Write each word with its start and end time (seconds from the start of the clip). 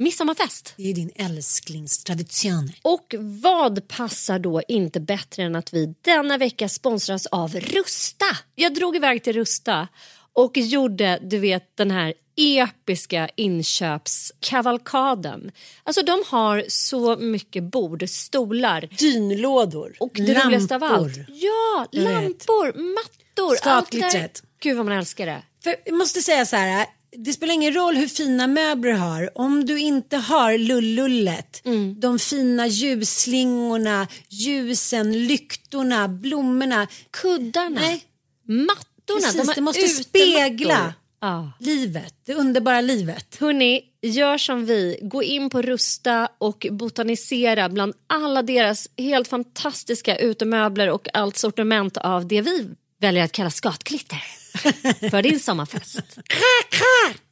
midsommarfest. 0.00 0.74
Det 0.76 0.90
är 0.90 0.94
din 0.94 1.10
älsklingstradition. 1.14 2.72
Och 2.82 3.14
vad 3.18 3.88
passar 3.88 4.38
då 4.38 4.62
inte 4.68 5.00
bättre 5.00 5.42
än 5.42 5.56
att 5.56 5.74
vi 5.74 5.94
denna 6.00 6.38
vecka 6.38 6.68
sponsras 6.68 7.26
av 7.26 7.54
Rusta? 7.54 8.26
Jag 8.54 8.74
drog 8.74 8.96
iväg 8.96 9.22
till 9.22 9.32
Rusta 9.32 9.88
och 10.32 10.56
gjorde, 10.56 11.18
du 11.22 11.38
vet, 11.38 11.76
den 11.76 11.90
här 11.90 12.14
episka 12.36 13.28
inköpskavalkaden. 13.36 15.52
Alltså 15.84 16.02
de 16.02 16.22
har 16.26 16.64
så 16.68 17.16
mycket 17.16 17.64
bord, 17.64 18.08
stolar. 18.08 18.88
Dynlådor. 18.98 19.96
Och 20.00 20.10
det 20.14 20.22
lampor. 20.22 20.44
roligaste 20.44 20.74
av 20.74 20.84
allt. 20.84 21.16
Ja, 21.28 21.86
lampor, 21.92 22.94
mattor. 22.94 23.56
Skatglittret. 23.56 24.22
allt. 24.22 24.42
Gud 24.60 24.76
vad 24.76 24.86
man 24.86 24.98
älskar 24.98 25.26
det. 25.26 25.42
För 25.64 25.76
jag 25.84 25.94
måste 25.94 26.22
säga 26.22 26.46
så 26.46 26.56
här. 26.56 26.86
Det 27.16 27.32
spelar 27.32 27.54
ingen 27.54 27.72
roll 27.74 27.96
hur 27.96 28.08
fina 28.08 28.46
möbler 28.46 28.90
du 28.92 28.96
har. 28.98 29.38
Om 29.38 29.66
du 29.66 29.78
inte 29.78 30.16
har 30.16 30.58
lullullet, 30.58 31.62
Mm. 31.64 32.00
de 32.00 32.18
fina 32.18 32.66
ljusslingorna, 32.66 34.06
ljusen, 34.28 35.26
lyktorna, 35.26 36.08
blommorna. 36.08 36.86
Kuddarna, 37.10 37.80
Nej, 37.80 38.04
mattorna. 38.46 39.20
precis. 39.20 39.34
de 39.34 39.46
har 39.48 39.54
det 39.54 39.60
måste 39.60 39.80
utemattor. 39.80 40.02
spegla 40.02 40.94
Ja. 41.20 41.52
livet, 41.60 42.14
det 42.26 42.34
underbara 42.34 42.80
livet. 42.80 43.36
Hörni, 43.40 43.82
gör 44.02 44.38
som 44.38 44.66
vi. 44.66 44.98
Gå 45.02 45.22
in 45.22 45.50
på 45.50 45.62
Rusta 45.62 46.28
och 46.38 46.66
botanisera 46.70 47.68
bland 47.68 47.94
alla 48.06 48.42
deras 48.42 48.88
helt 48.98 49.28
fantastiska 49.28 50.16
utemöbler 50.18 50.90
och 50.90 51.08
allt 51.14 51.36
sortiment 51.36 51.96
av 51.96 52.28
det 52.28 52.40
vi 52.40 52.68
väljer 53.00 53.24
att 53.24 53.32
kalla 53.32 53.50
skatklitter 53.50 54.22
för 55.10 55.22
din 55.22 55.40
sommarfest. 55.40 56.18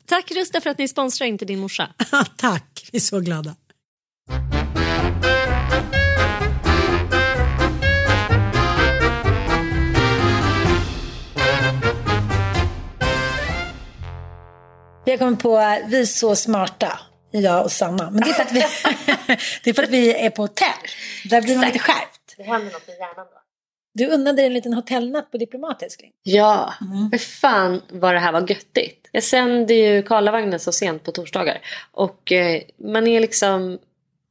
Tack 0.06 0.30
Rusta 0.30 0.60
för 0.60 0.70
att 0.70 0.78
ni 0.78 0.88
sponsrar 0.88 1.26
Inte 1.26 1.44
din 1.44 1.58
morsa. 1.58 1.88
Tack, 2.36 2.88
vi 2.92 2.96
är 2.96 3.00
så 3.00 3.20
glada. 3.20 3.54
Vi 15.08 15.12
har 15.12 15.18
kommit 15.18 15.42
på 15.42 15.58
att 15.58 15.80
vi 15.88 16.00
är 16.00 16.04
så 16.04 16.36
smarta, 16.36 17.00
jag 17.30 17.64
och 17.64 17.72
Sanna. 17.72 18.10
Men 18.10 18.20
det 18.20 18.30
är 18.30 18.34
för 18.34 18.42
att 18.42 18.52
vi, 18.52 18.60
det 19.64 19.70
är, 19.70 19.74
för 19.74 19.82
att 19.82 19.90
vi 19.90 20.14
är 20.14 20.30
på 20.30 20.42
hotell. 20.42 20.68
Där 21.24 21.42
blir 21.42 21.56
man 21.56 21.66
lite 21.66 21.78
skärpt. 21.78 22.34
Det 22.36 22.42
händer 22.42 22.72
något 22.72 22.86
med 22.86 22.96
hjärnan 22.96 23.26
då. 23.30 23.37
Du 23.98 24.06
unnade 24.06 24.36
dig 24.36 24.46
en 24.46 24.52
liten 24.52 24.72
hotellnatt 24.72 25.30
på 25.30 25.38
Diplomat, 25.38 25.82
älskling. 25.82 26.10
Ja, 26.22 26.74
för 27.10 27.18
fan 27.18 27.82
vad 27.88 28.14
det 28.14 28.18
här 28.18 28.32
var 28.32 28.40
göttigt. 28.40 29.08
Jag 29.12 29.22
sänder 29.22 29.74
ju 29.74 30.02
Karlavagnen 30.02 30.60
så 30.60 30.72
sent 30.72 31.04
på 31.04 31.12
torsdagar. 31.12 31.60
Och 31.92 32.32
eh, 32.32 32.62
man 32.76 33.06
är 33.06 33.20
liksom 33.20 33.78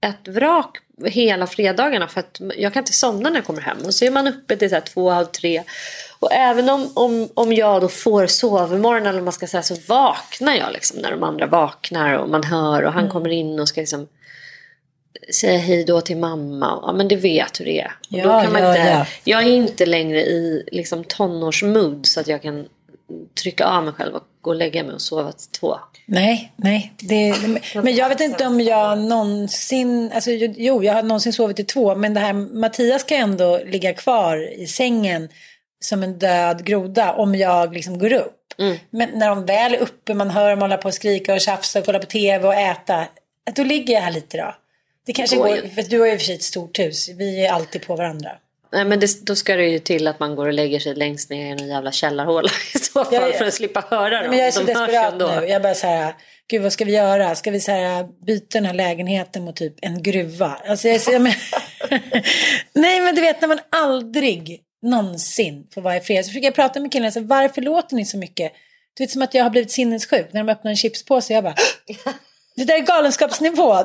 ett 0.02 0.28
vrak 0.28 0.78
hela 1.06 1.48
fredagarna 1.48 2.08
för 2.08 2.20
att 2.20 2.42
jag 2.58 2.74
kan 2.74 2.82
inte 2.82 2.94
somna 2.94 3.30
när 3.30 3.36
jag 3.36 3.46
kommer 3.46 3.62
hem. 3.62 3.78
Och 3.86 3.94
så 3.94 4.06
är 4.06 4.12
man 4.12 4.28
uppe 4.28 4.58
till 4.58 4.70
så 4.70 4.76
här 4.76 4.82
två, 4.82 5.10
halv 5.10 5.26
tre. 5.26 5.64
Och 6.20 6.34
även 6.34 6.70
om, 6.70 6.90
om, 6.94 7.30
om 7.34 7.54
jag 7.54 7.82
då 7.82 7.88
får 7.88 8.28
sovmorgon 8.28 9.06
eller 9.08 9.22
man 9.22 9.34
ska 9.34 9.48
säga 9.48 9.64
så 9.64 9.76
vaknar 9.88 10.54
jag 10.54 10.74
liksom 10.74 11.00
när 11.00 11.12
de 11.12 11.24
andra 11.24 11.48
vaknar 11.48 12.14
och 12.14 12.30
man 12.30 12.44
hör 12.44 12.84
och 12.84 12.94
han 12.94 13.10
kommer 13.10 13.30
in 13.30 13.60
och 13.60 13.70
ska 13.70 13.82
liksom 13.82 14.08
säga 15.34 15.58
hej 15.58 15.84
då 15.84 16.02
till 16.02 16.18
mamma. 16.18 16.80
Ja 16.82 16.94
men 16.94 17.08
det 17.08 17.16
vet 17.16 17.60
hur 17.60 17.66
det 17.66 17.80
är. 17.82 17.92
Och 18.12 18.18
då 18.18 18.18
Ja, 18.18 18.42
kan 18.42 18.54
man 18.54 18.62
ja, 18.62 18.78
inte, 18.78 18.90
ja. 18.90 19.06
Jag 19.24 19.44
är 19.44 19.56
inte 19.56 19.86
längre 19.86 20.22
i 20.22 20.64
liksom, 20.72 21.04
tonårsmood 21.04 22.06
så 22.06 22.20
att 22.20 22.28
jag 22.28 22.42
kan 22.42 22.66
trycka 23.42 23.66
av 23.66 23.84
mig 23.84 23.94
själv 23.94 24.16
och 24.16 24.24
gå 24.42 24.50
och 24.50 24.56
lägga 24.56 24.84
mig 24.84 24.94
och 24.94 25.02
sova 25.02 25.32
till 25.32 25.50
två. 25.60 25.78
Nej, 26.06 26.54
nej. 26.56 26.94
Det, 27.00 27.36
men 27.76 27.96
jag 27.96 28.10
vet 28.10 28.22
inte 28.22 28.46
om 28.46 28.62
jag 28.62 28.98
någonsin, 28.98 30.12
alltså 30.14 30.32
jo, 30.32 30.84
jag 30.84 30.94
har 30.94 31.04
någonsin 31.04 31.34
sovit 31.34 31.60
i 31.60 31.64
två, 31.64 31.96
men 31.96 32.14
det 32.14 32.20
här 32.20 32.34
Mattias 32.34 33.04
kan 33.04 33.18
ändå 33.18 33.60
ligga 33.66 33.94
kvar 33.94 34.62
i 34.62 34.68
sängen 34.68 35.30
som 35.82 36.04
en 36.04 36.20
död 36.20 36.66
groda 36.66 37.14
om 37.14 37.36
jag 37.36 37.74
liksom 37.74 38.00
går 38.00 38.14
upp. 38.14 38.34
Men 38.90 39.10
när 39.14 39.30
de 39.30 39.46
väl 39.46 39.74
är 39.74 39.78
uppe, 39.78 40.14
man 40.14 40.30
hör 40.30 40.50
dem 40.50 40.62
hålla 40.62 40.78
på 40.78 40.88
och 40.88 40.94
skrika 40.94 41.34
och 41.34 41.42
tjafsa 41.42 41.80
och 41.80 41.86
kolla 41.86 42.00
på 42.00 42.06
tv 42.06 42.48
och 42.48 42.54
äta, 42.54 43.06
då 43.56 43.64
ligger 43.64 43.94
jag 43.94 44.02
här 44.02 44.12
lite 44.12 44.38
då. 44.38 44.56
Det 45.08 45.14
kanske 45.14 45.36
går 45.36 45.48
går, 45.48 45.68
för 45.76 45.82
du 45.90 46.00
har 46.00 46.08
ju 46.08 46.18
för 46.18 46.26
sig 46.26 46.36
ett 46.36 46.44
stort 46.44 46.80
hus, 46.80 47.10
vi 47.10 47.46
är 47.46 47.52
alltid 47.52 47.82
på 47.88 47.96
varandra. 47.96 48.32
Nej 48.74 48.86
men 48.86 49.00
det, 49.00 49.26
då 49.26 49.36
ska 49.36 49.56
det 49.56 49.66
ju 49.68 49.80
till 49.80 50.08
att 50.08 50.20
man 50.20 50.36
går 50.36 50.48
och 50.48 50.54
lägger 50.54 50.80
sig 50.80 50.96
längst 50.96 51.30
ner 51.30 51.46
i 51.46 51.50
en 51.62 51.68
jävla 51.68 51.92
källarhåla 51.92 52.50
i 52.76 52.80
så 52.80 53.04
fall 53.04 53.14
Ja, 53.14 53.28
ja. 53.28 53.38
för 53.38 53.46
att 53.46 53.54
slippa 53.54 53.84
höra 53.90 54.10
Nej, 54.10 54.22
dem. 54.22 54.30
men 54.30 54.40
jag 54.40 54.48
är 54.48 54.52
så 54.52 54.60
De 54.64 54.74
desperat 54.74 55.18
nu. 55.18 55.48
Jag 55.48 55.62
bara 55.62 55.74
så 55.74 55.88
här, 55.88 56.14
gud 56.50 56.62
vad 56.62 56.74
ska 56.74 56.86
vi 56.86 56.92
göra? 56.92 57.36
Ska 57.36 57.52
vi 57.52 57.60
så 57.60 57.72
här, 57.72 58.26
byta 58.26 58.58
den 58.58 58.66
här 58.66 58.74
lägenheten 58.74 59.44
mot 59.44 59.56
typ 59.56 59.74
en 59.82 60.04
gruva? 60.04 60.58
Alltså, 60.68 60.88
jag, 60.88 61.02
så- 61.02 61.12
jag 61.12 61.22
men... 61.22 61.34
Nej 62.74 63.02
men 63.02 63.16
du 63.16 63.22
vet 63.22 63.42
när 63.42 63.48
man 63.48 63.60
aldrig 63.70 64.62
någonsin 64.82 65.68
får 65.74 65.82
vara 65.82 65.98
i 65.98 66.00
fred. 66.00 66.26
Så 66.26 66.30
försöker 66.30 66.48
jag 66.48 66.56
prata 66.56 66.80
med 66.80 66.92
killarna, 66.92 67.12
så 67.12 67.20
här, 67.20 67.28
varför 67.28 67.62
låter 67.62 67.96
ni 67.96 68.06
så 68.06 68.18
mycket? 68.18 68.52
Du 68.98 69.04
vet 69.04 69.12
som 69.12 69.22
att 69.22 69.34
jag 69.34 69.44
har 69.44 69.50
blivit 69.50 69.72
sinnessjuk 69.72 70.28
när 70.34 70.44
de 70.44 70.50
öppnar 70.52 70.72
en 70.72 70.78
chipspåse. 70.78 71.34
Jag 71.34 71.44
bara, 71.44 71.56
det 72.56 72.64
där 72.64 72.76
är 72.76 72.80
galenskapsnivå. 72.80 73.78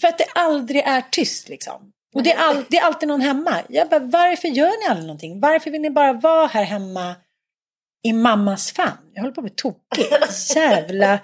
För 0.00 0.08
att 0.08 0.18
det 0.18 0.26
aldrig 0.34 0.82
är 0.82 1.02
tyst 1.10 1.48
liksom. 1.48 1.92
Och 2.14 2.22
det 2.22 2.32
är, 2.32 2.38
all, 2.38 2.64
det 2.68 2.76
är 2.76 2.82
alltid 2.82 3.08
någon 3.08 3.20
hemma. 3.20 3.62
Jag 3.68 3.88
bara, 3.88 4.00
varför 4.00 4.48
gör 4.48 4.82
ni 4.82 4.86
aldrig 4.90 5.06
någonting? 5.06 5.40
Varför 5.40 5.70
vill 5.70 5.80
ni 5.80 5.90
bara 5.90 6.12
vara 6.12 6.46
här 6.46 6.64
hemma 6.64 7.14
i 8.02 8.12
mammas 8.12 8.72
famn? 8.72 9.10
Jag 9.14 9.22
håller 9.22 9.34
på 9.34 9.40
att 9.40 9.44
bli 9.44 9.54
tokig. 9.56 10.06
Jävla... 10.54 11.18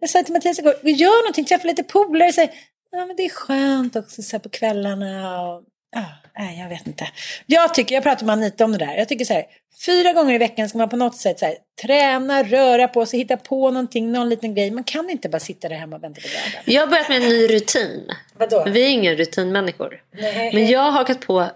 Jag 0.00 0.10
sa 0.10 0.22
till 0.22 0.32
Mattias 0.32 0.58
igår, 0.58 0.74
gör 0.82 1.22
någonting, 1.22 1.44
träffa 1.44 1.66
lite 1.66 1.82
polare. 1.82 2.48
Ja, 2.90 3.06
men 3.06 3.16
det 3.16 3.24
är 3.24 3.28
skönt 3.28 3.96
också 3.96 4.22
så 4.22 4.36
här 4.36 4.40
på 4.40 4.48
kvällarna. 4.48 5.42
Och... 5.42 5.62
Ja, 5.94 6.04
nej, 6.38 6.60
jag 6.60 6.68
vet 6.68 6.86
inte. 6.86 7.08
Jag 7.46 7.74
tycker, 7.74 7.94
jag 7.94 8.02
pratade 8.02 8.26
med 8.26 8.32
Anita 8.32 8.64
om 8.64 8.72
det 8.72 8.78
där. 8.78 8.96
Jag 8.96 9.08
tycker 9.08 9.24
så 9.24 9.32
här, 9.34 9.44
fyra 9.86 10.12
gånger 10.12 10.34
i 10.34 10.38
veckan 10.38 10.68
ska 10.68 10.78
man 10.78 10.88
på 10.88 10.96
något 10.96 11.16
sätt 11.16 11.38
så 11.38 11.46
här, 11.46 11.54
träna, 11.82 12.42
röra 12.42 12.88
på 12.88 13.06
sig, 13.06 13.18
hitta 13.18 13.36
på 13.36 13.70
någonting, 13.70 14.12
någon 14.12 14.28
liten 14.28 14.54
grej. 14.54 14.70
Man 14.70 14.84
kan 14.84 15.10
inte 15.10 15.28
bara 15.28 15.40
sitta 15.40 15.68
där 15.68 15.76
hemma 15.76 15.96
och 15.96 16.02
vänta 16.02 16.20
på 16.20 16.28
döden. 16.28 16.74
Jag 16.74 16.82
har 16.82 16.86
börjat 16.86 17.08
med 17.08 17.22
en 17.22 17.28
ny 17.28 17.46
rutin. 17.48 18.08
Vadå? 18.38 18.64
Vi 18.66 18.84
är 18.84 18.88
inga 18.88 19.14
rutinmänniskor. 19.14 20.02
Nej. 20.12 20.54
Men 20.54 20.66
jag 20.66 20.80
har 20.80 20.90
hakat 20.90 21.20
på 21.20 21.50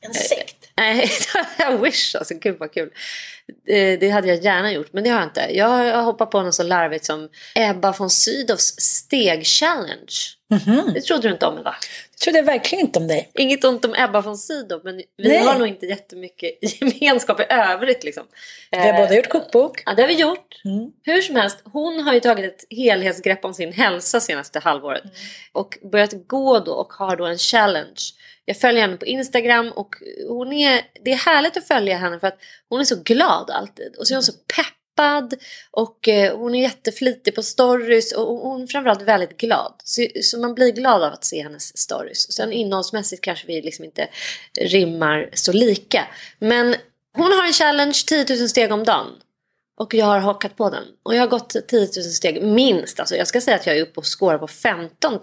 En 0.00 0.14
sekt? 0.14 0.54
Nej, 0.76 1.10
jag 1.58 1.78
wish 1.82 2.14
alltså. 2.14 2.34
Gud 2.34 2.56
vad 2.58 2.72
kul. 2.72 2.90
Eh, 3.68 3.98
Det 3.98 4.10
hade 4.10 4.28
jag 4.28 4.44
gärna 4.44 4.72
gjort, 4.72 4.92
men 4.92 5.04
det 5.04 5.10
har 5.10 5.18
jag 5.18 5.28
inte. 5.28 5.48
Jag 5.52 5.66
har 5.68 6.02
hoppat 6.02 6.30
på 6.30 6.42
något 6.42 6.54
så 6.54 6.62
larvigt 6.62 7.04
som 7.04 7.28
Ebba 7.54 7.92
von 7.92 8.10
Sydows 8.10 8.74
steg-challenge. 8.80 10.34
Mhm. 10.50 10.90
Det 10.94 11.00
trodde 11.00 11.28
du 11.28 11.32
inte 11.32 11.46
om, 11.46 11.62
va? 11.62 11.74
Det 12.10 12.24
trodde 12.24 12.38
jag 12.38 12.44
verkligen 12.44 12.84
inte 12.86 12.98
om 12.98 13.08
dig. 13.08 13.30
Inget 13.34 13.64
ont 13.64 13.84
om 13.84 13.94
Ebba 13.94 14.20
von 14.20 14.38
Sydow, 14.38 14.80
men 14.84 14.96
vi 14.96 15.28
Nej. 15.28 15.38
har 15.38 15.58
nog 15.58 15.68
inte 15.68 15.86
jättemycket 15.86 16.58
gemenskap 16.80 17.40
i 17.40 17.44
övrigt. 17.48 18.04
Liksom. 18.04 18.26
Vi 18.70 18.78
har 18.78 18.92
båda 18.92 19.14
gjort 19.14 19.28
kokbok. 19.28 19.82
Ja, 19.86 19.94
det 19.94 20.02
har 20.02 20.08
vi 20.08 20.14
gjort. 20.20 20.60
Mm. 20.64 20.90
Hur 21.02 21.22
som 21.22 21.36
helst, 21.36 21.58
hon 21.64 22.00
har 22.00 22.14
ju 22.14 22.20
tagit 22.20 22.44
ett 22.44 22.64
helhetsgrepp 22.70 23.44
om 23.44 23.54
sin 23.54 23.72
hälsa 23.72 24.20
senaste 24.20 24.58
halvåret. 24.58 25.04
Mm. 25.04 25.14
Och 25.52 25.78
börjat 25.92 26.26
gå 26.26 26.58
då 26.58 26.72
och 26.72 26.92
har 26.92 27.16
då 27.16 27.24
en 27.26 27.38
challenge. 27.38 28.00
Jag 28.48 28.56
följer 28.56 28.82
henne 28.82 28.96
på 28.96 29.06
Instagram 29.06 29.72
och 29.72 29.94
hon 30.28 30.52
är, 30.52 30.82
det 31.04 31.12
är 31.12 31.16
härligt 31.16 31.56
att 31.56 31.66
följa 31.66 31.96
henne 31.96 32.20
för 32.20 32.26
att 32.26 32.38
hon 32.68 32.80
är 32.80 32.84
så 32.84 33.02
glad 33.02 33.50
alltid. 33.50 33.96
Och 33.96 34.06
så 34.06 34.14
är 34.14 34.16
hon 34.16 34.22
så 34.22 34.32
peppad 34.32 35.34
och 35.70 36.08
eh, 36.08 36.38
hon 36.38 36.54
är 36.54 36.62
jätteflitig 36.62 37.34
på 37.34 37.42
stories 37.42 38.12
och 38.12 38.36
hon 38.36 38.62
är 38.62 38.66
framförallt 38.66 39.02
väldigt 39.02 39.36
glad. 39.36 39.74
Så, 39.84 40.06
så 40.22 40.38
man 40.38 40.54
blir 40.54 40.72
glad 40.72 41.02
av 41.02 41.12
att 41.12 41.24
se 41.24 41.42
hennes 41.42 41.78
stories. 41.78 42.32
Sen 42.32 42.52
innehållsmässigt 42.52 43.24
kanske 43.24 43.46
vi 43.46 43.62
liksom 43.62 43.84
inte 43.84 44.08
rimmar 44.60 45.30
så 45.32 45.52
lika. 45.52 46.06
Men 46.38 46.74
hon 47.16 47.32
har 47.32 47.46
en 47.46 47.52
challenge 47.52 48.02
10 48.06 48.26
000 48.28 48.48
steg 48.48 48.72
om 48.72 48.84
dagen. 48.84 49.06
Och 49.76 49.94
jag 49.94 50.06
har 50.06 50.18
hakat 50.18 50.56
på 50.56 50.70
den. 50.70 50.84
Och 51.02 51.14
jag 51.14 51.20
har 51.20 51.28
gått 51.28 51.68
10 51.68 51.80
000 51.80 51.88
steg 51.88 52.42
minst. 52.42 53.00
Alltså 53.00 53.16
jag 53.16 53.26
ska 53.26 53.40
säga 53.40 53.56
att 53.56 53.66
jag 53.66 53.76
är 53.76 53.82
uppe 53.82 54.00
och 54.00 54.18
skårar 54.18 54.38
på 54.38 54.46
15 54.46 55.12
000 55.12 55.20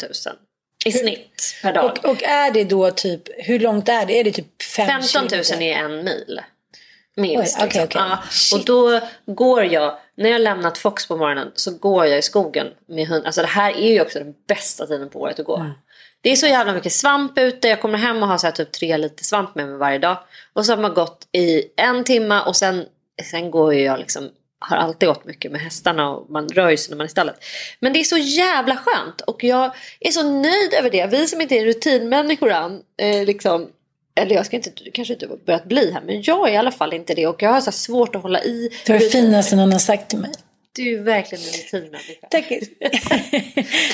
i 0.85 0.91
snitt 0.91 1.55
per 1.61 1.73
dag. 1.73 1.85
Och, 1.85 2.09
och 2.09 2.23
är 2.23 2.51
det 2.51 2.63
då 2.63 2.91
typ, 2.91 3.21
hur 3.37 3.59
långt 3.59 3.89
är 3.89 4.05
det? 4.05 4.19
Är 4.19 4.23
det 4.23 4.31
typ 4.31 4.63
fem 4.63 4.87
15 4.87 5.21
000 5.21 5.43
kilometer? 5.43 5.61
är 5.61 5.85
en 5.85 6.03
mil. 6.03 6.41
Minst. 7.15 7.57
Oj, 7.59 7.65
okej, 7.65 7.81
liksom. 7.81 8.01
okej. 8.01 8.17
Ja, 8.51 8.57
och 8.57 8.65
då 8.65 9.01
går 9.25 9.63
jag, 9.63 9.97
när 10.17 10.29
jag 10.29 10.41
lämnat 10.41 10.77
Fox 10.77 11.07
på 11.07 11.17
morgonen 11.17 11.51
så 11.55 11.71
går 11.71 12.05
jag 12.05 12.19
i 12.19 12.21
skogen 12.21 12.67
med 12.87 13.07
hund. 13.07 13.25
Alltså 13.25 13.41
det 13.41 13.47
här 13.47 13.77
är 13.77 13.93
ju 13.93 14.01
också 14.01 14.19
den 14.19 14.33
bästa 14.47 14.87
tiden 14.87 15.09
på 15.09 15.19
året 15.19 15.39
att 15.39 15.45
gå. 15.45 15.55
Mm. 15.55 15.71
Det 16.21 16.31
är 16.31 16.35
så 16.35 16.47
jävla 16.47 16.73
mycket 16.73 16.93
svamp 16.93 17.39
ute. 17.39 17.67
Jag 17.67 17.81
kommer 17.81 17.97
hem 17.97 18.23
och 18.23 18.29
har 18.29 18.37
så 18.37 18.51
typ 18.51 18.71
tre 18.71 18.97
liter 18.97 19.23
svamp 19.23 19.55
med 19.55 19.67
mig 19.67 19.77
varje 19.77 19.99
dag. 19.99 20.17
Och 20.53 20.65
så 20.65 20.71
har 20.71 20.77
man 20.77 20.93
gått 20.93 21.27
i 21.31 21.63
en 21.77 22.03
timme 22.03 22.41
och 22.41 22.55
sen, 22.55 22.85
sen 23.31 23.51
går 23.51 23.73
jag 23.73 23.99
liksom 23.99 24.29
har 24.59 24.77
alltid 24.77 25.09
gått 25.09 25.25
mycket 25.25 25.51
med 25.51 25.61
hästarna 25.61 26.09
och 26.09 26.29
man 26.29 26.49
rör 26.49 26.69
ju 26.69 26.77
sig 26.77 26.89
när 26.89 26.97
man 26.97 27.03
är 27.03 27.07
i 27.07 27.11
stallet. 27.11 27.35
Men 27.79 27.93
det 27.93 27.99
är 27.99 28.03
så 28.03 28.17
jävla 28.17 28.77
skönt 28.77 29.21
och 29.21 29.43
jag 29.43 29.75
är 29.99 30.11
så 30.11 30.23
nöjd 30.23 30.73
över 30.73 30.89
det. 30.89 31.07
Vi 31.07 31.27
som 31.27 31.41
inte 31.41 31.55
är 31.55 31.65
rutinmänniskor 31.65 32.51
än, 32.51 32.81
eh, 32.97 33.25
liksom, 33.25 33.69
eller 34.15 34.35
jag 34.35 34.45
ska 34.45 34.55
inte, 34.55 34.71
kanske 34.93 35.13
inte 35.13 35.27
börjat 35.45 35.65
bli 35.65 35.91
här, 35.91 36.01
men 36.01 36.21
jag 36.21 36.49
är 36.49 36.53
i 36.53 36.57
alla 36.57 36.71
fall 36.71 36.93
inte 36.93 37.13
det 37.13 37.27
och 37.27 37.41
jag 37.41 37.49
har 37.49 37.61
så 37.61 37.71
svårt 37.71 38.15
att 38.15 38.21
hålla 38.21 38.43
i. 38.43 38.69
Det 38.85 38.93
var 38.93 38.99
det 38.99 39.09
finaste 39.09 39.55
någon 39.55 39.71
har 39.71 39.79
sagt 39.79 40.09
till 40.09 40.19
mig. 40.19 40.31
Du 40.75 40.99
är 40.99 41.03
verkligen 41.03 41.43
en 41.43 41.51
rutinmänniska. 41.51 42.27
Tack. 42.31 42.49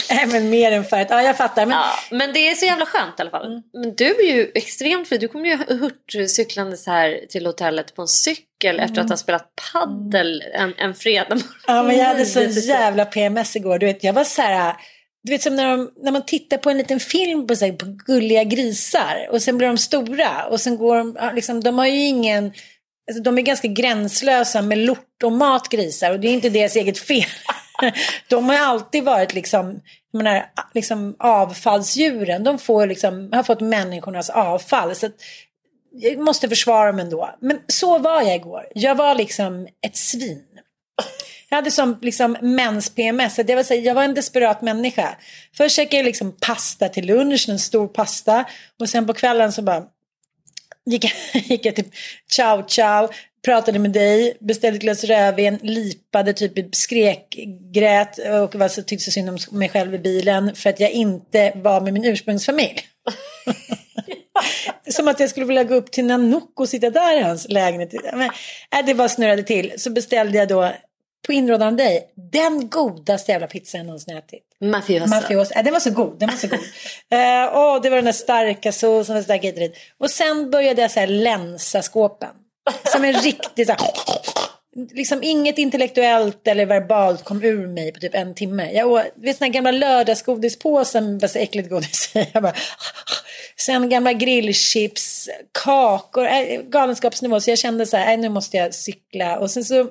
Nej 0.09 0.27
men 0.27 0.49
mer 0.49 0.71
än 0.71 0.85
förut. 0.85 1.07
Ja 1.09 1.21
jag 1.21 1.37
fattar. 1.37 1.65
Men 1.65 1.77
Ja, 1.77 1.93
men 2.11 2.33
det 2.33 2.49
är 2.49 2.55
så 2.55 2.65
jävla 2.65 2.85
skönt 2.85 3.19
i 3.19 3.21
alla 3.21 3.29
fall. 3.29 3.61
Men 3.73 3.95
du 3.95 4.05
är 4.05 4.35
ju 4.35 4.51
extremt 4.55 5.07
fri. 5.07 5.17
Du 5.17 5.27
kommer 5.27 5.49
ju 5.49 5.55
hurt 5.55 6.13
cyklande 6.27 6.77
så 6.77 6.91
här 6.91 7.25
till 7.29 7.45
hotellet 7.45 7.95
på 7.95 8.01
en 8.01 8.07
cykel 8.07 8.79
efter 8.79 9.01
att 9.01 9.09
ha 9.09 9.17
spelat 9.17 9.51
paddel 9.73 10.43
en, 10.53 10.73
en 10.77 10.93
fredag 10.93 11.35
morgon. 11.35 11.53
Ja, 11.67 11.83
men 11.83 11.97
jag 11.97 12.05
hade 12.05 12.25
så 12.25 12.41
jävla 12.67 13.05
PMS 13.05 13.55
igår. 13.55 13.79
Du 13.79 13.85
vet, 13.85 14.03
jag 14.03 14.13
var 14.13 14.23
så 14.23 14.41
här... 14.41 14.75
Du 15.23 15.31
vet 15.31 15.41
som 15.41 15.55
när, 15.55 15.77
de, 15.77 15.91
när 16.03 16.11
man 16.11 16.25
tittar 16.25 16.57
på 16.57 16.69
en 16.69 16.77
liten 16.77 16.99
film 16.99 17.47
på, 17.47 17.55
så 17.55 17.65
här, 17.65 17.73
på 17.73 17.85
gulliga 17.85 18.43
grisar 18.43 19.27
och 19.31 19.41
sen 19.41 19.57
blir 19.57 19.67
de 19.67 19.77
stora 19.77 20.45
och 20.49 20.61
sen 20.61 20.77
går 20.77 20.97
de, 20.97 21.35
liksom, 21.35 21.63
de 21.63 21.77
har 21.77 21.87
ju 21.87 22.05
ingen, 22.07 22.53
alltså, 23.09 23.23
de 23.23 23.37
är 23.37 23.41
ganska 23.41 23.67
gränslösa 23.67 24.61
med 24.61 24.77
lort 24.77 25.23
och 25.23 25.31
mat 25.31 25.69
grisar 25.69 26.11
och 26.11 26.19
det 26.19 26.27
är 26.27 26.33
inte 26.33 26.49
deras 26.49 26.75
eget 26.75 26.99
fel. 26.99 27.29
De 28.27 28.49
har 28.49 28.57
alltid 28.57 29.03
varit 29.03 29.33
liksom, 29.33 29.81
menar, 30.13 30.45
liksom 30.73 31.15
avfallsdjuren, 31.19 32.43
de 32.43 32.59
får 32.59 32.87
liksom, 32.87 33.29
har 33.33 33.43
fått 33.43 33.61
människornas 33.61 34.29
avfall. 34.29 34.95
Så 34.95 35.05
att, 35.05 35.13
jag 35.91 36.19
måste 36.19 36.49
försvara 36.49 36.91
dem 36.91 36.99
ändå. 36.99 37.35
Men 37.39 37.59
så 37.67 37.99
var 37.99 38.21
jag 38.21 38.35
igår. 38.35 38.67
Jag 38.75 38.95
var 38.95 39.15
liksom 39.15 39.67
ett 39.85 39.95
svin. 39.95 40.43
Jag 41.49 41.55
hade 41.55 41.71
som 41.71 41.97
liksom 42.01 42.37
mens-PMS. 42.41 43.37
Jag, 43.37 43.55
var 43.55 43.63
så 43.63 43.73
jag 43.73 43.95
var 43.95 44.03
en 44.03 44.13
desperat 44.13 44.61
människa. 44.61 45.17
Först 45.57 45.75
käkade 45.75 45.97
jag 45.97 46.05
liksom 46.05 46.35
pasta 46.41 46.89
till 46.89 47.05
lunch, 47.05 47.49
en 47.49 47.59
stor 47.59 47.87
pasta. 47.87 48.45
Och 48.79 48.89
sen 48.89 49.07
på 49.07 49.13
kvällen 49.13 49.51
så 49.51 49.61
bara 49.61 49.83
gick, 50.85 51.03
jag- 51.03 51.41
gick 51.49 51.65
jag 51.65 51.75
till 51.75 51.85
ciao 52.31 52.63
ciao. 52.67 53.09
Pratade 53.45 53.79
med 53.79 53.91
dig, 53.91 54.37
beställde 54.39 54.75
ett 54.77 54.81
glas 54.81 55.03
rödvin, 55.03 55.59
lipade, 55.61 56.33
typ 56.33 56.75
skrek, 56.75 57.35
grät 57.73 58.17
och 58.17 58.55
var 58.55 58.67
så, 58.67 58.81
tyckte 58.83 59.05
så 59.05 59.11
synd 59.11 59.29
om 59.29 59.37
mig 59.51 59.69
själv 59.69 59.95
i 59.95 59.97
bilen 59.99 60.55
för 60.55 60.69
att 60.69 60.79
jag 60.79 60.91
inte 60.91 61.51
var 61.55 61.81
med 61.81 61.93
min 61.93 62.05
ursprungsfamilj. 62.05 62.81
Som 64.89 65.07
att 65.07 65.19
jag 65.19 65.29
skulle 65.29 65.45
vilja 65.45 65.63
gå 65.63 65.75
upp 65.75 65.91
till 65.91 66.05
Nanook 66.05 66.59
och 66.59 66.69
sitta 66.69 66.89
där 66.89 67.17
i 67.19 67.21
hans 67.21 67.49
lägenhet. 67.49 67.93
Men, 68.13 68.21
äh, 68.75 68.85
det 68.85 68.93
bara 68.95 69.09
snurrade 69.09 69.43
till. 69.43 69.73
Så 69.77 69.89
beställde 69.89 70.37
jag 70.37 70.47
då 70.47 70.71
på 71.27 71.33
inrådan 71.33 71.67
av 71.67 71.75
dig 71.75 72.13
den 72.31 72.69
godaste 72.69 73.31
jävla 73.31 73.47
pizzan 73.47 73.79
jag 73.79 73.85
någonsin 73.85 74.17
ätit. 74.17 74.43
Mafiosa. 74.61 75.07
Mafiosa. 75.07 75.53
Äh, 75.55 75.63
den 75.63 75.73
var 75.73 75.79
så 75.79 75.89
god. 75.89 76.19
Den 76.19 76.29
var 76.29 76.35
så 76.35 76.47
god. 76.47 76.59
uh, 76.59 77.57
åh, 77.57 77.81
det 77.81 77.89
var 77.89 77.95
den 77.95 78.05
där 78.05 78.11
starka 78.11 78.71
såsen 78.71 79.23
starka 79.23 79.47
hit 79.47 79.75
och 79.97 80.09
sen 80.09 80.51
började 80.51 80.81
jag 80.81 80.91
så 80.91 80.99
här 80.99 81.07
länsa 81.07 81.81
skåpen. 81.81 82.29
Som 82.83 83.03
en 83.03 83.13
riktig 83.13 83.65
så 83.65 83.71
här, 83.71 83.81
Liksom 84.91 85.23
inget 85.23 85.57
intellektuellt 85.57 86.47
eller 86.47 86.65
verbalt 86.65 87.23
kom 87.23 87.43
ur 87.43 87.67
mig 87.67 87.93
på 87.93 87.99
typ 87.99 88.15
en 88.15 88.35
timme. 88.35 88.71
Jag 88.71 88.91
åt, 88.91 89.03
vet 89.15 89.37
såna 89.37 89.47
här 89.47 89.53
gamla 89.53 89.71
lördagsgodispåsar 89.71 91.01
med 91.01 91.19
bara 91.19 91.27
så 91.27 91.39
äckligt 91.39 91.69
godis. 91.69 92.11
Jag 92.33 92.43
bara, 92.43 92.53
Sen 93.57 93.89
gamla 93.89 94.13
grillchips, 94.13 95.29
kakor, 95.63 96.27
äh, 96.27 96.61
galenskapsnivå. 96.61 97.39
Så 97.39 97.51
jag 97.51 97.57
kände 97.57 97.85
så 97.85 97.97
här, 97.97 98.13
äh, 98.13 98.19
nu 98.19 98.29
måste 98.29 98.57
jag 98.57 98.73
cykla. 98.73 99.39
Och 99.39 99.51
sen 99.51 99.65
så 99.65 99.87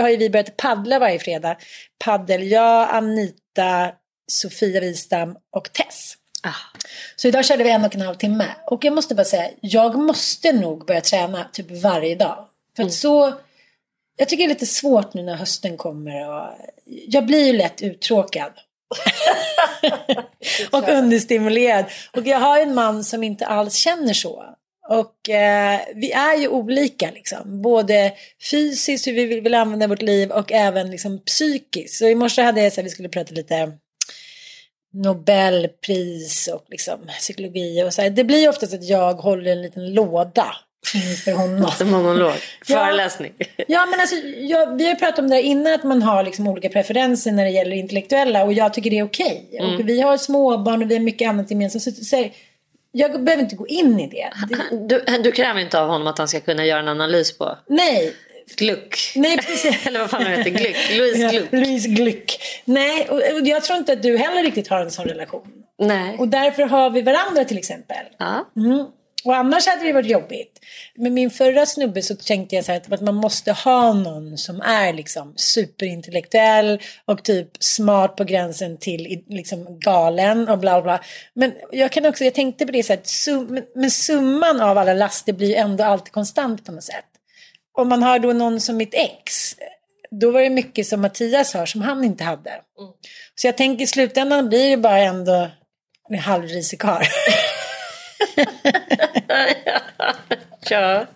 har 0.00 0.08
ju 0.08 0.16
vi 0.16 0.30
börjat 0.30 0.56
paddla 0.56 0.98
varje 0.98 1.18
fredag. 1.18 1.56
Paddel, 2.04 2.50
jag, 2.50 2.88
Anita, 2.90 3.92
Sofia 4.26 4.80
Wistam 4.80 5.36
och 5.50 5.72
Tess. 5.72 6.16
Ah. 6.42 6.78
Så 7.16 7.28
idag 7.28 7.44
körde 7.44 7.64
vi 7.64 7.70
en 7.70 7.84
och 7.84 7.94
en 7.94 8.00
halv 8.00 8.14
timme. 8.14 8.46
Och 8.66 8.84
jag 8.84 8.94
måste 8.94 9.14
bara 9.14 9.24
säga, 9.24 9.50
jag 9.60 9.98
måste 9.98 10.52
nog 10.52 10.86
börja 10.86 11.00
träna 11.00 11.44
typ 11.52 11.70
varje 11.70 12.14
dag. 12.14 12.48
För 12.76 12.82
att 12.82 12.92
så, 12.92 13.34
jag 14.16 14.28
tycker 14.28 14.44
det 14.44 14.48
är 14.48 14.54
lite 14.54 14.66
svårt 14.66 15.14
nu 15.14 15.22
när 15.22 15.36
hösten 15.36 15.76
kommer. 15.76 16.28
Och 16.30 16.48
jag 16.84 17.26
blir 17.26 17.46
ju 17.46 17.52
lätt 17.52 17.82
uttråkad. 17.82 18.52
och 20.70 20.88
understimulerad. 20.88 21.84
Och 22.16 22.26
jag 22.26 22.38
har 22.38 22.58
en 22.60 22.74
man 22.74 23.04
som 23.04 23.22
inte 23.22 23.46
alls 23.46 23.74
känner 23.74 24.12
så. 24.12 24.44
Och 24.88 25.30
eh, 25.30 25.80
vi 25.94 26.12
är 26.12 26.36
ju 26.36 26.48
olika 26.48 27.10
liksom. 27.10 27.62
Både 27.62 28.12
fysiskt, 28.50 29.06
hur 29.06 29.12
vi 29.12 29.26
vill, 29.26 29.40
vill 29.40 29.54
använda 29.54 29.86
vårt 29.86 30.02
liv 30.02 30.30
och 30.30 30.52
även 30.52 30.90
liksom 30.90 31.24
psykiskt. 31.24 31.94
Så 31.94 32.06
i 32.06 32.14
morse 32.14 32.42
hade 32.42 32.62
jag 32.62 32.72
så 32.72 32.80
här, 32.80 32.84
vi 32.84 32.90
skulle 32.90 33.08
prata 33.08 33.34
lite 33.34 33.72
Nobelpris 34.94 36.48
och 36.54 36.64
liksom 36.68 36.98
psykologi 37.18 37.82
och 37.82 37.94
så 37.94 38.02
här. 38.02 38.10
Det 38.10 38.24
blir 38.24 38.48
oftast 38.48 38.74
att 38.74 38.84
jag 38.84 39.14
håller 39.14 39.52
en 39.52 39.62
liten 39.62 39.94
låda 39.94 40.56
inför 40.94 41.32
honom. 41.32 41.70
Som 41.78 41.90
monolog. 41.90 42.32
Ja. 42.66 42.76
Föreläsning. 42.76 43.32
Ja, 43.68 43.86
men 43.86 44.00
alltså, 44.00 44.16
jag, 44.26 44.78
vi 44.78 44.88
har 44.88 44.94
pratat 44.94 45.18
om 45.18 45.28
det 45.28 45.34
här 45.34 45.42
innan, 45.42 45.72
att 45.72 45.84
man 45.84 46.02
har 46.02 46.24
liksom 46.24 46.48
olika 46.48 46.68
preferenser 46.68 47.32
när 47.32 47.44
det 47.44 47.50
gäller 47.50 47.76
intellektuella 47.76 48.44
och 48.44 48.52
jag 48.52 48.74
tycker 48.74 48.90
det 48.90 48.98
är 48.98 49.04
okej. 49.04 49.48
Mm. 49.52 49.74
Och 49.74 49.88
vi 49.88 50.00
har 50.00 50.16
småbarn 50.16 50.82
och 50.82 50.90
vi 50.90 50.94
har 50.94 51.02
mycket 51.02 51.28
annat 51.28 51.50
gemensamt. 51.50 51.82
Så, 51.82 51.90
så, 51.90 52.04
så, 52.04 52.30
jag 52.92 53.24
behöver 53.24 53.42
inte 53.42 53.56
gå 53.56 53.66
in 53.66 54.00
i 54.00 54.08
det. 54.08 54.32
det 54.48 54.88
Du, 54.88 55.22
du 55.22 55.32
kräver 55.32 55.60
inte 55.60 55.80
av 55.80 55.88
honom 55.88 56.06
att 56.06 56.18
han 56.18 56.28
ska 56.28 56.40
kunna 56.40 56.66
göra 56.66 56.80
en 56.80 56.88
analys 56.88 57.38
på 57.38 57.58
nej, 57.66 58.14
Gluck. 58.56 59.12
nej 59.16 59.36
precis. 59.36 59.86
Eller 59.86 60.00
vad 60.00 60.10
fan 60.10 60.24
det 60.24 60.30
heter, 60.30 60.50
Gluck. 60.50 60.76
Louise 60.90 61.22
Ja, 61.22 61.30
Gluck. 61.30 61.52
Louise 61.52 61.88
Gluck. 61.88 62.38
Nej, 62.64 63.08
och 63.08 63.20
jag 63.44 63.64
tror 63.64 63.78
inte 63.78 63.92
att 63.92 64.02
du 64.02 64.16
heller 64.16 64.42
riktigt 64.42 64.68
har 64.68 64.80
en 64.80 64.90
sån 64.90 65.04
relation. 65.04 65.46
Nej. 65.78 66.16
Och 66.18 66.28
därför 66.28 66.62
har 66.62 66.90
vi 66.90 67.02
varandra 67.02 67.44
till 67.44 67.58
exempel. 67.58 68.06
Ja. 68.18 68.50
Mm. 68.56 68.86
Och 69.24 69.36
annars 69.36 69.66
hade 69.66 69.84
det 69.84 69.92
varit 69.92 70.10
jobbigt. 70.10 70.60
Med 70.94 71.12
min 71.12 71.30
förra 71.30 71.66
snubbe 71.66 72.02
så 72.02 72.16
tänkte 72.16 72.54
jag 72.56 72.64
så 72.64 72.72
här 72.72 72.82
att 72.90 73.00
man 73.00 73.14
måste 73.14 73.52
ha 73.52 73.92
någon 73.92 74.38
som 74.38 74.60
är 74.60 74.92
liksom 74.92 75.32
superintellektuell 75.36 76.80
och 77.04 77.22
typ 77.22 77.48
smart 77.60 78.16
på 78.16 78.24
gränsen 78.24 78.76
till 78.76 79.22
liksom 79.28 79.80
galen 79.80 80.48
och 80.48 80.58
bla 80.58 80.82
bla. 80.82 81.00
Men 81.34 81.52
jag 81.72 81.92
kan 81.92 82.06
också, 82.06 82.24
jag 82.24 82.34
tänkte 82.34 82.66
på 82.66 82.72
det 82.72 82.82
så 82.82 82.92
här, 82.92 83.00
sum, 83.04 83.60
men 83.74 83.90
summan 83.90 84.60
av 84.60 84.78
alla 84.78 84.94
laster 84.94 85.32
blir 85.32 85.56
ändå 85.56 85.84
alltid 85.84 86.12
konstant 86.12 86.64
på 86.64 86.72
något 86.72 86.84
sätt. 86.84 87.04
Om 87.74 87.88
man 87.88 88.02
har 88.02 88.18
då 88.18 88.32
någon 88.32 88.60
som 88.60 88.76
mitt 88.76 88.94
ex, 88.94 89.56
då 90.10 90.30
var 90.30 90.40
det 90.40 90.50
mycket 90.50 90.86
som 90.86 91.00
Mattias 91.00 91.54
har 91.54 91.66
som 91.66 91.80
han 91.80 92.04
inte 92.04 92.24
hade. 92.24 92.50
Mm. 92.50 92.92
Så 93.34 93.46
jag 93.46 93.56
tänker 93.56 93.84
i 93.84 93.86
slutändan 93.86 94.48
blir 94.48 94.70
det 94.70 94.76
bara 94.76 94.98
ändå 94.98 95.50
en 96.08 96.18
halvrisig 96.18 96.80
karl. 96.80 97.04
ja. 100.70 101.06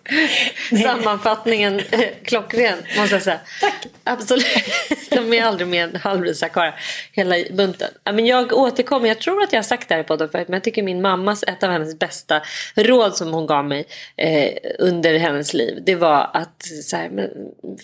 Sammanfattningen 0.83 1.79
eh, 1.79 2.01
klockren 2.23 2.77
måste 2.97 3.15
jag 3.15 3.21
säga. 3.21 3.39
Tack. 3.61 3.87
Absolut. 4.03 4.45
De 5.09 5.33
är 5.33 5.43
aldrig 5.43 5.67
mer 5.67 5.83
än 5.83 5.95
halvvisa 5.95 6.49
karlar. 6.49 6.79
Hela 7.11 7.35
bunten. 7.51 7.89
Men 8.03 8.25
jag 8.25 8.53
återkommer. 8.53 9.07
Jag 9.07 9.19
tror 9.19 9.43
att 9.43 9.53
jag 9.53 9.57
har 9.57 9.63
sagt 9.63 9.89
det 9.89 9.95
här 9.95 10.01
i 10.01 10.03
podden 10.03 10.29
förut. 10.29 10.47
Men 10.47 10.53
jag 10.53 10.63
tycker 10.63 10.83
min 10.83 11.01
mammas, 11.01 11.43
ett 11.43 11.63
av 11.63 11.71
hennes 11.71 11.99
bästa 11.99 12.41
råd 12.75 13.15
som 13.15 13.33
hon 13.33 13.47
gav 13.47 13.65
mig 13.65 13.85
eh, 14.17 14.53
under 14.79 15.19
hennes 15.19 15.53
liv. 15.53 15.83
Det 15.85 15.95
var 15.95 16.29
att, 16.33 16.63
så 16.83 16.95
här, 16.95 17.29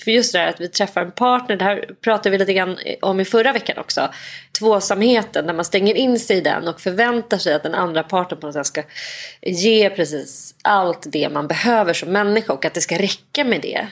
för 0.04 0.12
just 0.12 0.34
det 0.34 0.40
här 0.40 0.48
att 0.48 0.62
vi 0.62 0.68
träffar 0.68 1.02
en 1.02 1.12
partner. 1.12 1.56
Det 1.56 1.64
här 1.64 1.90
pratade 2.02 2.30
vi 2.30 2.38
lite 2.38 2.54
grann 2.54 2.78
om 3.02 3.20
i 3.20 3.26
förra 3.26 3.52
veckan 3.52 3.78
också. 3.78 4.10
Tvåsamheten, 4.60 5.46
när 5.46 5.54
man 5.54 5.66
stänger 5.66 5.96
in 5.96 6.20
sig 6.20 6.38
i 6.38 6.42
den 6.42 6.68
och 6.68 6.82
förväntar 6.82 7.38
sig 7.38 7.54
att 7.54 7.64
den 7.64 7.76
andra 7.76 8.04
parten 8.04 8.38
på 8.38 8.48
något 8.48 8.54
sätt 8.54 8.66
ska 8.66 8.84
ge 9.42 9.90
precis 9.90 10.56
allt 10.62 11.06
det 11.06 11.30
man 11.30 11.48
behöver 11.48 11.94
som 11.94 12.12
människa 12.12 12.54
och 12.54 12.66
att 12.66 12.74
det 12.74 12.82
ska 12.82 12.98
räcka 12.98 13.44
med 13.44 13.62
det. 13.62 13.88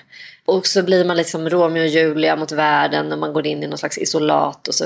Och 0.46 0.68
så 0.68 0.84
blir 0.84 1.06
man 1.06 1.18
liksom 1.18 1.50
Romeo 1.50 1.82
och 1.82 1.88
Julia 1.88 2.36
mot 2.36 2.52
världen 2.52 3.12
och 3.12 3.20
man 3.20 3.34
går 3.34 3.48
in 3.48 3.64
i 3.64 3.68
någon 3.68 3.78
slags 3.78 3.98
isolat 3.98 4.68
och 4.68 4.76
så 4.76 4.86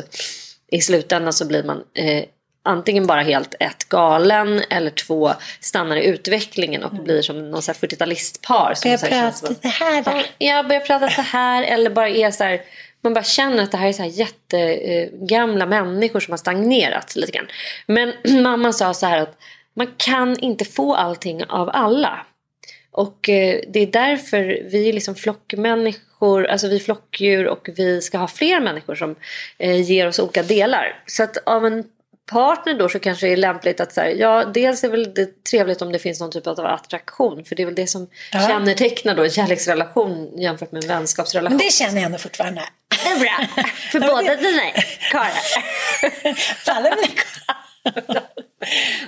i 0.71 0.81
slutändan 0.81 1.33
så 1.33 1.47
blir 1.47 1.63
man 1.63 1.83
eh, 1.93 2.23
antingen 2.63 3.07
bara 3.07 3.21
helt 3.21 3.55
ett 3.59 3.89
galen 3.89 4.61
eller 4.69 4.89
två 4.89 5.33
stannar 5.59 5.95
i 5.95 6.05
utvecklingen 6.05 6.83
och 6.83 6.91
blir 6.91 7.21
som 7.21 7.51
någon 7.51 7.61
40-talistpar. 7.61 8.83
Börjar 8.83 8.97
prata 8.97 9.31
så 9.31 9.67
här. 9.67 10.25
Ja, 10.37 10.63
börjar 10.63 10.81
prata 10.81 11.09
så 11.09 11.21
här 11.21 11.63
eller 11.63 11.89
bara 11.89 12.09
är 12.09 12.31
så 12.31 12.43
här 12.43 12.61
man 13.07 13.13
bara 13.13 13.23
känner 13.23 13.63
att 13.63 13.71
det 13.71 13.77
här 13.77 13.87
är 13.87 13.93
så 13.93 14.03
här 14.03 14.09
jättegamla 14.09 15.65
människor 15.65 16.19
som 16.19 16.31
har 16.31 16.37
stagnerat 16.37 17.15
lite 17.15 17.31
grann. 17.31 17.47
Men 17.85 18.13
mamma 18.43 18.73
sa 18.73 18.93
så 18.93 19.05
här 19.05 19.21
att 19.21 19.37
man 19.73 19.87
kan 19.97 20.39
inte 20.39 20.65
få 20.65 20.95
allting 20.95 21.43
av 21.43 21.69
alla. 21.73 22.25
Och 22.91 23.29
eh, 23.29 23.61
det 23.67 23.79
är 23.79 23.87
därför 23.87 24.69
vi 24.71 24.89
är 24.89 24.93
liksom 24.93 25.15
flockmänniskor, 25.15 26.45
alltså 26.45 26.67
vi 26.67 26.75
är 26.75 26.79
flockdjur 26.79 27.47
och 27.47 27.69
vi 27.75 28.01
ska 28.01 28.17
ha 28.17 28.27
fler 28.27 28.59
människor 28.59 28.95
som 28.95 29.15
eh, 29.57 29.81
ger 29.81 30.07
oss 30.07 30.19
olika 30.19 30.43
delar. 30.43 31.03
Så 31.05 31.23
att 31.23 31.37
av 31.45 31.65
en 31.65 31.83
partner 32.31 32.73
då 32.73 32.89
så 32.89 32.99
kanske 32.99 33.27
det 33.27 33.33
är 33.33 33.37
lämpligt 33.37 33.79
att 33.79 33.93
så 33.93 34.01
här, 34.01 34.07
ja 34.09 34.45
dels 34.45 34.83
är 34.83 34.89
väl 34.89 35.13
det 35.13 35.43
trevligt 35.43 35.81
om 35.81 35.91
det 35.91 35.99
finns 35.99 36.19
någon 36.19 36.31
typ 36.31 36.47
av 36.47 36.65
attraktion 36.65 37.45
för 37.45 37.55
det 37.55 37.63
är 37.63 37.65
väl 37.65 37.75
det 37.75 37.87
som 37.87 38.07
ja. 38.31 38.47
kännetecknar 38.47 39.15
då 39.15 39.23
en 39.23 39.29
kärleksrelation 39.29 40.31
jämfört 40.37 40.71
med 40.71 40.83
en 40.83 40.87
vänskapsrelation. 40.87 41.57
Men 41.57 41.65
det 41.65 41.71
känner 41.71 41.95
jag 41.95 42.03
ändå 42.03 42.17
fortfarande. 42.17 42.61
Det 43.03 43.09
är 43.09 43.19
bra. 43.19 43.63
För 43.91 43.99
båda 43.99 44.35
dina 44.35 44.61
karlar. 45.11 45.33
Alla 46.65 46.89
mina 46.95 47.07
karlar. 47.07 48.23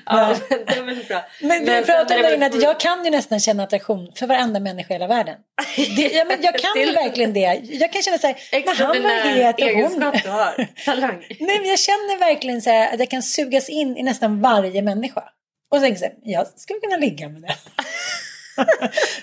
ja, 0.05 0.36
det 0.67 0.81
var 0.81 1.08
bra. 1.08 1.25
Men, 1.41 1.65
men 1.65 1.81
vi 1.81 1.86
pratade 1.86 2.36
om 2.36 2.43
att 2.43 2.62
jag 2.62 2.79
kan 2.79 3.05
ju 3.05 3.12
nästan 3.12 3.39
känna 3.39 3.63
attraktion 3.63 4.12
för 4.15 4.27
varenda 4.27 4.60
människa 4.60 4.93
i 4.93 4.93
hela 4.93 5.08
världen. 5.08 5.36
Det, 5.75 6.01
ja, 6.01 6.25
men 6.25 6.41
jag 6.41 6.60
kan 6.60 6.81
ju 6.81 6.91
verkligen 6.91 7.34
det. 7.34 7.62
Jag 7.63 7.93
kan 7.93 8.01
känna 8.01 8.17
så 8.17 8.27
här, 8.27 8.36
men 8.65 8.75
han 8.75 9.03
var 9.03 9.10
het 9.10 9.62
och 9.62 9.69
hon... 9.69 10.12
du 10.24 10.29
har. 10.29 10.67
Talang. 10.86 11.17
Nej, 11.39 11.60
men 11.60 11.69
jag 11.69 11.79
känner 11.79 12.19
verkligen 12.19 12.62
så 12.62 12.69
här, 12.69 12.93
att 12.93 13.00
jag 13.00 13.10
kan 13.10 13.24
sugas 13.24 13.69
in 13.69 13.98
i 13.98 14.03
nästan 14.03 14.41
varje 14.41 14.81
människa. 14.81 15.24
Och 15.72 15.77
så 15.77 15.81
tänker 15.81 16.03
jag 16.03 16.12
jag 16.24 16.48
skulle 16.60 16.79
kunna 16.79 16.98
ligga 16.98 17.29
med 17.29 17.41
den. 17.41 17.51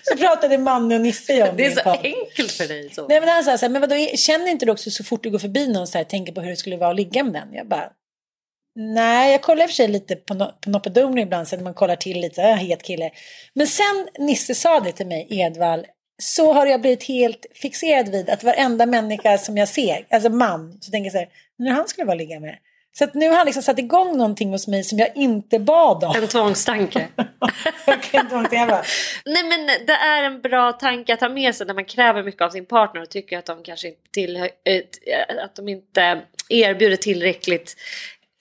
Så 0.02 0.16
pratade 0.16 0.58
Manne 0.58 0.94
och 0.94 1.00
Nisse 1.00 1.50
om 1.50 1.56
det. 1.56 1.66
är 1.66 1.70
så 1.70 1.90
enkelt 1.90 2.52
för 2.52 2.68
dig. 2.68 2.90
Så. 2.94 3.08
Nej, 3.08 3.20
men 3.20 3.28
han 3.28 3.44
sa 3.44 3.58
så 3.58 3.66
här, 3.66 3.70
men 3.70 3.80
vadå, 3.80 3.94
känner 4.16 4.48
inte 4.48 4.66
du 4.66 4.72
också 4.72 4.90
så 4.90 5.04
fort 5.04 5.22
du 5.22 5.30
går 5.30 5.38
förbi 5.38 5.68
någon 5.68 5.86
så 5.86 5.98
här, 5.98 6.04
tänker 6.04 6.32
på 6.32 6.40
hur 6.40 6.50
det 6.50 6.56
skulle 6.56 6.76
vara 6.76 6.90
att 6.90 6.96
ligga 6.96 7.24
med 7.24 7.32
den? 7.32 7.54
Jag 7.54 7.68
bara, 7.68 7.90
Nej, 8.78 9.32
jag 9.32 9.42
kollar 9.42 9.62
i 9.62 9.66
och 9.66 9.70
för 9.70 9.74
sig 9.74 9.88
lite 9.88 10.16
på, 10.16 10.34
no 10.34 10.52
på 10.60 10.70
Noppedomny 10.70 11.22
ibland, 11.22 11.48
så 11.48 11.56
man 11.56 11.74
kollar 11.74 11.96
till 11.96 12.20
lite, 12.20 12.42
äh, 12.42 12.56
het 12.56 12.82
kille. 12.82 13.10
Men 13.54 13.66
sen 13.66 14.08
Nisse 14.18 14.54
sa 14.54 14.80
det 14.80 14.92
till 14.92 15.06
mig, 15.06 15.26
Edvall, 15.30 15.86
så 16.22 16.52
har 16.52 16.66
jag 16.66 16.80
blivit 16.80 17.02
helt 17.04 17.46
fixerad 17.54 18.08
vid 18.08 18.30
att 18.30 18.44
varenda 18.44 18.86
människa 18.86 19.38
som 19.38 19.56
jag 19.56 19.68
ser, 19.68 20.06
alltså 20.10 20.28
man, 20.28 20.78
så 20.80 20.90
tänker 20.90 21.06
jag 21.06 21.12
så 21.12 21.18
här, 21.18 21.28
när 21.58 21.70
han 21.70 21.88
skulle 21.88 22.04
vara 22.04 22.14
ligga 22.14 22.40
med. 22.40 22.58
Så 22.98 23.04
att 23.04 23.14
nu 23.14 23.28
har 23.28 23.36
han 23.36 23.46
liksom 23.46 23.62
satt 23.62 23.78
igång 23.78 24.16
någonting 24.16 24.50
hos 24.50 24.68
mig 24.68 24.84
som 24.84 24.98
jag 24.98 25.08
inte 25.14 25.58
bad 25.58 26.04
om. 26.04 26.16
En 26.22 26.28
tvångstanke. 26.28 27.08
Nej 29.24 29.44
men 29.44 29.66
det 29.86 29.92
är 29.92 30.22
en 30.22 30.40
bra 30.40 30.72
tanke 30.72 31.14
att 31.14 31.20
ha 31.20 31.28
med 31.28 31.54
sig 31.54 31.66
när 31.66 31.74
man 31.74 31.84
kräver 31.84 32.22
mycket 32.22 32.42
av 32.42 32.50
sin 32.50 32.66
partner 32.66 33.02
och 33.02 33.10
tycker 33.10 33.38
att 33.38 33.46
de 33.46 33.62
kanske 33.62 33.88
inte, 33.88 34.00
tillhör, 34.12 34.50
äh, 34.64 35.44
att 35.44 35.56
de 35.56 35.68
inte 35.68 36.22
erbjuder 36.48 36.96
tillräckligt 36.96 37.76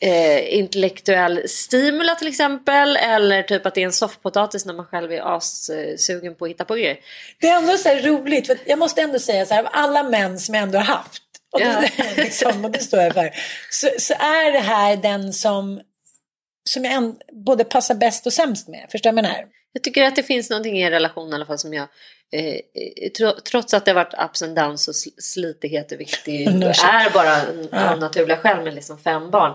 eh, 0.02 0.58
intellektuell 0.58 1.50
stimula 1.50 2.16
till 2.16 2.28
exempel. 2.28 2.98
Eller 2.98 3.44
typ 3.44 3.66
att 3.66 3.76
det 3.76 3.82
är 3.82 3.86
en 3.86 3.94
soffpotatis 3.94 4.66
när 4.66 4.74
man 4.74 4.86
själv 4.86 5.12
är 5.12 5.36
assugen 5.36 6.36
på 6.36 6.46
att 6.46 6.52
hitta 6.52 6.66
på 6.66 6.76
grejer. 6.76 6.98
Det 7.42 7.48
är 7.48 7.58
ändå 7.58 7.78
så 7.78 7.90
roligt, 7.90 8.48
för 8.48 8.58
jag 8.66 8.80
måste 8.80 9.02
ändå 9.02 9.20
säga 9.20 9.46
så 9.46 9.54
här, 9.54 9.64
av 9.64 9.70
alla 9.72 10.04
män 10.04 10.40
som 10.40 10.56
jag 10.56 10.64
ändå 10.64 10.78
har 10.78 10.86
haft, 10.86 11.22
och, 11.56 11.62
ja. 11.62 11.84
det, 11.98 12.24
liksom, 12.24 12.66
och 12.66 12.72
det 12.72 12.80
står 12.80 13.00
jag 13.00 13.14
för, 13.14 13.32
så, 13.72 13.90
så 13.98 14.14
är 14.14 14.52
det 14.52 14.60
här 14.60 14.98
den 14.98 15.34
som, 15.34 15.82
som 16.70 16.86
jag 16.86 16.94
en, 16.94 17.16
både 17.32 17.64
passar 17.64 17.96
bäst 17.96 18.26
och 18.26 18.34
sämst 18.34 18.68
med. 18.68 18.88
Förstår 18.92 19.10
du 19.10 19.16
vad 19.16 19.26
jag 19.26 19.32
menar? 19.32 19.46
Jag 19.74 19.84
tycker 19.84 20.04
att 20.04 20.16
det 20.16 20.24
finns 20.24 20.50
någonting 20.50 20.78
i 20.78 20.82
en 20.82 20.92
relation 20.92 21.32
i 21.32 21.36
alla 21.36 21.46
fall 21.46 21.60
som 21.60 21.74
jag 21.74 21.88
eh, 22.32 23.32
trots 23.52 23.74
att 23.74 23.86
det 23.86 23.92
har 23.92 23.96
varit 23.96 24.30
ups 24.30 24.42
and 24.42 24.56
downs 24.56 24.88
och 24.88 24.96
slitighet 25.24 25.92
är 25.92 25.98
viktigt. 25.98 26.48
är 26.84 27.14
bara 27.14 27.92
av 27.92 28.00
naturliga 28.00 28.38
skäl 28.38 28.64
med 28.64 28.76
liksom 28.76 28.98
fem 28.98 29.32
barn 29.32 29.54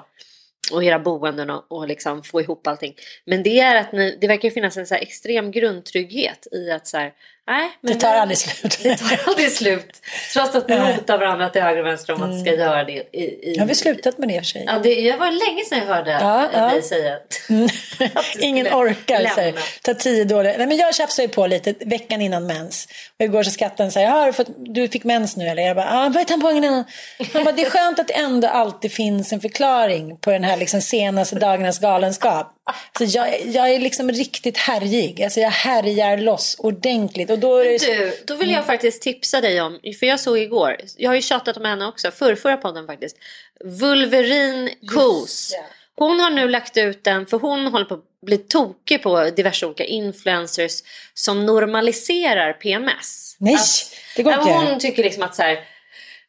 och 0.73 0.85
era 0.85 0.99
boenden 0.99 1.51
och, 1.51 1.65
och 1.69 1.89
liksom 1.89 2.23
få 2.23 2.41
ihop 2.41 2.67
allting. 2.67 2.95
Men 3.25 3.43
det 3.43 3.61
är 3.61 3.77
att 3.77 3.93
ni, 3.93 4.19
det 4.21 4.27
verkar 4.27 4.51
finnas 4.51 4.77
en 4.77 4.87
så 4.87 4.95
extrem 4.95 5.51
grundtrygghet 5.51 6.47
i 6.53 6.71
att 6.71 6.87
så 6.87 6.97
här, 6.97 7.13
nej, 7.47 7.71
men 7.81 7.93
det 7.93 8.01
tar 8.01 8.15
aldrig 8.15 8.39
slut. 8.39 8.79
Det 8.83 8.97
tar 8.97 9.21
aldrig 9.27 9.53
slut. 9.53 10.03
Trots 10.33 10.55
att 10.55 10.69
ni 10.69 10.77
hotar 10.77 11.19
varandra 11.19 11.49
till 11.49 11.63
höger 11.63 11.81
och 11.81 11.87
vänster 11.87 12.13
om 12.13 12.23
att 12.23 12.33
det 12.33 12.41
ska 12.41 12.49
mm. 12.49 12.61
göra 12.61 12.85
det. 12.85 12.93
I, 12.93 13.53
i, 13.53 13.59
har 13.59 13.67
vi 13.67 13.75
slutat 13.75 14.19
med 14.19 14.29
det 14.29 14.35
i 14.35 14.39
och 14.39 14.43
för 14.43 14.47
sig? 14.47 14.65
Ja, 14.67 14.79
det 14.79 15.17
var 15.17 15.31
länge 15.31 15.65
sedan 15.65 15.79
jag 15.79 15.87
hörde 15.87 16.11
ja, 16.11 16.49
ja. 16.53 16.69
dig 16.69 16.83
säga 16.83 17.17
mm. 17.51 17.69
Ingen 18.39 18.67
orkar 18.67 19.25
säga. 19.25 19.55
Ta 19.83 19.95
tio 19.95 20.25
dåliga. 20.25 20.55
Nej, 20.59 20.67
men 20.67 20.77
jag 20.77 20.95
tjafsade 20.95 21.27
ju 21.27 21.35
på 21.35 21.47
lite 21.47 21.75
veckan 21.81 22.21
innan 22.21 22.47
mens. 22.47 22.89
Och 23.19 23.25
igår 23.25 23.43
så 23.43 23.51
skrattade 23.51 23.83
han 23.83 23.93
säger, 23.93 24.09
har 24.09 24.27
du, 24.27 24.33
fått, 24.33 24.49
du 24.57 24.89
fick 24.89 25.05
mens 25.05 25.37
nu 25.37 25.49
eller? 25.49 25.63
Jag 25.63 25.77
bara, 25.77 25.87
ja, 25.87 26.11
vad 26.15 26.17
är 26.17 26.25
tampongen 26.25 26.65
innan? 26.65 26.85
Han 27.33 27.45
bara, 27.45 27.53
det 27.53 27.63
är 27.63 27.71
skönt 27.71 27.99
att 27.99 28.09
det 28.09 28.15
ändå 28.15 28.49
alltid 28.49 28.93
finns 28.93 29.33
en 29.33 29.41
förklaring 29.41 30.17
på 30.17 30.31
den 30.31 30.45
här 30.45 30.57
liksom 30.57 30.81
senaste 30.81 31.37
dagarnas 31.37 31.79
galenskap. 31.79 32.57
Så 32.99 33.05
jag, 33.05 33.47
jag 33.47 33.71
är 33.71 33.79
liksom 33.79 34.11
riktigt 34.11 34.57
härjig. 34.57 35.23
Alltså 35.23 35.41
jag 35.41 35.51
härjar 35.51 36.19
loss 36.19 36.57
ordentligt. 36.59 37.31
Och 37.31 37.39
då, 37.39 37.57
är 37.57 37.65
det... 37.65 37.79
du, 37.79 38.13
då 38.27 38.35
vill 38.35 38.51
jag 38.51 38.67
faktiskt 38.67 39.03
tipsa 39.03 39.41
dig 39.41 39.61
om, 39.61 39.81
för 40.01 40.07
jag 40.07 40.21
såg 40.21 40.39
igår, 40.39 40.77
jag 40.97 41.11
har 41.11 41.15
ju 41.15 41.23
tjatat 41.23 41.57
om 41.57 41.65
henne 41.65 41.87
också, 41.87 42.11
förrförra 42.11 42.57
podden 42.57 42.87
faktiskt. 42.87 43.17
Vulverin 43.65 44.71
Kos. 44.95 45.55
Hon 45.97 46.21
har 46.21 46.31
nu 46.31 46.49
lagt 46.49 46.77
ut 46.77 47.05
den, 47.05 47.27
för 47.27 47.39
hon 47.39 47.67
håller 47.67 47.85
på 47.85 47.95
att 47.95 48.21
bli 48.27 48.39
tokig 48.39 49.03
på 49.03 49.31
diverse 49.31 49.67
olika 49.67 49.85
influencers 49.85 50.73
som 51.15 51.47
normaliserar 51.47 52.53
PMS. 52.53 53.37
Nej, 53.39 53.55
att, 53.55 53.95
det 54.17 54.23
går 54.23 54.33
inte. 54.33 54.53
Hon 54.53 54.79
tycker 54.79 55.03
liksom 55.03 55.23
att 55.23 55.35
så 55.35 55.43
här, 55.43 55.59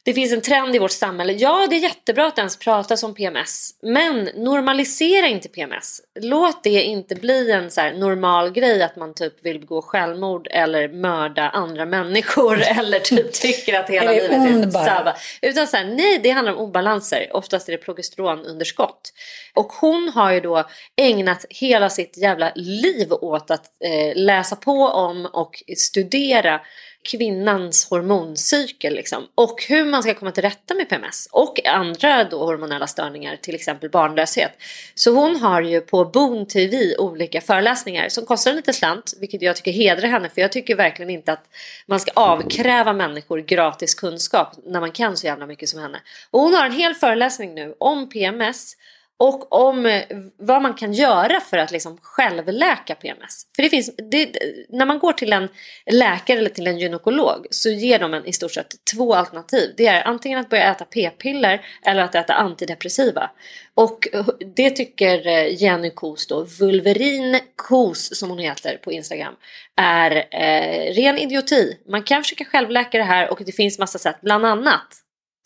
det 0.03 0.13
finns 0.13 0.34
en 0.34 0.41
trend 0.41 0.75
i 0.75 0.79
vårt 0.79 0.91
samhälle. 0.91 1.34
Ja, 1.34 1.67
det 1.70 1.75
är 1.75 1.79
jättebra 1.79 2.27
att 2.27 2.38
ens 2.38 2.58
prata 2.58 2.96
om 3.05 3.13
PMS. 3.13 3.72
Men 3.81 4.24
normalisera 4.24 5.27
inte 5.27 5.50
PMS. 5.50 6.01
Låt 6.20 6.63
det 6.63 6.84
inte 6.84 7.15
bli 7.15 7.51
en 7.51 7.72
så 7.72 7.81
normal 7.81 8.51
grej 8.51 8.84
att 8.84 8.96
man 8.96 9.13
typ 9.13 9.46
vill 9.46 9.60
begå 9.60 9.81
självmord 9.81 10.48
eller 10.51 10.88
mörda 10.88 11.50
andra 11.50 11.86
människor 11.86 12.62
eller 12.79 13.00
typ 13.00 13.34
tycker 13.34 13.79
att 13.79 13.89
hela 13.89 14.12
livet 14.12 14.31
är 14.31 14.72
sabba. 14.72 15.15
Utan 15.41 15.67
så 15.67 15.77
här, 15.77 15.86
nej, 15.86 16.20
det 16.24 16.29
handlar 16.29 16.53
om 16.53 16.60
obalanser. 16.60 17.27
Oftast 17.34 17.67
är 17.67 17.72
det 17.72 17.77
progesteronunderskott. 17.77 19.13
Och 19.53 19.72
hon 19.72 20.10
har 20.15 20.31
ju 20.31 20.39
då 20.39 20.63
ägnat 20.98 21.46
hela 21.50 21.89
sitt 21.89 22.17
jävla 22.17 22.51
liv 22.55 23.13
åt 23.13 23.51
att 23.51 23.65
eh, 23.84 24.15
läsa 24.15 24.55
på 24.55 24.88
om 24.88 25.25
och 25.25 25.63
studera 25.77 26.62
kvinnans 27.03 27.89
hormoncykel 27.89 28.93
liksom. 28.93 29.27
Och 29.36 29.63
hur 29.67 29.86
man 29.86 30.03
ska 30.03 30.13
komma 30.13 30.31
till 30.31 30.43
rätta 30.43 30.74
med 30.74 30.89
PMS 30.89 31.27
och 31.31 31.65
andra 31.65 32.24
då 32.24 32.46
hormonella 32.46 32.88
störningar, 32.88 33.36
till 33.36 33.55
exempel 33.55 33.89
barnlöshet. 33.89 34.51
Så 34.96 35.13
hon 35.13 35.36
har 35.36 35.62
ju 35.62 35.81
på 35.81 36.05
Boon 36.05 36.48
TV 36.48 36.98
olika 36.98 37.41
föreläsningar 37.41 38.10
som 38.10 38.25
kostar 38.25 38.51
en 38.51 38.58
lite 38.58 38.74
slant, 38.74 39.13
vilket 39.20 39.41
jag 39.41 39.55
tycker 39.55 39.72
hedrar 39.72 40.08
henne 40.08 40.29
för 40.29 40.41
jag 40.41 40.51
tycker 40.51 40.75
verkligen 40.75 41.10
inte 41.10 41.34
att 41.34 41.43
man 41.86 42.00
ska 42.00 42.12
avkräva 42.15 42.93
människor 42.93 43.39
gratis 43.39 43.96
kunskap 43.96 44.53
när 44.65 44.79
man 44.79 44.91
kan 44.91 45.17
så 45.17 45.27
jävla 45.27 45.46
mycket 45.46 45.70
som 45.70 45.79
henne. 45.79 46.01
Och 46.31 46.39
hon 46.39 46.53
har 46.53 46.65
en 46.65 46.72
hel 46.72 46.93
föreläsning 46.93 47.55
nu 47.55 47.75
om 47.79 48.10
PMS 48.10 48.75
och 49.22 49.54
om 49.54 50.01
vad 50.38 50.62
man 50.62 50.74
kan 50.74 50.94
göra 50.94 51.40
för 51.40 51.58
att 51.58 51.72
liksom 51.72 51.98
självläka 52.01 52.96
PMS. 52.96 53.46
För 53.56 53.63
det 53.63 53.70
finns, 53.70 53.96
det, 54.12 54.38
när 54.70 54.86
man 54.86 55.00
går 55.00 55.13
till 55.13 55.34
en 55.34 55.48
läkare 55.92 56.38
eller 56.38 56.50
till 56.50 56.68
en 56.68 56.80
gynekolog 56.80 57.48
så 57.51 57.70
ger 57.70 58.00
de 58.00 58.13
en 58.13 58.25
i 58.25 58.34
stort 58.34 58.54
sett 58.54 58.86
två 58.94 59.16
alternativ. 59.16 59.74
Det 59.78 59.88
är 59.88 60.08
antingen 60.08 60.40
att 60.40 60.50
börja 60.50 60.72
äta 60.72 60.86
p-piller 60.86 61.66
eller 61.86 62.01
att 62.01 62.16
äta 62.16 62.34
antidepressiva. 62.34 63.30
Och 63.75 64.08
eh, 64.13 64.25
det 64.56 64.70
tycker 64.70 65.28
eh, 65.28 65.62
Jenny 65.62 65.90
Kos 65.90 66.28
då, 66.28 66.44
Vulverin 66.60 67.40
Kos 67.56 68.20
som 68.20 68.30
hon 68.30 68.40
heter 68.40 68.78
på 68.78 68.92
Instagram, 68.92 69.34
är 69.75 70.12
eh, 70.32 70.94
ren 70.94 71.18
idioti. 71.18 71.78
Man 71.88 72.04
kan 72.04 72.24
försöka 72.24 72.46
självläka 72.46 72.98
det 72.98 73.04
här 73.04 73.32
och 73.32 73.42
det 73.46 73.51
finns 73.51 73.80
massa 73.80 74.00
sätt, 74.00 74.18
bland 74.22 74.46
annat 74.46 75.01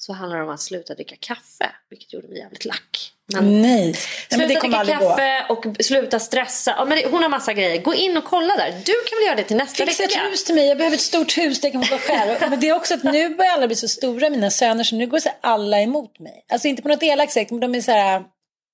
så 0.06 0.14
handlar 0.14 0.38
det 0.38 0.44
om 0.44 0.50
att 0.50 0.62
sluta 0.62 0.94
dricka 0.94 1.16
kaffe, 1.20 1.72
vilket 1.90 2.14
gjorde 2.14 2.28
mig 2.28 2.38
jävligt 2.38 2.66
lack. 2.66 3.12
Men 3.34 3.62
Nej. 3.62 3.94
Sluta 3.94 4.38
men 4.38 4.40
det 4.40 4.46
dricka 4.60 4.86
kaffe 4.86 5.46
gå. 5.48 5.54
och 5.54 5.66
sluta 5.86 6.20
stressa. 6.20 6.76
Ja, 6.78 6.86
men 6.86 6.98
det, 6.98 7.08
hon 7.12 7.22
har 7.22 7.30
massa 7.30 7.54
grejer. 7.54 7.82
Gå 7.82 7.94
in 7.94 8.18
och 8.18 8.24
kolla 8.24 8.56
där. 8.56 8.72
Du 8.72 8.94
kan 9.10 9.18
väl 9.20 9.26
göra 9.26 9.36
det 9.36 9.44
till 9.44 9.58
nästa 9.58 9.86
Fixa 9.86 10.04
vecka? 10.04 10.20
ett 10.26 10.32
hus 10.32 10.44
till 10.44 10.56
mig. 10.56 10.68
Jag 10.68 10.78
behöver 10.78 10.96
ett 10.98 11.02
stort 11.02 11.38
hus 11.38 11.62
där 11.62 11.68
jag 11.68 11.74
kan 11.74 11.84
få 11.84 11.92
vara 11.92 12.02
själv. 12.38 12.50
men 12.50 12.60
det 12.60 12.70
är 12.70 12.76
också 12.76 12.94
att 12.94 13.04
nu 13.04 13.30
börjar 13.30 13.52
alla 13.52 13.68
bli 13.68 13.76
så 13.76 13.88
stora, 13.88 14.30
mina 14.30 14.52
söner, 14.52 14.84
så 14.84 14.96
nu 14.96 15.08
går 15.08 15.20
så 15.20 15.30
alla 15.42 15.82
emot 15.82 16.20
mig. 16.20 16.46
Alltså 16.52 16.68
inte 16.68 16.82
på 16.82 16.88
något 16.88 17.04
elakt 17.04 17.34
sätt, 17.34 17.52
men 17.52 17.60
de 17.60 17.76
är 17.76 17.82
så 17.82 17.92
här, 17.92 18.24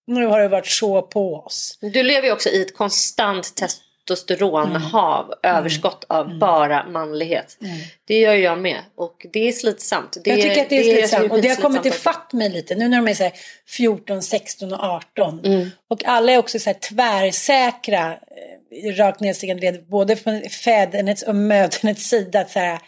nu 0.07 0.25
har 0.25 0.39
det 0.39 0.47
varit 0.47 0.67
så 0.67 1.01
på 1.01 1.35
oss. 1.35 1.77
Du 1.81 2.03
lever 2.03 2.27
ju 2.27 2.33
också 2.33 2.49
i 2.49 2.61
ett 2.61 2.77
konstant 2.77 3.55
test 3.55 3.81
testosteronhav, 4.11 5.33
mm. 5.43 5.57
överskott 5.57 6.05
av 6.07 6.25
mm. 6.25 6.39
bara 6.39 6.85
manlighet. 6.89 7.57
Mm. 7.61 7.77
Det 8.07 8.19
gör 8.19 8.33
jag 8.33 8.59
med 8.59 8.79
och 8.95 9.25
det 9.33 9.47
är 9.47 9.51
slitsamt. 9.51 10.17
Det, 10.23 10.29
jag 10.29 10.41
tycker 10.41 10.61
att 10.61 10.69
det 10.69 10.79
är 10.79 10.83
slitsamt 10.83 11.23
det 11.23 11.27
är 11.27 11.31
och 11.31 11.41
det 11.41 11.49
har 11.49 11.55
kommit 11.55 11.85
ifatt 11.85 12.33
mig 12.33 12.49
lite 12.49 12.75
nu 12.75 12.87
när 12.87 12.97
de 12.97 13.07
är 13.07 13.13
så 13.13 13.29
14, 13.67 14.21
16 14.21 14.73
och 14.73 14.79
18. 14.79 15.39
Mm. 15.45 15.69
Och 15.89 16.05
alla 16.05 16.31
är 16.31 16.37
också 16.37 16.59
så 16.59 16.69
här 16.69 16.77
tvärsäkra 16.77 18.11
eh, 18.11 18.95
rakt 18.95 19.19
nedstigande 19.19 19.71
led 19.71 19.87
både 19.87 20.15
från 20.15 20.41
fädernets 20.41 21.23
och 21.23 21.35
möderns 21.35 22.09
sida. 22.09 22.39
Att 22.39 22.51
så 22.51 22.59
här, 22.59 22.79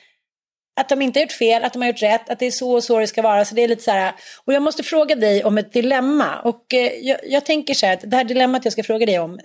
att 0.75 0.89
de 0.89 1.01
inte 1.01 1.19
har 1.19 1.23
gjort 1.23 1.31
fel, 1.31 1.63
att 1.63 1.73
de 1.73 1.81
har 1.81 1.89
gjort 1.89 2.01
rätt, 2.01 2.29
att 2.29 2.39
det 2.39 2.45
är 2.45 2.51
så 2.51 2.71
och 2.71 2.83
så 2.83 2.99
det 2.99 3.07
ska 3.07 3.21
vara. 3.21 3.45
Så 3.45 3.55
det 3.55 3.63
är 3.63 3.67
lite 3.67 3.83
så 3.83 3.91
här, 3.91 4.13
och 4.45 4.53
jag 4.53 4.63
måste 4.63 4.83
fråga 4.83 5.15
dig 5.15 5.43
om 5.43 5.57
ett 5.57 5.73
dilemma. 5.73 6.39
Och 6.39 6.73
eh, 6.73 6.91
jag, 6.93 7.19
jag, 7.23 7.45
tänker 7.45 7.73
så 7.73 7.85
här, 7.85 7.93
att 7.93 8.11
det 8.11 8.17
här 8.17 8.23
dilemmat 8.23 8.65
jag 8.65 8.73
ska 8.73 8.83
fråga 8.83 9.05
dig 9.05 9.19
om. 9.19 9.39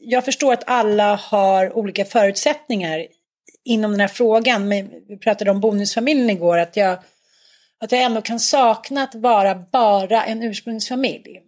Jag 0.00 0.24
förstår 0.24 0.52
att 0.52 0.62
alla 0.66 1.14
har 1.14 1.76
olika 1.76 2.04
förutsättningar 2.04 3.06
inom 3.64 3.90
den 3.90 4.00
här 4.00 4.08
frågan. 4.08 4.68
Men 4.68 4.90
vi 5.08 5.18
pratade 5.18 5.50
om 5.50 5.60
bonusfamiljen 5.60 6.30
igår, 6.30 6.58
att 6.58 6.76
jag, 6.76 6.98
att 7.80 7.92
jag 7.92 8.02
ändå 8.02 8.22
kan 8.22 8.40
sakna 8.40 9.02
att 9.02 9.14
vara 9.14 9.54
bara 9.54 10.24
en 10.24 10.42
ursprungsfamilj. 10.42 11.40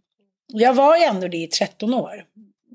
Jag 0.53 0.75
var 0.75 0.97
ju 0.97 1.03
ändå 1.03 1.29
det 1.29 1.37
i 1.37 1.47
13 1.47 1.95
år. 1.95 2.25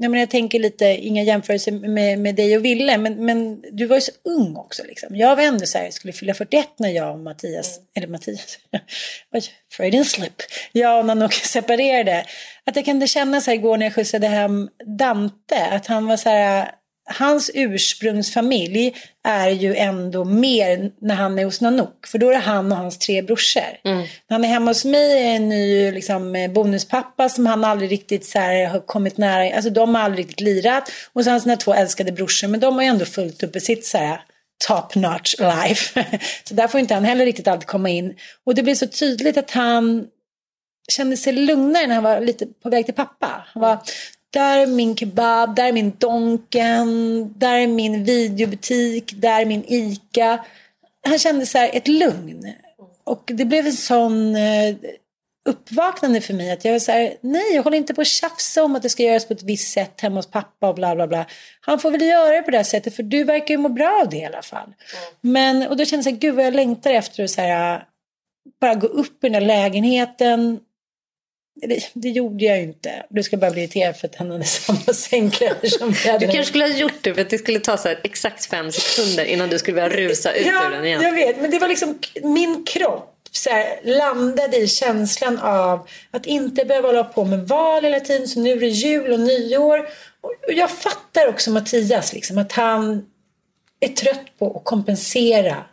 Nej, 0.03 0.09
men 0.09 0.19
jag 0.19 0.29
tänker 0.29 0.59
lite, 0.59 0.85
inga 0.85 1.23
jämförelser 1.23 1.71
med, 1.71 2.19
med 2.19 2.35
dig 2.35 2.57
och 2.57 2.65
Ville, 2.65 2.97
men, 2.97 3.25
men 3.25 3.61
du 3.71 3.85
var 3.85 3.95
ju 3.95 4.01
så 4.01 4.11
ung 4.23 4.55
också. 4.55 4.83
Liksom. 4.83 5.15
Jag 5.15 5.35
var 5.35 5.43
ändå 5.43 5.65
så 5.65 5.77
här, 5.77 5.85
jag 5.85 5.93
skulle 5.93 6.13
fylla 6.13 6.33
41 6.33 6.67
när 6.77 6.89
jag 6.89 7.13
och 7.13 7.19
Mattias, 7.19 7.77
mm. 7.77 7.87
eller 7.95 8.07
Mattias, 8.07 8.59
oj, 9.31 9.43
Freudian 9.71 10.05
slip, 10.05 10.33
jag 10.71 10.99
och 10.99 11.05
Nanook 11.05 11.33
separerade. 11.53 12.25
Att 12.65 12.75
jag 12.75 12.85
kunde 12.85 13.07
känna 13.07 13.41
så 13.41 13.51
här 13.51 13.55
igår 13.55 13.77
när 13.77 13.85
jag 13.85 13.95
skjutsade 13.95 14.27
hem 14.27 14.69
Dante, 14.97 15.65
att 15.71 15.87
han 15.87 16.07
var 16.07 16.17
så 16.17 16.29
här, 16.29 16.71
hans 17.05 17.51
ursprungsfamilj 17.53 18.95
är 19.23 19.49
ju 19.49 19.75
ändå 19.75 20.25
mer 20.25 20.91
när 21.01 21.15
han 21.15 21.39
är 21.39 21.45
hos 21.45 21.61
Nanook. 21.61 22.07
För 22.07 22.17
då 22.17 22.29
är 22.29 22.33
det 22.33 22.39
han 22.39 22.71
och 22.71 22.77
hans 22.77 22.99
tre 22.99 23.21
brorsor. 23.21 23.61
Mm. 23.83 23.97
När 23.97 24.07
han 24.29 24.43
är 24.43 24.47
hemma 24.47 24.71
hos 24.71 24.85
mig 24.85 25.27
är 25.27 25.35
en 25.35 25.49
ny 25.49 25.91
liksom, 25.91 26.49
bonuspappa 26.53 27.29
som 27.29 27.45
han 27.45 27.63
aldrig 27.63 27.91
riktigt 27.91 28.25
så 28.25 28.39
här, 28.39 28.65
har 28.65 28.79
kommit 28.79 29.17
nära. 29.17 29.55
Alltså 29.55 29.69
de 29.69 29.95
har 29.95 30.01
aldrig 30.01 30.25
riktigt 30.25 30.41
lirat. 30.41 30.91
Och 31.13 31.23
sen 31.23 31.41
sina 31.41 31.55
två 31.55 31.73
älskade 31.73 32.11
brorsor. 32.11 32.47
Men 32.47 32.59
de 32.59 32.75
har 32.75 32.81
ju 32.81 32.87
ändå 32.87 33.05
fullt 33.05 33.43
upp 33.43 33.55
i 33.55 33.59
sitt 33.59 33.85
så 33.85 33.97
här, 33.97 34.21
top 34.67 34.95
notch 34.95 35.35
life. 35.39 36.05
så 36.43 36.53
där 36.53 36.67
får 36.67 36.79
inte 36.79 36.93
han 36.93 37.05
heller 37.05 37.25
riktigt 37.25 37.47
alltid 37.47 37.67
komma 37.67 37.89
in. 37.89 38.15
Och 38.45 38.55
det 38.55 38.63
blir 38.63 38.75
så 38.75 38.87
tydligt 38.87 39.37
att 39.37 39.51
han 39.51 40.07
kände 40.91 41.17
sig 41.17 41.33
lugnare 41.33 41.87
när 41.87 41.95
han 41.95 42.03
var 42.03 42.21
lite 42.21 42.45
på 42.63 42.69
väg 42.69 42.85
till 42.85 42.95
pappa. 42.95 43.45
Han 43.53 43.61
var, 43.61 43.77
där 44.33 44.57
är 44.57 44.67
min 44.67 44.95
kebab, 44.95 45.55
där 45.55 45.67
är 45.67 45.71
min 45.71 45.93
Donken, 45.97 47.33
där 47.39 47.57
är 47.57 47.67
min 47.67 48.03
videobutik, 48.03 49.13
där 49.15 49.41
är 49.41 49.45
min 49.45 49.63
ICA. 49.67 50.45
Han 51.07 51.19
kände 51.19 51.45
så 51.45 51.57
här 51.57 51.69
ett 51.73 51.87
lugn. 51.87 52.53
Och 53.03 53.31
det 53.33 53.45
blev 53.45 53.65
en 53.65 53.73
sån 53.73 54.35
eh, 54.35 54.75
uppvaknande 55.45 56.21
för 56.21 56.33
mig 56.33 56.51
att 56.51 56.65
jag 56.65 56.71
var 56.71 56.79
så 56.79 56.91
här, 56.91 57.13
nej 57.21 57.55
jag 57.55 57.63
håller 57.63 57.77
inte 57.77 57.93
på 57.93 58.01
att 58.01 58.07
tjafsa 58.07 58.63
om 58.63 58.75
att 58.75 58.81
det 58.81 58.89
ska 58.89 59.03
göras 59.03 59.27
på 59.27 59.33
ett 59.33 59.43
visst 59.43 59.73
sätt 59.73 60.01
hemma 60.01 60.15
hos 60.15 60.31
pappa 60.31 60.69
och 60.69 60.75
bla 60.75 60.95
bla 60.95 61.07
bla. 61.07 61.25
Han 61.61 61.79
får 61.79 61.91
väl 61.91 62.01
göra 62.01 62.35
det 62.35 62.41
på 62.41 62.51
det 62.51 62.57
här 62.57 62.63
sättet 62.63 62.95
för 62.95 63.03
du 63.03 63.23
verkar 63.23 63.53
ju 63.53 63.57
må 63.57 63.69
bra 63.69 64.01
av 64.01 64.09
det 64.09 64.17
i 64.17 64.25
alla 64.25 64.41
fall. 64.41 64.63
Mm. 64.63 64.75
Men, 65.33 65.67
och 65.67 65.77
då 65.77 65.85
kände 65.85 65.97
jag 65.97 66.03
så 66.03 66.09
här, 66.09 66.17
gud 66.17 66.35
vad 66.35 66.45
jag 66.45 66.53
längtar 66.53 66.91
efter 66.91 67.23
att 67.23 67.29
så 67.29 67.41
här, 67.41 67.85
bara 68.61 68.75
gå 68.75 68.87
upp 68.87 69.23
i 69.23 69.29
den 69.29 69.33
där 69.33 69.47
lägenheten 69.47 70.59
det, 71.55 71.91
det, 71.93 72.09
gjorde 72.09 72.45
jag 72.45 72.57
ju 72.57 72.63
inte. 72.63 73.05
Du 73.09 73.23
ska 73.23 73.37
bara 73.37 73.51
bli 73.51 73.61
irriterad 73.61 73.97
för 73.97 74.07
att 74.07 74.15
han 74.15 74.31
hade 74.31 74.43
samma 74.43 74.93
sängkläder 74.93 75.67
som 75.67 75.93
jag 76.05 76.19
Du 76.19 76.25
kanske 76.25 76.45
skulle 76.45 76.63
ha 76.63 76.77
gjort 76.77 77.03
det 77.03 77.13
för 77.13 77.21
att 77.21 77.29
det 77.29 77.37
skulle 77.37 77.59
ta 77.59 77.77
så 77.77 77.89
exakt 78.03 78.45
fem 78.45 78.71
sekunder 78.71 79.25
innan 79.25 79.49
du 79.49 79.59
skulle 79.59 79.75
börja 79.75 79.89
rusa 79.89 80.33
ut 80.33 80.45
ja, 80.45 80.67
ur 80.67 80.71
den 80.71 80.85
igen. 80.85 81.01
jag 81.01 81.13
vet. 81.13 81.41
Men 81.41 81.51
det 81.51 81.59
var 81.59 81.67
liksom 81.67 81.99
min 82.23 82.65
kropp 82.65 83.09
så 83.31 83.49
här, 83.49 83.79
landade 83.83 84.57
i 84.57 84.67
känslan 84.67 85.39
av 85.39 85.87
att 86.11 86.25
inte 86.25 86.65
behöva 86.65 86.87
hålla 86.87 87.03
på 87.03 87.25
med 87.25 87.47
val 87.47 87.83
hela 87.83 87.99
tiden. 87.99 88.27
Så 88.27 88.39
nu 88.39 88.51
är 88.51 88.59
det 88.59 88.67
jul 88.67 89.11
och 89.11 89.19
nyår. 89.19 89.79
Och 90.21 90.53
jag 90.53 90.71
fattar 90.71 91.27
också 91.27 91.51
Mattias, 91.51 92.13
liksom, 92.13 92.37
att 92.37 92.51
han 92.51 93.05
är 93.79 93.87
trött 93.87 94.37
på 94.39 94.57
att 94.57 94.63
kompensera 94.63 95.65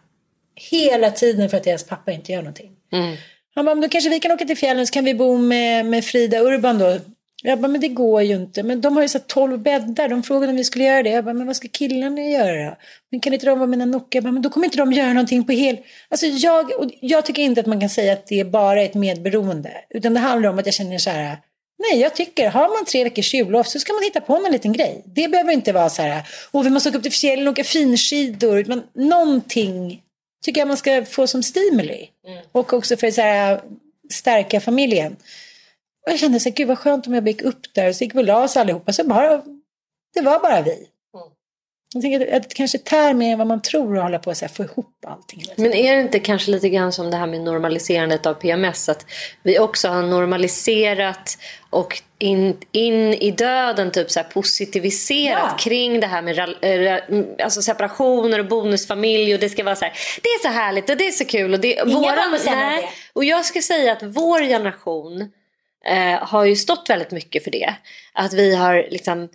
hela 0.54 1.10
tiden 1.10 1.50
för 1.50 1.56
att 1.56 1.64
deras 1.64 1.84
pappa 1.84 2.12
inte 2.12 2.32
gör 2.32 2.42
någonting. 2.42 2.76
Mm. 2.92 3.16
Han 3.60 3.64
bara, 3.64 3.74
men 3.74 3.82
då 3.82 3.88
kanske 3.88 4.10
vi 4.10 4.20
kan 4.20 4.32
åka 4.32 4.44
till 4.44 4.56
fjällen 4.56 4.86
så 4.86 4.92
kan 4.92 5.04
vi 5.04 5.14
bo 5.14 5.36
med, 5.36 5.86
med 5.86 6.04
Frida 6.04 6.38
Urban 6.40 6.78
då. 6.78 6.98
Jag 7.42 7.60
bara, 7.60 7.68
men 7.68 7.80
det 7.80 7.88
går 7.88 8.22
ju 8.22 8.34
inte. 8.34 8.62
Men 8.62 8.80
de 8.80 8.96
har 8.96 9.02
ju 9.02 9.08
så 9.08 9.18
tolv 9.18 9.58
bäddar. 9.58 10.08
De 10.08 10.22
frågade 10.22 10.50
om 10.50 10.56
vi 10.56 10.64
skulle 10.64 10.84
göra 10.84 11.02
det. 11.02 11.10
Jag 11.10 11.24
bara, 11.24 11.34
men 11.34 11.46
vad 11.46 11.56
ska 11.56 11.68
killarna 11.68 12.20
göra? 12.20 12.76
Men 13.10 13.20
kan 13.20 13.34
inte 13.34 13.46
de 13.46 13.58
vara 13.58 13.66
mina 13.66 13.84
nockar? 13.84 14.16
Jag 14.16 14.24
bara, 14.24 14.32
men 14.32 14.42
då 14.42 14.50
kommer 14.50 14.66
inte 14.66 14.78
de 14.78 14.92
göra 14.92 15.12
någonting 15.12 15.44
på 15.44 15.52
hel... 15.52 15.76
Alltså 16.08 16.26
jag, 16.26 16.80
och 16.80 16.90
jag 17.00 17.26
tycker 17.26 17.42
inte 17.42 17.60
att 17.60 17.66
man 17.66 17.80
kan 17.80 17.88
säga 17.88 18.12
att 18.12 18.26
det 18.26 18.40
är 18.40 18.44
bara 18.44 18.82
ett 18.82 18.94
medberoende. 18.94 19.72
Utan 19.90 20.14
det 20.14 20.20
handlar 20.20 20.50
om 20.50 20.58
att 20.58 20.66
jag 20.66 20.74
känner 20.74 20.98
så 20.98 21.10
här, 21.10 21.36
Nej, 21.78 22.00
jag 22.00 22.14
tycker 22.14 22.50
har 22.50 22.68
man 22.68 22.84
tre 22.84 23.04
veckors 23.04 23.34
jullov 23.34 23.62
så 23.62 23.78
ska 23.78 23.92
man 23.92 24.02
hitta 24.02 24.20
på 24.20 24.38
någon 24.38 24.52
liten 24.52 24.72
grej. 24.72 25.02
Det 25.04 25.28
behöver 25.28 25.52
inte 25.52 25.72
vara 25.72 25.88
så 25.88 26.02
här, 26.02 26.22
och 26.50 26.66
vi 26.66 26.70
måste 26.70 26.88
åka 26.88 26.98
upp 26.98 27.04
till 27.04 27.12
fjällen 27.12 27.48
och 27.48 27.52
åka 27.52 27.64
finskidor. 27.64 28.64
Men 28.66 28.82
någonting 28.94 30.02
tycker 30.42 30.60
jag 30.60 30.68
man 30.68 30.76
ska 30.76 31.04
få 31.04 31.26
som 31.26 31.42
stimuli. 31.42 32.10
Mm. 32.26 32.44
Och 32.52 32.72
också 32.72 32.96
för 32.96 33.06
att 33.06 33.14
så 33.14 33.20
här, 33.20 33.60
stärka 34.12 34.60
familjen. 34.60 35.16
Och 36.06 36.12
jag 36.12 36.18
kände 36.18 36.40
så 36.40 36.48
här, 36.48 36.56
gud 36.56 36.68
vad 36.68 36.78
skönt 36.78 37.06
om 37.06 37.14
jag 37.14 37.28
gick 37.28 37.42
upp 37.42 37.74
där 37.74 37.88
och 37.88 37.96
så 37.96 38.04
gick 38.04 38.14
vi 38.14 38.18
och 38.18 38.24
la 38.24 38.44
oss 38.44 38.56
allihopa. 38.56 38.92
Så 38.92 39.04
bara, 39.04 39.42
det 40.14 40.20
var 40.20 40.40
bara 40.40 40.62
vi. 40.62 40.86
Mm. 41.94 42.10
Jag 42.12 42.20
tänker 42.20 42.36
att 42.36 42.48
det 42.48 42.54
kanske 42.54 42.78
tär 42.78 43.14
mer 43.14 43.32
än 43.32 43.38
vad 43.38 43.46
man 43.46 43.62
tror 43.62 43.96
att 43.96 44.02
hålla 44.02 44.18
på 44.18 44.30
att 44.30 44.56
få 44.56 44.64
ihop 44.64 45.04
allting. 45.06 45.44
Men 45.56 45.72
är 45.72 45.96
det 45.96 46.00
inte 46.00 46.18
kanske 46.18 46.50
lite 46.50 46.68
grann 46.68 46.92
som 46.92 47.10
det 47.10 47.16
här 47.16 47.26
med 47.26 47.40
normaliserandet 47.40 48.26
av 48.26 48.34
PMS? 48.34 48.88
Att 48.88 49.06
vi 49.42 49.58
också 49.58 49.88
har 49.88 50.02
normaliserat 50.02 51.38
och 51.70 52.02
in, 52.18 52.56
in 52.72 53.14
i 53.14 53.30
döden 53.30 53.90
typ 53.90 54.10
så 54.10 54.22
positiviserat 54.22 55.48
ja. 55.50 55.56
kring 55.58 56.00
det 56.00 56.06
här 56.06 56.22
med 56.22 56.38
äh, 56.38 57.44
alltså 57.44 57.62
separationer 57.62 58.38
och 58.38 58.46
bonusfamilj 58.46 59.34
och 59.34 59.40
det 59.40 59.48
ska 59.48 59.64
vara 59.64 59.76
så 59.76 59.84
här, 59.84 59.94
det 60.22 60.28
är 60.28 60.42
så 60.42 60.48
härligt 60.48 60.90
och 60.90 60.96
det 60.96 61.06
är 61.06 61.12
så 61.12 61.24
kul. 61.24 61.54
Och, 61.54 61.60
det, 61.60 61.82
våran, 61.86 62.38
nej, 62.44 62.90
och 63.12 63.24
jag 63.24 63.44
ska 63.44 63.62
säga 63.62 63.92
att 63.92 64.02
vår 64.02 64.40
generation 64.40 65.20
eh, 65.84 66.28
har 66.28 66.44
ju 66.44 66.56
stått 66.56 66.90
väldigt 66.90 67.10
mycket 67.10 67.44
för 67.44 67.50
det. 67.50 67.74
Att 68.12 68.32
vi 68.32 68.56
har 68.56 68.86
liksom 68.90 69.22
eh, 69.22 69.28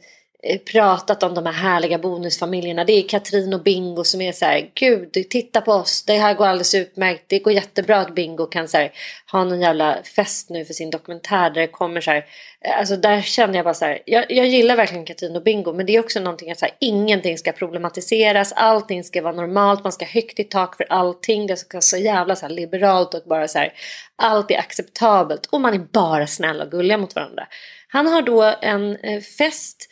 Eh, 0.48 0.58
pratat 0.58 1.24
om 1.24 1.34
de 1.34 1.46
här 1.46 1.54
härliga 1.54 1.98
bonusfamiljerna. 1.98 2.84
Det 2.84 2.94
är 2.94 3.08
Katrin 3.08 3.54
och 3.54 3.64
Bingo 3.64 4.04
som 4.04 4.22
är 4.22 4.32
så 4.32 4.46
här, 4.46 4.72
gud 4.74 5.14
titta 5.30 5.62
på 5.62 5.72
oss, 5.72 6.04
det 6.06 6.18
här 6.18 6.34
går 6.34 6.46
alldeles 6.46 6.76
utmärkt. 6.76 7.24
Det 7.28 7.40
går 7.40 7.54
jättebra 7.54 7.98
att 7.98 8.16
Bingo 8.16 8.46
kan 8.46 8.68
så 8.68 8.78
här, 8.78 8.92
ha 9.32 9.44
någon 9.44 9.62
jävla 9.62 9.98
fest 10.16 10.50
nu 10.50 10.66
för 10.66 10.74
sin 10.74 10.90
dokumentär 10.90 11.50
där 11.50 11.62
det 11.62 11.68
kommer 11.68 12.02
så 12.02 12.12
här, 12.12 12.26
eh, 12.66 12.80
alltså 12.80 12.96
där 12.96 13.22
känner 13.22 13.56
jag 13.56 13.64
bara 13.64 13.74
så 13.74 13.86
här, 13.86 14.02
jag, 14.06 14.32
jag 14.32 14.48
gillar 14.48 14.76
verkligen 14.76 15.06
Katrin 15.06 15.36
och 15.36 15.44
Bingo 15.44 15.74
men 15.74 15.86
det 15.86 15.96
är 15.96 16.00
också 16.00 16.20
någonting 16.20 16.52
att 16.52 16.60
så 16.60 16.66
här, 16.66 16.76
ingenting 16.80 17.38
ska 17.38 17.52
problematiseras, 17.52 18.54
allting 18.56 19.04
ska 19.04 19.22
vara 19.22 19.36
normalt, 19.36 19.84
man 19.84 19.92
ska 19.92 20.06
ha 20.06 20.12
högt 20.12 20.40
i 20.40 20.44
tak 20.44 20.78
för 20.78 20.86
allting, 20.90 21.48
det 21.48 21.58
ska 21.58 21.78
vara 21.78 21.82
så 21.82 21.98
jävla 21.98 22.36
så 22.36 22.46
här, 22.46 22.54
liberalt 22.54 23.14
och 23.14 23.22
bara 23.26 23.48
så 23.48 23.60
här, 23.60 23.74
allt 24.16 24.52
är 24.52 24.60
acceptabelt 24.60 25.46
och 25.46 25.62
man 25.62 25.74
är 25.74 25.80
bara 25.80 26.28
snälla 26.28 26.64
och 26.64 26.72
gulliga 26.72 26.98
mot 26.98 27.16
varandra. 27.16 27.48
Han 27.96 28.08
har 28.08 28.22
då 28.22 28.56
en 28.62 28.96
eh, 28.96 29.22
fest 29.22 29.90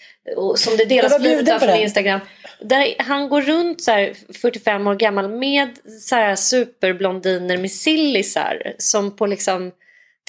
som 0.56 0.78
det 0.78 0.86
delas 0.86 1.20
bjuden 1.20 1.56
av 1.56 1.60
från. 1.60 1.76
Instagram. 1.76 2.20
Där 2.62 2.96
han 3.00 3.30
går 3.30 3.42
runt 3.42 3.82
så 3.82 3.92
här 3.92 4.14
45 4.42 4.88
år 4.88 4.96
gammal 4.96 5.30
med 5.30 5.70
så 6.02 6.16
här 6.16 6.36
superblondiner 6.36 7.58
med 7.58 7.72
sillisar 7.72 8.74
som 8.78 9.16
på 9.16 9.26
liksom 9.26 9.72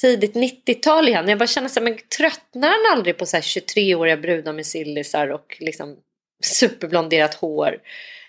tidigt 0.00 0.34
90-tal 0.34 1.08
igen. 1.08 1.28
Jag 1.28 1.38
bara 1.38 1.46
känner 1.46 1.68
så 1.68 1.80
här, 1.80 1.84
men 1.84 1.98
tröttnar 2.18 2.68
han 2.68 2.96
aldrig 2.98 3.18
på 3.18 3.26
så 3.26 3.36
här 3.36 3.42
23-åriga 3.42 4.16
brudar 4.16 4.52
med 4.52 4.66
sillisar 4.66 5.28
och 5.28 5.56
liksom 5.60 5.96
superblonderat 6.44 7.34
hår? 7.34 7.78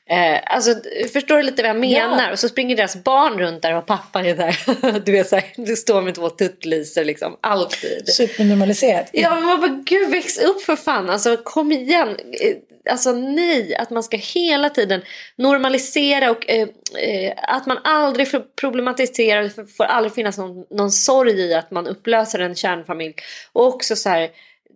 Eh, 0.10 0.40
alltså, 0.46 0.76
förstår 1.14 1.38
du 1.38 1.44
lite 1.44 1.62
vad 1.62 1.70
jag 1.70 1.80
menar? 1.80 2.32
Och 2.32 2.40
så 2.40 2.50
springer 2.50 2.76
deras 2.76 2.96
barn 2.96 3.40
runt 3.40 3.62
där 3.62 3.78
och 3.78 3.86
pappa 3.86 4.20
är 4.20 4.36
där. 4.36 5.00
du 5.06 5.12
vet 5.12 5.30
så 5.30 5.36
här, 5.36 5.46
du 5.56 5.76
står 5.76 6.02
med 6.02 6.16
två 6.16 6.30
tuttlisor 6.30 7.04
liksom, 7.04 7.38
alltid. 7.42 8.08
Supernormaliserat. 8.08 9.10
Ja 9.14 9.36
men 9.36 9.44
man 9.44 9.62
bara, 9.62 9.82
gud 9.86 10.10
väx 10.10 10.38
upp 10.40 10.62
för 10.62 10.76
fan. 10.76 11.10
Alltså 11.10 11.38
kom 11.38 11.72
igen. 11.72 12.10
Eh, 12.10 12.56
Alltså 12.90 13.12
nej, 13.12 13.76
att 13.76 13.90
man 13.90 14.04
ska 14.04 14.18
hela 14.18 14.70
tiden 14.70 15.02
normalisera 15.36 16.32
och 16.32 16.50
eh, 16.50 16.68
eh, 17.00 17.34
att 17.38 17.66
man 17.66 17.78
aldrig 17.84 18.32
får 18.32 18.40
problematisera. 18.40 19.42
Det 19.42 19.68
får 19.78 19.84
aldrig 19.84 20.14
finnas 20.14 20.38
någon, 20.38 20.66
någon 20.70 20.92
sorg 20.92 21.32
i 21.32 21.54
att 21.54 21.72
man 21.72 21.88
upplöser 21.88 22.40
en 22.40 22.56
kärnfamilj. 22.56 23.16
Och 23.54 23.68
också 23.68 23.96
så 23.96 24.10
här 24.10 24.30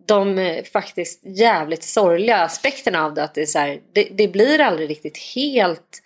de 0.09 0.37
eh, 0.37 0.63
faktiskt 0.63 1.21
jävligt 1.23 1.83
sorgliga 1.83 2.37
aspekterna 2.37 3.05
av 3.05 3.13
det. 3.13 3.23
Att 3.23 3.33
det, 3.33 3.41
är 3.41 3.45
så 3.45 3.59
här, 3.59 3.79
det, 3.93 4.07
det 4.11 4.27
blir 4.27 4.61
aldrig 4.61 4.89
riktigt 4.89 5.17
helt 5.17 6.01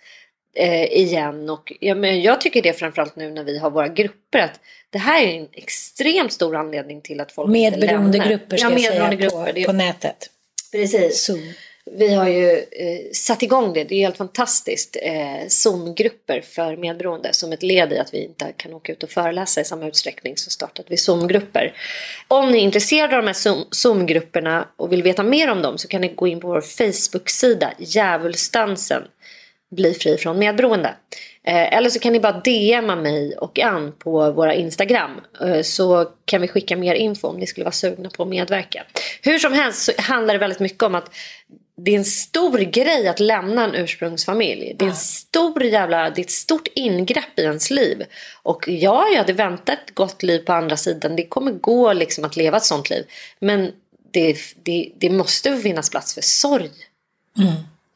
eh, 0.56 0.84
igen. 0.84 1.50
Och, 1.50 1.72
ja, 1.80 1.94
men 1.94 2.22
jag 2.22 2.40
tycker 2.40 2.62
det 2.62 2.72
framförallt 2.72 3.16
nu 3.16 3.30
när 3.30 3.44
vi 3.44 3.58
har 3.58 3.70
våra 3.70 3.88
grupper. 3.88 4.38
att 4.38 4.60
Det 4.90 4.98
här 4.98 5.22
är 5.22 5.38
en 5.38 5.48
extremt 5.52 6.32
stor 6.32 6.56
anledning 6.56 7.00
till 7.00 7.20
att 7.20 7.32
folk 7.32 7.48
inte 7.48 7.70
Medberoende 7.70 8.18
lämnar. 8.18 8.30
grupper 8.30 8.56
ska 8.56 8.66
ja, 8.66 8.72
jag 8.72 8.80
säga 8.80 9.08
medberoende 9.08 9.30
på, 9.30 9.36
grupper. 9.36 9.52
Det, 9.52 9.64
på 9.64 9.72
nätet. 9.72 10.30
precis. 10.72 11.24
Zoom. 11.24 11.52
Vi 11.96 12.14
har 12.14 12.28
ju 12.28 12.50
eh, 12.50 13.10
satt 13.12 13.42
igång 13.42 13.72
det. 13.72 13.84
Det 13.84 13.94
är 13.94 14.00
helt 14.00 14.16
fantastiskt. 14.16 14.96
Eh, 15.02 15.48
Zoom-grupper 15.48 16.40
för 16.40 16.76
medberoende. 16.76 17.32
Som 17.32 17.52
ett 17.52 17.62
led 17.62 17.92
i 17.92 17.98
att 17.98 18.14
vi 18.14 18.24
inte 18.24 18.52
kan 18.56 18.74
åka 18.74 18.92
ut 18.92 19.02
och 19.02 19.10
föreläsa 19.10 19.60
i 19.60 19.64
samma 19.64 19.86
utsträckning 19.86 20.36
så 20.36 20.50
startade 20.50 20.86
vi 20.90 20.96
Zoom-grupper. 20.96 21.74
Om 22.28 22.50
ni 22.50 22.58
är 22.58 22.62
intresserade 22.62 23.16
av 23.16 23.22
de 23.22 23.26
här 23.26 23.64
Zoom-grupperna 23.74 24.68
och 24.76 24.92
vill 24.92 25.02
veta 25.02 25.22
mer 25.22 25.50
om 25.50 25.62
dem 25.62 25.78
så 25.78 25.88
kan 25.88 26.00
ni 26.00 26.08
gå 26.08 26.26
in 26.26 26.40
på 26.40 26.48
vår 26.48 26.60
Facebook-sida 26.60 27.72
Djävulsdansen. 27.78 29.02
Bli 29.70 29.94
fri 29.94 30.16
från 30.16 30.38
medberoende. 30.38 30.94
Eh, 31.46 31.76
eller 31.76 31.90
så 31.90 31.98
kan 31.98 32.12
ni 32.12 32.20
bara 32.20 32.42
DMa 32.44 32.96
mig 32.96 33.36
och 33.36 33.58
Ann 33.58 33.92
på 33.98 34.30
våra 34.32 34.54
Instagram. 34.54 35.20
Eh, 35.40 35.62
så 35.62 36.10
kan 36.24 36.40
vi 36.40 36.48
skicka 36.48 36.76
mer 36.76 36.94
info 36.94 37.28
om 37.28 37.36
ni 37.36 37.46
skulle 37.46 37.64
vara 37.64 37.72
sugna 37.72 38.10
på 38.10 38.22
att 38.22 38.28
medverka. 38.28 38.84
Hur 39.22 39.38
som 39.38 39.52
helst 39.52 39.82
så 39.82 39.92
handlar 39.98 40.34
det 40.34 40.40
väldigt 40.40 40.60
mycket 40.60 40.82
om 40.82 40.94
att 40.94 41.10
det 41.76 41.94
är 41.94 41.98
en 41.98 42.04
stor 42.04 42.58
grej 42.58 43.08
att 43.08 43.20
lämna 43.20 43.64
en 43.64 43.74
ursprungsfamilj. 43.74 44.74
Det 44.78 44.84
är, 44.84 44.88
en 44.88 44.96
stor 44.96 45.64
jävla, 45.64 46.10
det 46.10 46.20
är 46.20 46.24
ett 46.24 46.30
stort 46.30 46.68
ingrepp 46.74 47.38
i 47.38 47.42
ens 47.42 47.70
liv. 47.70 48.04
Och 48.42 48.68
ja, 48.68 49.06
jag 49.08 49.18
hade 49.18 49.32
väntat 49.32 49.78
ett 49.78 49.94
gott 49.94 50.22
liv 50.22 50.38
på 50.38 50.52
andra 50.52 50.76
sidan. 50.76 51.16
Det 51.16 51.26
kommer 51.26 51.52
gå 51.52 51.92
liksom 51.92 52.24
att 52.24 52.36
leva 52.36 52.56
ett 52.56 52.64
sånt 52.64 52.90
liv. 52.90 53.04
Men 53.38 53.72
det, 54.10 54.36
det, 54.62 54.92
det 54.98 55.10
måste 55.10 55.58
finnas 55.58 55.90
plats 55.90 56.14
för 56.14 56.22
sorg. 56.22 56.70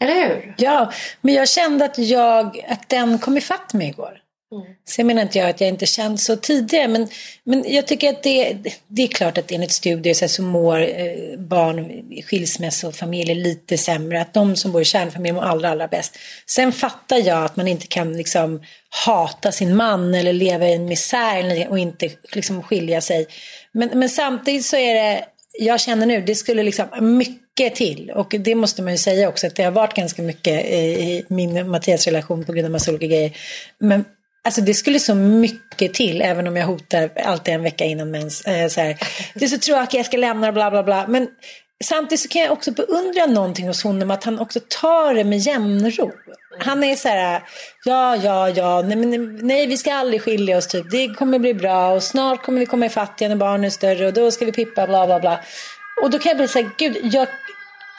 Eller 0.01 0.15
hur? 0.15 0.55
Ja, 0.59 0.93
men 1.21 1.35
jag 1.35 1.49
kände 1.49 1.85
att, 1.85 1.99
jag, 1.99 2.65
att 2.69 2.89
den 2.89 3.19
kom 3.19 3.37
ifatt 3.37 3.75
mig 3.75 3.89
igår. 3.89 4.23
Mm. 4.53 4.67
Sen 4.89 5.07
menar 5.07 5.23
inte 5.23 5.39
jag 5.39 5.51
att 5.51 5.61
jag 5.61 5.69
inte 5.69 5.87
känt 5.87 6.21
så 6.21 6.37
tidigare, 6.37 6.89
men, 6.89 7.09
men 7.45 7.65
jag 7.67 7.87
tycker 7.87 8.09
att 8.09 8.23
det, 8.23 8.57
det 8.89 9.03
är 9.03 9.07
klart 9.07 9.39
att 9.39 9.53
enligt 9.53 9.73
studier 9.73 10.15
så, 10.15 10.29
så 10.29 10.43
mår 10.43 10.81
eh, 10.81 11.39
barn 11.39 11.91
i 12.13 12.23
skilsmässofamiljer 12.23 13.35
lite 13.35 13.79
sämre. 13.79 14.21
Att 14.21 14.35
de 14.35 14.57
som 14.57 14.73
bor 14.73 14.83
i 14.83 14.85
kärnfamilj 14.85 15.33
mår 15.33 15.43
allra, 15.43 15.71
allra 15.71 15.89
bäst. 15.89 16.19
Sen 16.47 16.73
fattar 16.73 17.17
jag 17.17 17.45
att 17.45 17.57
man 17.57 17.69
inte 17.69 17.87
kan 17.87 18.17
liksom 18.17 18.63
hata 19.07 19.53
sin 19.53 19.77
man 19.77 20.15
eller 20.15 20.33
leva 20.33 20.69
i 20.69 20.75
en 20.75 20.85
misär 20.85 21.69
och 21.69 21.79
inte 21.79 22.11
liksom 22.33 22.63
skilja 22.63 23.01
sig. 23.01 23.27
Men, 23.73 23.91
men 23.95 24.09
samtidigt 24.09 24.65
så 24.65 24.77
är 24.77 24.95
det, 24.95 25.25
jag 25.59 25.81
känner 25.81 26.07
nu, 26.07 26.23
det 26.23 26.35
skulle 26.35 26.63
liksom 26.63 26.87
mycket 27.01 27.75
till. 27.75 28.11
Och 28.11 28.35
det 28.39 28.55
måste 28.55 28.83
man 28.83 28.93
ju 28.93 28.99
säga 28.99 29.29
också, 29.29 29.47
att 29.47 29.57
det 29.57 29.63
har 29.63 29.71
varit 29.71 29.95
ganska 29.95 30.23
mycket 30.23 30.65
i, 30.65 30.77
i 30.77 31.25
min 31.29 31.59
och 31.59 31.67
Mattias 31.67 32.07
relation 32.07 32.45
på 32.45 32.53
grund 32.53 32.65
av 32.65 32.71
massa 32.71 32.91
olika 32.91 33.07
grejer. 33.07 33.33
Men 33.79 34.05
Alltså 34.49 34.61
det 34.61 34.75
skulle 34.75 35.01
så 35.01 35.15
mycket 35.15 35.95
till, 35.95 36.23
även 36.23 36.47
om 36.47 36.57
jag 36.57 36.67
hotar 36.67 37.11
alltid 37.25 37.55
en 37.55 37.63
vecka 37.63 37.85
innan 37.85 38.11
mens. 38.11 38.43
Eh, 38.47 38.69
så 38.69 38.81
här, 38.81 38.97
det 39.35 39.45
är 39.45 39.49
så 39.49 39.59
tråkigt, 39.59 39.95
jag 39.95 40.07
ska 40.07 40.17
lämna 40.17 40.49
och 40.49 40.55
bla 40.55 40.71
bla 40.71 40.83
bla. 40.83 41.07
Men 41.09 41.29
samtidigt 41.85 42.21
så 42.21 42.29
kan 42.29 42.43
jag 42.43 42.53
också 42.53 42.71
beundra 42.71 43.27
någonting 43.27 43.67
hos 43.67 43.85
honom, 43.85 44.11
att 44.11 44.25
han 44.25 44.39
också 44.39 44.61
tar 44.69 45.15
det 45.15 45.25
med 45.25 45.39
jämnro. 45.39 46.13
Han 46.59 46.85
är 46.85 46.97
så 46.97 47.09
här, 47.09 47.43
ja, 47.85 48.17
ja, 48.17 48.49
ja, 48.49 48.83
nej, 48.83 48.97
nej, 48.97 49.19
nej, 49.19 49.67
vi 49.67 49.77
ska 49.77 49.95
aldrig 49.95 50.23
skilja 50.23 50.59
oss, 50.59 50.67
typ. 50.67 50.91
det 50.91 51.09
kommer 51.09 51.39
bli 51.39 51.55
bra 51.55 51.93
och 51.93 52.03
snart 52.03 52.43
kommer 52.43 52.61
vi 52.61 52.67
komma 52.67 52.87
ifatt 52.87 53.21
igen 53.21 53.31
när 53.31 53.37
barnen 53.37 53.65
är 53.65 53.71
större 53.71 54.07
och 54.07 54.13
då 54.13 54.31
ska 54.31 54.45
vi 54.45 54.53
pippa, 54.53 54.87
bla 54.87 55.07
bla 55.07 55.21
bla. 55.21 55.41
Och 56.03 56.11
då 56.11 56.19
kan 56.19 56.31
jag 56.31 56.37
bli 56.37 56.49
så 56.49 56.59
här, 56.59 56.71
gud, 56.79 56.97
jag, 57.03 57.29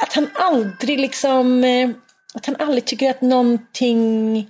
att 0.02 0.14
han 0.14 0.30
aldrig 0.34 1.00
liksom, 1.00 1.64
eh, 1.64 1.90
att 2.34 2.46
han 2.46 2.56
aldrig 2.60 2.86
tycker 2.86 3.10
att 3.10 3.22
någonting 3.22 4.48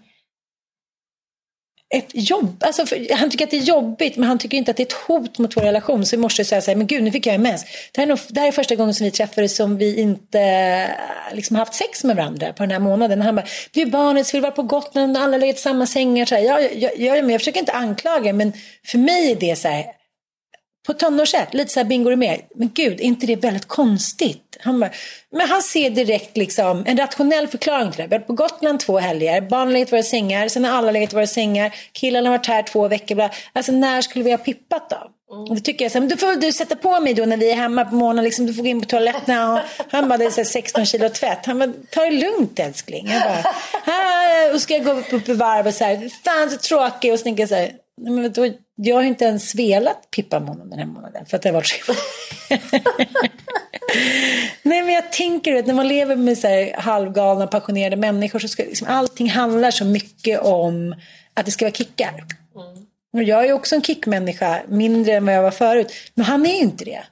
ett 1.89 2.09
jobb. 2.13 2.63
Alltså, 2.63 2.85
för, 2.85 3.15
han 3.15 3.29
tycker 3.29 3.45
att 3.45 3.51
det 3.51 3.57
är 3.57 3.61
jobbigt 3.61 4.17
men 4.17 4.29
han 4.29 4.37
tycker 4.37 4.57
inte 4.57 4.71
att 4.71 4.77
det 4.77 4.83
är 4.83 4.85
ett 4.85 5.07
hot 5.07 5.37
mot 5.37 5.57
vår 5.57 5.61
relation. 5.61 6.05
Så 6.05 6.15
i 6.15 6.19
morse 6.19 6.45
sa 6.45 6.55
jag 6.55 6.63
så 6.63 6.71
här, 6.71 6.75
men 6.75 6.87
gud 6.87 7.03
nu 7.03 7.11
fick 7.11 7.25
jag 7.25 7.39
mens. 7.39 7.63
Det 7.63 8.01
här, 8.01 8.03
är 8.03 8.07
nog, 8.07 8.19
det 8.27 8.39
här 8.39 8.47
är 8.47 8.51
första 8.51 8.75
gången 8.75 8.93
som 8.93 9.05
vi 9.05 9.11
träffades 9.11 9.55
som 9.55 9.77
vi 9.77 9.99
inte 9.99 10.89
liksom, 11.31 11.55
haft 11.55 11.73
sex 11.73 12.03
med 12.03 12.15
varandra 12.15 12.53
på 12.53 12.63
den 12.63 12.71
här 12.71 12.79
månaden. 12.79 13.19
Och 13.19 13.25
Han 13.25 13.35
bara, 13.35 13.45
det 13.71 13.81
är 13.81 13.85
barnet, 13.85 14.27
så 14.27 14.39
vara 14.39 14.51
på 14.51 14.63
Gotland 14.63 15.17
och 15.17 15.23
alla 15.23 15.37
legat 15.37 15.55
i 15.55 15.59
samma 15.59 15.85
sängar. 15.85 16.25
Så 16.25 16.35
här, 16.35 16.41
jag, 16.41 16.63
jag, 16.63 16.75
jag, 16.75 16.99
jag, 16.99 17.23
men 17.23 17.29
jag 17.29 17.41
försöker 17.41 17.59
inte 17.59 17.73
anklaga 17.73 18.33
men 18.33 18.53
för 18.85 18.97
mig 18.97 19.31
är 19.31 19.35
det 19.35 19.55
så 19.55 19.67
här, 19.67 19.85
på 20.89 20.93
tonårssätt, 20.93 21.53
lite 21.53 21.73
så 21.73 21.79
här 21.79 21.87
bingo 21.87 22.15
med. 22.15 22.41
Men 22.55 22.69
gud, 22.73 22.99
är 22.99 23.03
inte 23.03 23.25
det 23.25 23.35
väldigt 23.35 23.67
konstigt? 23.67 24.57
Han 24.59 24.79
bara, 24.79 24.89
men 25.31 25.49
han 25.49 25.61
ser 25.61 25.89
direkt 25.89 26.37
liksom 26.37 26.83
en 26.87 26.97
rationell 26.97 27.47
förklaring 27.47 27.91
till 27.91 28.01
det. 28.01 28.07
Vi 28.07 28.15
har 28.15 28.21
på 28.21 28.33
Gotland 28.33 28.79
två 28.79 28.97
helger, 28.99 29.41
barnen 29.41 29.67
har 29.67 29.73
legat 29.73 29.89
i 29.89 29.91
våra 29.91 30.03
sängar, 30.03 30.47
sen 30.47 30.65
har 30.65 30.77
alla 30.77 30.91
legat 30.91 31.13
i 31.13 31.15
våra 31.15 31.27
sängar, 31.27 31.75
killarna 31.91 32.29
har 32.29 32.37
varit 32.37 32.47
här 32.47 32.63
två 32.63 32.87
veckor. 32.87 33.15
Bla. 33.15 33.29
Alltså 33.53 33.71
när 33.71 34.01
skulle 34.01 34.25
vi 34.25 34.31
ha 34.31 34.37
pippat 34.37 34.89
då? 34.89 35.11
Och 35.29 35.55
Då 35.55 35.61
tycker 35.61 35.85
jag 35.85 35.91
så 35.91 35.95
här, 35.95 36.01
men 36.01 36.09
då 36.09 36.17
får 36.17 36.27
väl 36.27 36.39
du 36.39 36.51
sätta 36.51 36.75
på 36.75 36.99
mig 36.99 37.13
då 37.13 37.25
när 37.25 37.37
vi 37.37 37.51
är 37.51 37.55
hemma 37.55 37.85
på 37.85 37.95
morgonen, 37.95 38.23
liksom, 38.23 38.45
du 38.45 38.53
får 38.53 38.63
gå 38.63 38.69
in 38.69 38.81
på 38.81 38.87
toaletten. 38.87 39.49
Och 39.49 39.59
han 39.89 40.09
bara, 40.09 40.17
det 40.17 40.25
är 40.25 40.29
så 40.29 40.41
här 40.41 40.45
16 40.45 40.85
kilo 40.85 41.09
tvätt. 41.09 41.45
Han 41.45 41.59
bara, 41.59 41.73
ta 41.91 42.01
det 42.01 42.11
lugnt 42.11 42.59
älskling. 42.59 43.07
Jag 43.07 43.21
bara, 43.21 44.53
och 44.53 44.61
ska 44.61 44.73
jag 44.73 44.85
gå 44.85 44.91
upp, 44.91 45.13
upp 45.13 45.29
i 45.29 45.33
varv 45.33 45.67
och 45.67 45.73
så 45.73 45.83
här, 45.83 46.09
fan 46.23 46.49
så 46.49 46.57
tråkig. 46.57 47.13
Och 47.13 47.19
så 47.19 47.23
tänker 47.23 47.43
jag 47.43 47.49
så 47.49 47.55
här, 47.55 47.71
nej, 47.99 48.13
men 48.13 48.31
då, 48.31 48.49
jag 48.75 48.95
har 48.95 49.03
inte 49.03 49.25
ens 49.25 49.55
velat 49.55 50.11
pippa 50.11 50.39
honom 50.39 50.69
den 50.69 50.79
här 50.79 50.85
månaden. 50.85 51.25
För 51.25 51.37
att 51.37 51.43
det 51.43 51.49
har 51.49 51.53
varit 51.53 51.67
så 51.67 51.93
Nej 54.63 54.83
men 54.83 54.93
jag 54.93 55.11
tänker 55.11 55.55
att 55.55 55.67
när 55.67 55.73
man 55.73 55.87
lever 55.87 56.15
med 56.15 56.37
så 56.37 56.47
här 56.47 56.73
halvgalna 56.77 57.47
passionerade 57.47 57.95
människor 57.95 58.39
så 58.39 58.47
ska 58.47 58.63
liksom, 58.63 58.87
allting 58.87 59.29
handlar 59.29 59.71
så 59.71 59.85
mycket 59.85 60.39
om 60.39 60.95
att 61.33 61.45
det 61.45 61.51
ska 61.51 61.65
vara 61.65 61.73
kickar. 61.73 62.23
Och 63.13 63.23
jag 63.23 63.45
är 63.45 63.53
också 63.53 63.75
en 63.75 63.81
kickmänniska, 63.81 64.61
mindre 64.67 65.13
än 65.13 65.25
vad 65.25 65.35
jag 65.35 65.43
var 65.43 65.51
förut. 65.51 65.93
Men 66.13 66.25
han 66.25 66.45
är 66.45 66.49
ju 66.49 66.59
inte 66.59 66.85
det. 66.85 67.03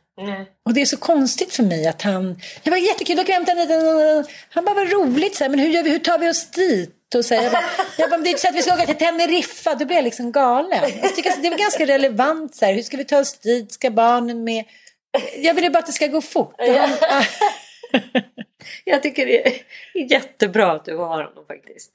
Och 0.65 0.73
det 0.73 0.81
är 0.81 0.85
så 0.85 0.97
konstigt 0.97 1.53
för 1.53 1.63
mig 1.63 1.87
att 1.87 2.01
han... 2.01 2.41
Jag 2.63 2.71
var 2.71 2.77
jättekul, 2.77 3.15
då 3.15 3.23
kan 3.23 3.33
jag 3.33 3.39
hämta 3.39 3.51
en 3.51 3.57
liten... 3.57 4.25
Han 4.49 4.65
bara, 4.65 4.75
vad 4.75 4.91
roligt, 4.91 5.35
så 5.35 5.43
här, 5.43 5.49
men 5.49 5.59
hur, 5.59 5.69
gör 5.69 5.83
vi, 5.83 5.89
hur 5.89 5.99
tar 5.99 6.19
vi 6.19 6.29
oss 6.29 6.51
dit? 6.51 6.96
Och 7.15 7.25
så 7.25 7.35
här, 7.35 7.43
jag 7.43 7.51
bara, 7.51 7.63
jag 7.97 8.09
bara, 8.09 8.17
det 8.17 8.29
är 8.29 8.31
inte 8.31 8.41
så 8.41 8.47
att 8.47 8.55
vi 8.55 8.61
ska 8.61 8.73
åka 8.73 8.85
till 8.85 8.95
Teneriffa, 8.95 9.75
då 9.75 9.85
blir 9.85 9.95
jag 9.95 10.03
liksom 10.03 10.31
galen. 10.31 10.91
Jag 11.01 11.15
tycker 11.15 11.29
att 11.29 11.41
det 11.41 11.47
är 11.47 11.57
ganska 11.57 11.85
relevant, 11.85 12.55
så 12.55 12.65
här, 12.65 12.73
hur 12.73 12.81
ska 12.81 12.97
vi 12.97 13.05
ta 13.05 13.19
oss 13.19 13.37
dit, 13.39 13.71
ska 13.71 13.91
barnen 13.91 14.43
med? 14.43 14.65
Jag 15.37 15.53
vill 15.53 15.71
bara 15.71 15.79
att 15.79 15.85
det 15.85 15.91
ska 15.91 16.07
gå 16.07 16.21
fort. 16.21 16.55
Han, 16.57 17.23
Jag 18.83 19.03
tycker 19.03 19.25
det 19.25 19.47
är 19.47 19.61
jättebra 20.11 20.71
att 20.71 20.85
du 20.85 20.97
har 20.97 21.23
honom 21.23 21.45
faktiskt. 21.47 21.91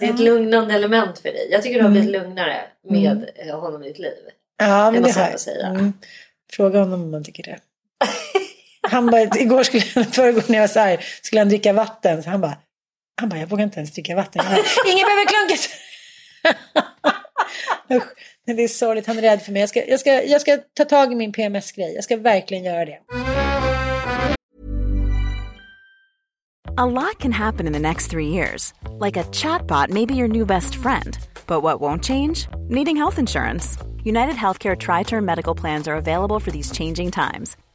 Det 0.00 0.06
är 0.06 0.14
ett 0.14 0.20
lugnande 0.20 0.74
element 0.74 1.18
för 1.18 1.28
dig. 1.28 1.48
Jag 1.50 1.62
tycker 1.62 1.78
du 1.78 1.82
har 1.82 1.90
blivit 1.90 2.10
lugnare 2.10 2.60
med 2.88 3.30
eh, 3.36 3.60
honom 3.60 3.82
i 3.82 3.88
ditt 3.88 3.98
liv. 3.98 4.12
ja, 4.58 4.90
men 4.90 4.94
det 4.94 5.08
måste 5.08 5.20
har 5.20 5.30
jag 5.30 5.40
säga. 5.40 5.66
Mm. 5.66 5.92
Fråga 6.52 6.78
honom 6.78 7.02
om 7.02 7.10
man 7.10 7.24
tycker 7.24 7.42
det. 7.42 7.58
Han 8.82 9.06
bara, 9.06 9.20
igår 9.22 9.62
skulle 9.62 9.84
han, 9.94 10.04
förrgår 10.04 10.42
när 10.46 10.54
jag 10.54 10.62
var 10.62 10.68
så 10.68 10.80
här, 10.80 11.04
skulle 11.22 11.40
han 11.40 11.48
dricka 11.48 11.72
vatten. 11.72 12.22
Så 12.22 12.30
han 12.30 12.40
bara, 12.40 12.56
han 13.20 13.28
bara, 13.28 13.40
jag 13.40 13.46
vågar 13.46 13.64
inte 13.64 13.78
ens 13.78 13.92
dricka 13.92 14.16
vatten. 14.16 14.44
Bara, 14.44 14.56
Ingen 14.92 15.06
behöver 15.06 15.26
klunket. 15.26 15.70
Men 18.46 18.56
det 18.56 18.64
är 18.64 18.68
sorgligt, 18.68 19.06
han 19.06 19.18
är 19.18 19.22
rädd 19.22 19.42
för 19.42 19.52
mig. 19.52 19.60
Jag 19.60 19.68
ska, 19.68 19.86
jag 19.86 20.00
ska, 20.00 20.22
jag 20.22 20.40
ska 20.40 20.58
ta 20.76 20.84
tag 20.84 21.12
i 21.12 21.14
min 21.14 21.32
PMS-grej. 21.32 21.94
Jag 21.94 22.04
ska 22.04 22.16
verkligen 22.16 22.64
göra 22.64 22.84
det. 22.84 22.98
A 26.76 26.86
lot 26.86 27.18
can 27.18 27.32
happen 27.32 27.66
in 27.66 27.72
the 27.72 27.78
next 27.78 28.10
three 28.10 28.28
years. 28.28 28.72
Like 29.00 29.20
a 29.20 29.24
chatbot 29.32 29.90
may 29.90 30.06
be 30.06 30.14
your 30.14 30.28
new 30.28 30.46
best 30.46 30.74
friend. 30.74 31.18
But 31.46 31.62
what 31.62 31.80
won't 31.80 32.04
change? 32.04 32.46
Needing 32.68 32.96
health 32.96 33.18
insurance. 33.18 33.78
United 34.04 34.36
Healthcare 34.36 34.76
Tri 34.76 35.02
Term 35.02 35.24
Medical 35.24 35.54
Plans 35.54 35.88
are 35.88 35.96
available 35.96 36.40
for 36.40 36.50
these 36.52 36.70
changing 36.70 37.10
times. 37.10 37.56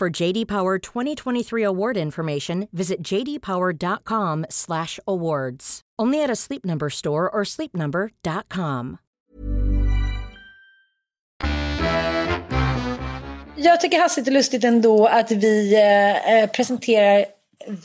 For 0.00 0.22
JD 0.22 0.46
Power 0.46 0.78
2023 0.78 1.62
award 1.62 1.96
information, 1.98 2.68
visit 2.72 3.02
jdpower.com/awards. 3.02 5.80
Only 5.98 6.22
at 6.22 6.30
a 6.30 6.36
Sleep 6.36 6.64
Number 6.64 6.90
store 6.90 7.28
or 7.28 7.44
sleepnumber.com. 7.44 8.96
Jag 13.56 13.80
tycker 13.80 13.98
hastigt 13.98 14.26
och 14.26 14.32
lustigt 14.32 14.64
ändå 14.64 15.06
att 15.06 15.30
vi 15.30 15.74
eh, 15.74 16.42
eh, 16.42 16.50
presenterar 16.50 17.24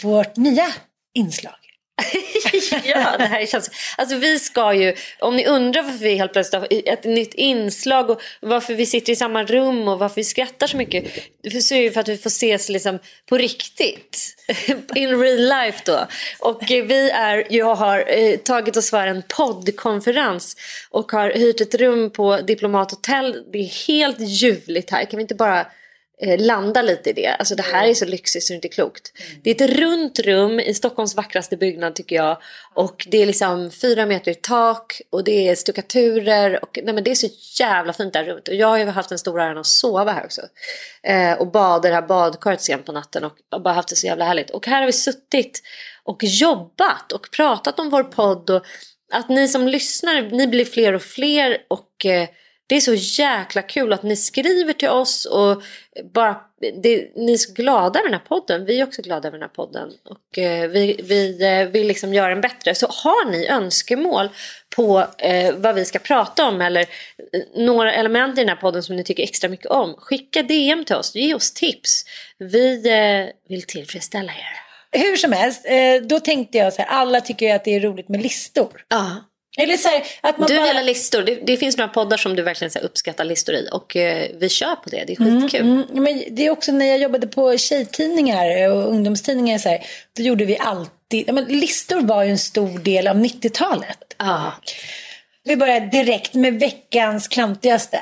vårt 0.04 0.38
nya 0.38 0.68
inslag. 1.14 1.65
ja, 2.86 3.18
det 3.18 3.26
här 3.26 3.46
känns... 3.46 3.70
Alltså 3.98 4.16
vi 4.16 4.40
ska 4.40 4.74
ju... 4.74 4.96
Om 5.20 5.36
ni 5.36 5.46
undrar 5.46 5.84
varför 5.84 5.98
vi 5.98 6.16
helt 6.16 6.34
plötsligt 6.34 6.62
har 6.62 6.68
ett 6.86 7.04
nytt 7.04 7.34
inslag 7.34 8.10
och 8.10 8.22
varför 8.40 8.74
vi 8.74 8.86
sitter 8.86 9.14
i 9.14 9.16
samma 9.16 9.44
rum 9.44 9.88
och 9.88 10.00
varför 10.00 10.16
vi 10.16 10.24
skrattar 10.24 10.68
så 10.68 10.78
mycket. 10.78 11.06
Så 11.64 11.76
är 11.76 11.84
det 11.84 11.92
för 11.92 12.02
att 12.02 12.08
vi 12.08 12.18
får 12.18 12.30
ses 12.30 12.70
liksom 12.70 13.00
på 13.30 13.38
riktigt. 13.38 14.36
In 14.96 15.22
real 15.22 15.38
life 15.38 15.82
då. 15.86 16.08
Och 16.40 16.62
vi 16.70 17.10
är, 17.10 17.48
jag 17.50 17.76
har 17.76 18.06
eh, 18.08 18.38
tagit 18.38 18.78
oss 18.78 18.90
för 18.90 19.08
en 19.08 19.24
poddkonferens 19.28 20.58
och 20.90 21.12
har 21.12 21.30
hyrt 21.30 21.62
ett 21.62 21.76
rum 21.76 22.10
på 22.10 22.38
Diplomat 22.38 22.92
Hotel. 22.92 23.44
Det 23.52 23.60
är 23.60 23.88
helt 23.88 24.20
ljuvligt 24.20 24.92
här. 24.92 25.06
Kan 25.06 25.18
vi 25.18 25.22
inte 25.22 25.36
bara 25.36 25.68
eh, 26.22 26.46
landa 26.46 26.82
lite 26.82 27.10
i 27.10 27.14
det. 27.14 27.28
Alltså 27.28 27.56
det 27.56 27.64
här 27.64 27.88
är 27.88 27.94
så 27.94 28.06
lyxigt 28.06 28.44
så 28.44 28.54
det 28.54 28.54
är 28.54 28.56
inte 28.56 28.68
klokt. 28.68 29.12
Det 29.44 29.50
är 29.50 29.64
ett 29.64 29.78
runt 29.80 30.20
rum 30.20 30.60
i 30.60 30.74
Stockholms 30.74 31.16
vackraste 31.16 31.58
byggnad 31.58 31.96
tycker 31.96 32.16
jag. 32.16 32.38
Och 32.74 33.08
det 33.12 33.22
är 33.22 33.26
liksom 33.26 33.72
fyra 33.72 34.06
meter 34.06 34.32
i 34.32 34.36
tak 34.36 35.02
och 35.10 35.24
det 35.24 35.48
är 35.50 35.56
stuckaturer. 35.56 36.64
Och, 36.64 36.80
nej 36.84 36.94
men 36.94 37.04
det 37.04 37.12
är 37.12 37.16
så 37.16 37.30
jävla 37.60 37.94
fint 37.94 38.14
där 38.14 38.24
rummet. 38.24 38.48
Och 38.48 38.56
jag 38.56 38.68
har 38.68 38.78
ju 38.78 38.86
haft 38.86 39.12
en 39.12 39.20
stor 39.20 39.42
äran 39.42 39.58
att 39.58 39.66
sova 39.66 40.12
här 40.12 40.26
också. 40.26 40.42
Eh, 41.04 41.34
och 41.34 41.52
bada 41.52 41.88
i 41.88 41.92
det 41.92 41.96
här 41.96 42.08
badkaret 42.08 42.62
sent 42.62 42.86
på 42.86 42.92
natten 42.92 43.24
och 43.24 43.34
och 43.56 43.62
bara 43.62 43.74
haft 43.74 43.90
det 43.90 43.96
så 43.96 44.08
jävla 44.08 44.26
härligt. 44.26 44.50
Och 44.50 44.68
här 44.68 44.80
har 44.80 44.86
vi 44.86 44.94
suttit 44.94 45.62
och 46.04 46.24
jobbat 46.24 47.12
och 47.12 47.32
pratat 47.32 47.80
om 47.80 47.90
vår 47.90 48.04
podd. 48.04 48.50
Och 48.50 48.66
att 49.12 49.30
ni 49.30 49.48
som 49.48 49.68
lyssnar, 49.68 50.22
ni 50.22 50.48
blir 50.48 50.66
fler 50.66 50.94
och 50.94 51.02
fler. 51.02 51.58
och... 51.68 52.06
Eh, 52.06 52.28
det 52.68 52.76
är 52.76 52.82
så 52.82 52.94
jäkla 52.94 53.62
kul 53.62 53.94
att 53.94 54.04
ni 54.04 54.16
skriver 54.16 54.74
till 54.74 54.90
oss 54.90 55.26
och 55.26 55.64
bara, 56.14 56.42
det, 56.84 57.16
ni 57.16 57.34
är 57.34 57.38
så 57.38 57.54
glada 57.54 58.00
över 58.00 58.10
den 58.10 58.20
här 58.20 58.28
podden. 58.28 58.66
Vi 58.66 58.80
är 58.80 58.88
också 58.88 59.02
glada 59.02 59.28
över 59.28 59.38
den 59.38 59.50
här 59.50 59.56
podden. 59.56 59.92
Och 60.04 60.38
eh, 60.38 60.70
vi, 60.70 61.00
vi 61.04 61.44
eh, 61.44 61.68
vill 61.68 61.88
liksom 61.88 62.14
göra 62.14 62.30
den 62.30 62.42
bättre. 62.42 62.76
Så 62.76 62.88
har 62.88 63.32
ni 63.32 63.48
önskemål 63.48 64.30
på 64.76 65.08
eh, 65.18 65.56
vad 65.56 65.76
vi 65.76 65.86
ska 65.86 66.00
prata 66.00 66.48
om 66.48 66.62
eller 66.62 66.82
eh, 66.82 67.42
några 67.56 67.94
element 67.94 68.38
i 68.38 68.42
den 68.42 68.50
här 68.50 68.56
podden 68.56 68.84
som 68.84 68.96
ni 68.96 69.04
tycker 69.04 69.24
extra 69.24 69.50
mycket 69.50 69.72
om. 69.72 69.96
Skicka 69.98 70.44
DM 70.44 70.86
till 70.86 70.96
oss, 70.96 71.16
ge 71.16 71.34
oss 71.34 71.54
tips. 71.54 72.06
Vi 72.38 72.82
vill 73.50 73.64
tillfredsställa 73.64 74.32
er. 74.32 74.66
Hur 75.00 75.16
som 75.16 75.32
helst, 75.32 75.66
då 76.04 76.20
tänkte 76.20 76.58
jag 76.58 76.74
så 76.74 76.82
här, 76.82 76.90
alla 76.90 77.22
tycker 77.22 77.46
ju 77.46 77.52
att 77.52 77.64
det 77.64 77.76
är 77.76 77.80
roligt 77.80 78.10
med 78.10 78.22
listor. 78.22 78.86
Ja. 78.90 79.24
Eller 79.58 79.78
så 79.78 79.88
här, 79.88 80.04
att 80.22 80.38
man 80.38 80.48
Du 80.48 80.58
bara... 80.58 80.68
gillar 80.68 80.84
listor. 80.84 81.22
Det, 81.22 81.36
det 81.36 81.58
finns 81.58 81.78
några 81.78 81.88
poddar 81.90 82.18
som 82.18 82.36
du 82.36 82.44
verkligen 82.44 82.72
så 82.72 82.80
uppskattar 82.80 83.24
listor 83.24 83.56
i. 83.56 83.70
Och 83.72 83.96
eh, 83.96 84.30
vi 84.40 84.50
kör 84.50 84.76
på 84.76 84.90
det. 84.90 85.04
Det 85.08 85.14
är 85.14 85.42
skitkul. 85.42 85.62
Mm, 85.62 85.86
men 85.92 86.24
det 86.36 86.46
är 86.46 86.50
också 86.50 86.72
när 86.72 86.86
jag 86.86 87.00
jobbade 87.00 87.28
på 87.28 87.58
tjejtidningar 87.58 88.72
och 88.72 88.90
ungdomstidningar 88.90 89.58
så 89.58 89.70
här, 89.70 89.86
då 90.18 90.24
gjorde 90.24 90.46
vi 90.46 90.58
alltid, 90.58 91.24
ja, 91.28 91.34
men 91.34 91.46
listor 91.46 92.02
var 92.02 92.24
ju 92.24 92.30
en 92.30 92.38
stor 92.38 92.80
del 92.80 93.08
av 93.08 93.16
90-talet. 93.16 94.16
Ja. 94.18 94.54
Vi 95.44 95.58
börjar 95.58 95.80
direkt 95.80 96.34
med 96.34 96.60
veckans 96.60 97.28
klantigaste. 97.28 98.00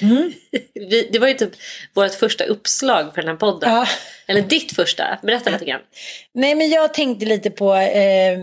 Vi, 0.74 1.08
det 1.12 1.18
var 1.18 1.28
ju 1.28 1.34
typ 1.34 1.52
vårt 1.94 2.14
första 2.14 2.44
uppslag 2.44 3.14
för 3.14 3.22
den 3.22 3.28
här 3.30 3.36
podden. 3.36 3.74
Ja. 3.74 3.86
Eller 4.26 4.42
ditt 4.42 4.72
första. 4.76 5.18
Berätta 5.22 5.50
lite 5.50 5.64
grann. 5.64 5.80
Nej 6.34 6.54
men 6.54 6.70
jag 6.70 6.94
tänkte 6.94 7.26
lite 7.26 7.50
på 7.50 7.74
eh, 7.74 8.38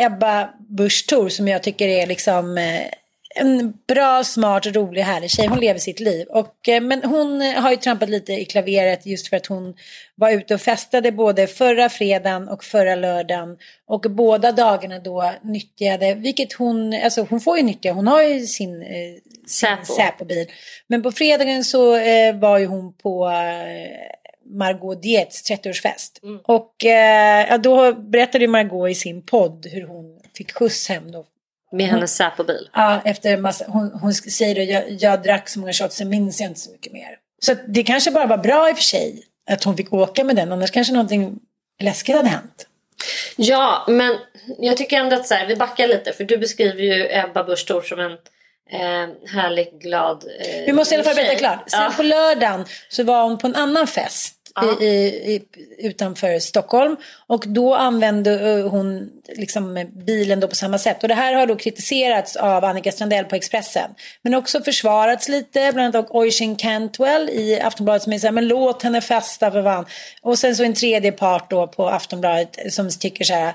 Ebba 0.00 0.50
Busch 0.68 1.06
Thor 1.06 1.28
som 1.28 1.48
jag 1.48 1.62
tycker 1.62 1.88
är 1.88 2.06
liksom 2.06 2.58
eh, 2.58 2.86
en 3.34 3.72
bra, 3.88 4.24
smart, 4.24 4.66
rolig, 4.66 5.02
härlig 5.02 5.30
tjej. 5.30 5.46
Hon 5.46 5.60
lever 5.60 5.80
sitt 5.80 6.00
liv. 6.00 6.26
Och, 6.26 6.68
eh, 6.68 6.80
men 6.80 7.04
hon 7.04 7.40
har 7.40 7.70
ju 7.70 7.76
trampat 7.76 8.08
lite 8.08 8.32
i 8.32 8.44
klaveret 8.44 9.06
just 9.06 9.28
för 9.28 9.36
att 9.36 9.46
hon 9.46 9.74
var 10.14 10.30
ute 10.30 10.54
och 10.54 10.60
festade 10.60 11.12
både 11.12 11.46
förra 11.46 11.88
fredagen 11.88 12.48
och 12.48 12.64
förra 12.64 12.94
lördagen. 12.94 13.56
Och 13.86 14.00
båda 14.00 14.52
dagarna 14.52 14.98
då 14.98 15.32
nyttjade, 15.42 16.14
vilket 16.14 16.52
hon, 16.52 16.94
alltså 17.04 17.26
hon 17.30 17.40
får 17.40 17.56
ju 17.56 17.62
nyttja, 17.62 17.92
hon 17.92 18.06
har 18.06 18.22
ju 18.22 18.46
sin, 18.46 18.82
eh, 18.82 18.88
sin 19.46 19.96
Säpo-bil. 19.96 20.46
Men 20.86 21.02
på 21.02 21.12
fredagen 21.12 21.64
så 21.64 21.96
eh, 21.96 22.36
var 22.36 22.58
ju 22.58 22.66
hon 22.66 22.92
på 22.92 23.28
eh, 23.28 24.21
Margot 24.44 25.02
Dietz 25.02 25.50
30-årsfest. 25.50 26.40
Och 26.44 26.84
eh, 26.84 27.46
ja, 27.48 27.58
då 27.58 27.92
berättade 27.92 28.48
Margot 28.48 28.90
i 28.90 28.94
sin 28.94 29.22
podd 29.22 29.66
hur 29.66 29.86
hon 29.86 30.20
fick 30.36 30.52
skjuts 30.52 30.88
hem 30.88 31.12
då. 31.12 31.24
Med 31.72 31.86
hennes 31.86 32.16
Säpo-bil. 32.16 32.68
Ja, 32.72 33.00
efter 33.04 33.36
massa, 33.36 33.64
hon, 33.68 33.90
hon 33.92 34.14
säger 34.14 34.54
det, 34.54 34.64
jag, 34.64 34.90
jag 34.90 35.22
drack 35.22 35.48
så 35.48 35.60
många 35.60 35.72
shots, 35.72 35.96
sen 35.96 36.08
minns 36.08 36.40
jag 36.40 36.50
inte 36.50 36.60
så 36.60 36.70
mycket 36.70 36.92
mer. 36.92 37.18
Så 37.42 37.52
att 37.52 37.58
det 37.68 37.82
kanske 37.82 38.10
bara 38.10 38.26
var 38.26 38.38
bra 38.38 38.70
i 38.70 38.72
och 38.72 38.76
för 38.76 38.84
sig 38.84 39.22
att 39.50 39.64
hon 39.64 39.76
fick 39.76 39.92
åka 39.92 40.24
med 40.24 40.36
den, 40.36 40.52
annars 40.52 40.70
kanske 40.70 40.92
någonting 40.92 41.38
läskigt 41.80 42.16
hade 42.16 42.28
hänt. 42.28 42.66
Ja, 43.36 43.84
men 43.88 44.18
jag 44.58 44.76
tycker 44.76 44.96
ändå 44.96 45.16
att 45.16 45.26
så 45.26 45.34
här, 45.34 45.46
vi 45.46 45.56
backar 45.56 45.88
lite. 45.88 46.12
För 46.12 46.24
du 46.24 46.38
beskriver 46.38 46.82
ju 46.82 47.08
Ebba 47.10 47.44
Busch 47.44 47.88
som 47.88 48.00
en 48.00 48.18
eh, 48.70 48.78
härligt 49.34 49.72
glad 49.72 50.24
eh, 50.40 50.64
Vi 50.66 50.72
måste 50.72 50.94
i 50.94 50.96
alla 50.96 51.04
fall 51.04 51.14
berätta 51.14 51.34
klart. 51.34 51.70
Sen 51.70 51.80
Ja. 51.82 51.92
på 51.96 52.02
lördagen 52.02 52.64
så 52.88 53.04
var 53.04 53.22
hon 53.22 53.38
på 53.38 53.46
en 53.46 53.56
annan 53.56 53.86
fest. 53.86 54.38
I, 54.80 54.84
i, 54.84 55.42
utanför 55.78 56.38
Stockholm 56.38 56.96
och 57.26 57.44
då 57.46 57.74
använde 57.74 58.50
eh, 58.50 58.68
hon 58.68 59.10
liksom 59.36 59.90
bilen 60.06 60.40
då 60.40 60.48
på 60.48 60.54
samma 60.54 60.78
sätt 60.78 61.02
och 61.02 61.08
det 61.08 61.14
här 61.14 61.34
har 61.34 61.46
då 61.46 61.56
kritiserats 61.56 62.36
av 62.36 62.64
Annika 62.64 62.92
Strandell 62.92 63.24
på 63.24 63.36
Expressen 63.36 63.90
men 64.22 64.34
också 64.34 64.62
försvarats 64.62 65.28
lite 65.28 65.72
bland 65.72 65.96
annat 65.96 66.10
av 66.10 66.16
Oisin 66.16 66.56
Cantwell 66.56 67.30
i 67.30 67.60
Aftonbladet 67.60 68.02
som 68.02 68.12
är 68.12 68.18
så 68.18 68.26
här, 68.26 68.32
men 68.32 68.48
låt 68.48 68.82
henne 68.82 69.00
festa 69.00 69.50
för 69.50 69.62
fan 69.62 69.86
och 70.22 70.38
sen 70.38 70.56
så 70.56 70.64
en 70.64 70.74
tredje 70.74 71.12
part 71.12 71.50
då 71.50 71.66
på 71.66 71.88
Aftonbladet 71.88 72.72
som 72.72 72.90
tycker 72.90 73.24
så 73.24 73.34
här 73.34 73.54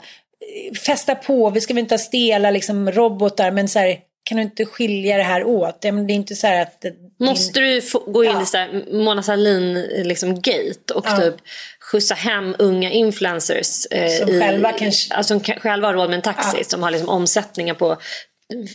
festa 0.85 1.15
på, 1.15 1.49
vi 1.49 1.61
ska 1.61 1.73
väl 1.73 1.81
inte 1.81 1.93
ha 1.93 1.99
stela 1.99 2.51
liksom 2.51 2.91
robotar 2.91 3.51
men 3.51 3.67
så 3.67 3.79
här 3.79 3.97
kan 4.27 4.37
du 4.37 4.43
inte 4.43 4.65
skilja 4.65 5.17
det 5.17 5.23
här 5.23 5.43
åt? 5.43 5.77
Ja, 5.81 5.91
Det 5.91 6.13
är 6.13 6.15
inte 6.15 6.35
så 6.35 6.47
att 6.47 6.85
Måste 7.19 7.59
du 7.59 7.81
få, 7.81 7.99
gå 7.99 8.23
in 8.23 8.31
Ja. 8.31 8.41
i 8.43 8.45
så 8.45 8.57
här 8.57 8.83
Mona 8.91 9.23
Sahlin 9.23 9.73
liksom, 10.03 10.35
gate 10.41 10.93
och 10.95 11.05
typ 11.21 11.35
skjutsa 11.79 12.15
hem 12.15 12.55
unga 12.59 12.91
influencers 12.91 13.85
eh, 13.91 14.09
Som 14.19 14.29
i, 14.29 14.39
själva 14.41 14.71
kanske- 14.71 15.15
alltså, 15.15 15.39
som 15.39 15.59
själva 15.59 15.87
har 15.87 15.93
råd 15.93 16.09
med 16.09 16.15
en 16.15 16.21
taxi 16.21 16.63
som 16.63 16.83
har 16.83 16.91
liksom, 16.91 17.09
omsättningar 17.09 17.73
på 17.73 17.97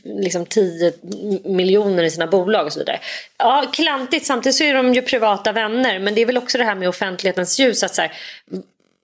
liksom 0.04 0.46
10 0.46 0.92
miljoner 1.44 2.02
i 2.04 2.10
sina 2.10 2.26
bolag 2.26 2.66
och 2.66 2.72
så 2.72 2.78
vidare. 2.78 3.00
Ja, 3.38 3.64
klantigt. 3.72 4.26
Samtidigt 4.26 4.56
så 4.56 4.64
är 4.64 4.74
de 4.74 4.94
ju 4.94 5.02
privata 5.02 5.52
vänner. 5.52 5.98
Men 5.98 6.14
det 6.14 6.20
är 6.20 6.26
väl 6.26 6.38
också 6.38 6.58
det 6.58 6.64
här 6.64 6.74
med 6.74 6.88
offentlighetens 6.88 7.58
ljus. 7.60 7.82
Att 7.82 7.94
så 7.94 8.02
här, 8.02 8.12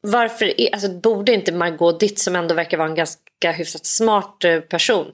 varför 0.00 0.60
är, 0.60 0.72
alltså, 0.72 0.88
borde 0.88 1.32
inte 1.32 1.52
Margot 1.52 2.00
Ditt 2.00 2.18
som 2.18 2.36
ändå 2.36 2.54
verkar 2.54 2.76
vara 2.76 2.88
en 2.88 2.94
ganska 2.94 3.52
hyfsat 3.52 3.86
smart 3.86 4.44
eh, 4.44 4.60
person 4.60 5.12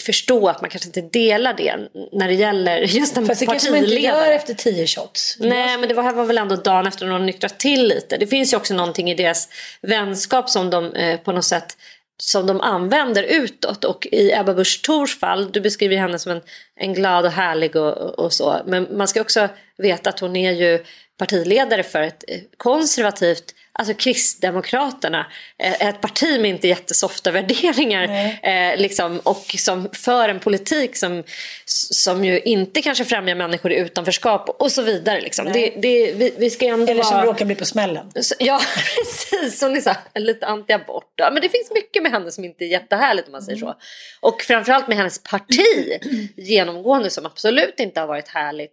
förstå 0.00 0.48
att 0.48 0.60
man 0.60 0.70
kanske 0.70 0.88
inte 0.88 1.18
delar 1.18 1.54
det 1.54 1.76
när 2.12 2.28
det 2.28 2.34
gäller 2.34 2.78
just 2.78 3.16
en 3.16 3.26
Fast 3.26 3.40
det 3.40 3.46
kanske 3.46 3.70
man 3.70 3.78
inte 3.78 3.94
gör 3.94 4.12
partiledare. 4.12 4.34
efter 4.34 4.54
tio 4.54 4.86
shots. 4.86 5.36
Nej 5.40 5.78
men 5.78 5.88
det 5.88 5.94
var, 5.94 6.12
var 6.12 6.24
väl 6.24 6.38
ändå 6.38 6.56
dagen 6.56 6.86
efter 6.86 7.06
de 7.06 7.26
nyktrat 7.26 7.58
till 7.58 7.88
lite. 7.88 8.16
Det 8.16 8.26
finns 8.26 8.52
ju 8.52 8.56
också 8.56 8.74
någonting 8.74 9.10
i 9.10 9.14
deras 9.14 9.48
vänskap 9.82 10.50
som 10.50 10.70
de 10.70 10.94
eh, 10.94 11.20
på 11.20 11.32
något 11.32 11.44
sätt 11.44 11.76
som 12.18 12.46
de 12.46 12.60
använder 12.60 13.22
utåt 13.22 13.84
och 13.84 14.06
i 14.12 14.32
Ebba 14.32 14.54
Busch 14.54 14.82
Thors 14.82 15.18
fall, 15.18 15.52
du 15.52 15.60
beskriver 15.60 15.96
henne 15.96 16.18
som 16.18 16.32
en, 16.32 16.40
en 16.76 16.94
glad 16.94 17.24
och 17.24 17.32
härlig 17.32 17.76
och, 17.76 18.18
och 18.18 18.32
så. 18.32 18.62
Men 18.66 18.96
man 18.96 19.08
ska 19.08 19.20
också 19.20 19.48
veta 19.78 20.10
att 20.10 20.20
hon 20.20 20.36
är 20.36 20.52
ju 20.52 20.84
partiledare 21.18 21.82
för 21.82 22.02
ett 22.02 22.24
eh, 22.28 22.40
konservativt, 22.56 23.54
alltså 23.78 23.94
Kristdemokraterna, 23.94 25.26
eh, 25.58 25.88
ett 25.88 26.00
parti 26.00 26.40
med 26.40 26.50
inte 26.50 26.68
jättesofta 26.68 27.30
värderingar 27.30 28.02
eh, 28.42 28.76
liksom, 28.76 29.18
och 29.20 29.54
som 29.58 29.88
för 29.92 30.28
en 30.28 30.40
politik 30.40 30.96
som, 30.96 31.22
som 31.64 32.24
ju 32.24 32.40
inte 32.40 32.82
kanske 32.82 33.04
främjar 33.04 33.34
människor 33.34 33.72
i 33.72 33.76
utanförskap 33.76 34.48
och 34.48 34.72
så 34.72 34.82
vidare. 34.82 35.20
Liksom. 35.20 35.44
Det, 35.52 35.70
det, 35.82 36.12
vi, 36.12 36.34
vi 36.38 36.50
ska 36.50 36.66
ändå 36.66 36.92
Eller 36.92 37.02
som 37.02 37.14
vara... 37.16 37.26
råkar 37.26 37.44
bli 37.44 37.54
på 37.54 37.64
smällen. 37.64 38.12
Så- 38.20 38.34
Ja, 38.38 38.60
precis. 38.96 39.62
Hon 39.62 39.76
är 39.76 39.80
så 39.80 39.90
här, 39.90 40.20
lite 40.20 40.46
anti-abort. 40.46 41.12
Ja, 41.16 41.30
men 41.32 41.42
det 41.42 41.48
finns 41.48 41.70
mycket 41.74 42.02
med 42.02 42.12
henne 42.12 42.30
som 42.32 42.44
inte 42.44 42.64
är 42.64 42.68
jättehärligt 42.68 43.28
om 43.28 43.32
man 43.32 43.42
säger 43.42 43.58
så. 43.58 43.74
Och 44.20 44.42
framförallt 44.42 44.88
med 44.88 44.96
hennes 44.96 45.22
parti 45.22 45.98
genomgående 46.36 47.10
som 47.10 47.26
absolut 47.26 47.74
inte 47.80 48.00
har 48.00 48.06
varit 48.06 48.28
härligt 48.28 48.72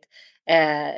eh, 0.50 0.96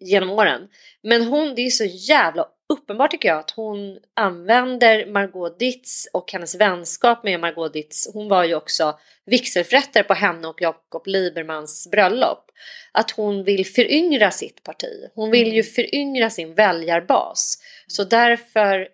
genom 0.00 0.30
åren. 0.30 0.60
Men 1.02 1.24
hon, 1.24 1.54
det 1.54 1.66
är 1.66 1.70
så 1.70 1.84
jävla 1.84 2.44
uppenbart 2.70 3.10
tycker 3.10 3.28
jag 3.28 3.38
att 3.38 3.50
hon 3.50 3.98
använder 4.16 5.06
Margot 5.06 5.58
Ditz 5.58 6.08
och 6.12 6.32
hennes 6.32 6.54
vänskap 6.54 7.24
med 7.24 7.40
Margot 7.40 7.72
Ditz. 7.72 8.08
Hon 8.12 8.28
var 8.28 8.44
ju 8.44 8.54
också 8.54 8.98
vigselförrättare 9.26 10.04
på 10.04 10.14
henne 10.14 10.48
och 10.48 10.62
Jakob 10.62 11.06
Libermans 11.06 11.88
bröllop. 11.90 12.50
Att 12.92 13.10
hon 13.10 13.44
vill 13.44 13.66
föryngra 13.66 14.30
sitt 14.30 14.62
parti. 14.62 15.10
Hon 15.14 15.30
vill 15.30 15.52
ju 15.52 15.62
föryngra 15.62 16.30
sin 16.30 16.54
väljarbas. 16.54 17.58
Så 17.86 18.04
därför, 18.04 18.88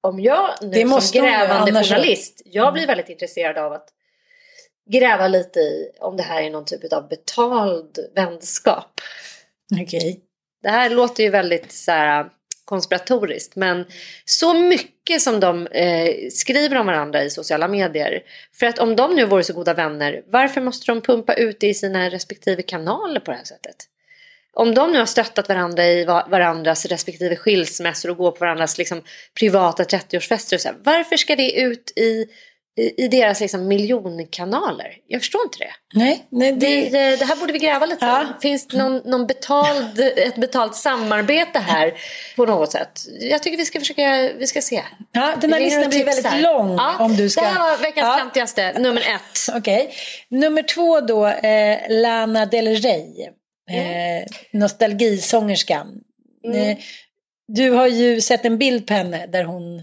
om 0.00 0.20
jag 0.20 0.50
nu 0.62 0.88
som 0.88 1.20
grävande 1.20 1.70
annars 1.70 1.88
journalist, 1.88 2.42
jag 2.44 2.72
blir 2.72 2.86
väldigt 2.86 3.08
intresserad 3.08 3.58
av 3.58 3.72
att 3.72 3.88
gräva 4.90 5.28
lite 5.28 5.58
i 5.58 5.90
om 6.00 6.16
det 6.16 6.22
här 6.22 6.42
är 6.42 6.50
någon 6.50 6.64
typ 6.64 6.92
av 6.92 7.08
betald 7.08 7.98
vänskap. 8.14 9.00
Okej. 9.82 10.20
Det 10.62 10.70
här 10.70 10.90
låter 10.90 11.22
ju 11.22 11.30
väldigt 11.30 11.72
så 11.72 11.92
här, 11.92 12.30
konspiratoriskt 12.64 13.56
men 13.56 13.84
så 14.24 14.54
mycket 14.54 15.22
som 15.22 15.40
de 15.40 15.66
eh, 15.66 16.28
skriver 16.30 16.76
om 16.76 16.86
varandra 16.86 17.24
i 17.24 17.30
sociala 17.30 17.68
medier. 17.68 18.22
För 18.52 18.66
att 18.66 18.78
om 18.78 18.96
de 18.96 19.14
nu 19.14 19.24
vore 19.24 19.44
så 19.44 19.52
goda 19.52 19.74
vänner, 19.74 20.22
varför 20.26 20.60
måste 20.60 20.92
de 20.92 21.00
pumpa 21.00 21.34
ut 21.34 21.60
det 21.60 21.68
i 21.68 21.74
sina 21.74 22.10
respektive 22.10 22.62
kanaler 22.62 23.20
på 23.20 23.30
det 23.30 23.36
här 23.36 23.44
sättet? 23.44 23.76
Om 24.52 24.74
de 24.74 24.92
nu 24.92 24.98
har 24.98 25.06
stöttat 25.06 25.48
varandra 25.48 25.86
i 25.86 26.04
varandras 26.04 26.86
respektive 26.86 27.36
skilsmässor 27.36 28.10
och 28.10 28.16
går 28.16 28.30
på 28.30 28.38
varandras 28.38 28.78
liksom, 28.78 29.02
privata 29.38 29.82
30-årsfester 29.82 30.74
varför 30.84 31.16
ska 31.16 31.36
det 31.36 31.60
ut 31.60 31.92
i, 31.96 32.26
i, 32.76 33.04
i 33.04 33.08
deras 33.08 33.40
liksom, 33.40 33.68
miljonkanaler? 33.68 34.96
Jag 35.06 35.20
förstår 35.20 35.40
inte 35.44 35.58
det. 35.58 35.70
Nej, 35.94 36.26
nej 36.28 36.52
det... 36.52 36.90
Det, 36.90 37.16
det 37.16 37.24
här 37.24 37.36
borde 37.36 37.52
vi 37.52 37.58
gräva 37.58 37.86
lite 37.86 38.06
Ja. 38.06 38.26
Finns 38.42 38.66
det 38.66 38.76
någon, 38.76 38.96
någon 38.96 39.26
betald, 39.26 40.00
ett 40.16 40.36
betalt 40.36 40.74
samarbete 40.76 41.58
här 41.58 41.94
på 42.36 42.46
något 42.46 42.72
sätt? 42.72 43.00
Jag 43.20 43.42
tycker 43.42 43.56
vi 43.58 43.64
ska 43.64 43.80
försöka, 43.80 44.30
vi 44.38 44.46
ska 44.46 44.62
se. 44.62 44.82
Ja, 45.12 45.34
den 45.40 45.52
här 45.52 45.60
listan 45.60 45.90
blir 45.90 46.04
väldigt 46.04 46.40
lång 46.42 46.76
Ja, 46.76 46.96
om 46.98 47.16
du 47.16 47.30
ska... 47.30 47.40
Det 47.40 47.46
här 47.46 47.70
var 47.70 47.76
veckans 47.76 48.06
Ja. 48.06 48.14
klantigaste, 48.16 48.78
nummer 48.78 49.00
ett. 49.00 49.56
Okej. 49.56 49.90
Nummer 50.28 50.62
två 50.62 51.00
då, 51.00 51.26
eh, 51.26 51.78
Lana 51.88 52.46
Del 52.46 52.76
Rey. 52.76 53.28
Eh, 53.70 54.26
nostalgisångerskan. 54.52 56.00
Eh, 56.54 56.78
du 57.48 57.70
har 57.70 57.86
ju 57.86 58.20
sett 58.20 58.44
en 58.44 58.58
bild 58.58 58.86
på 58.86 58.94
henne 58.94 59.26
där 59.26 59.44
hon... 59.44 59.82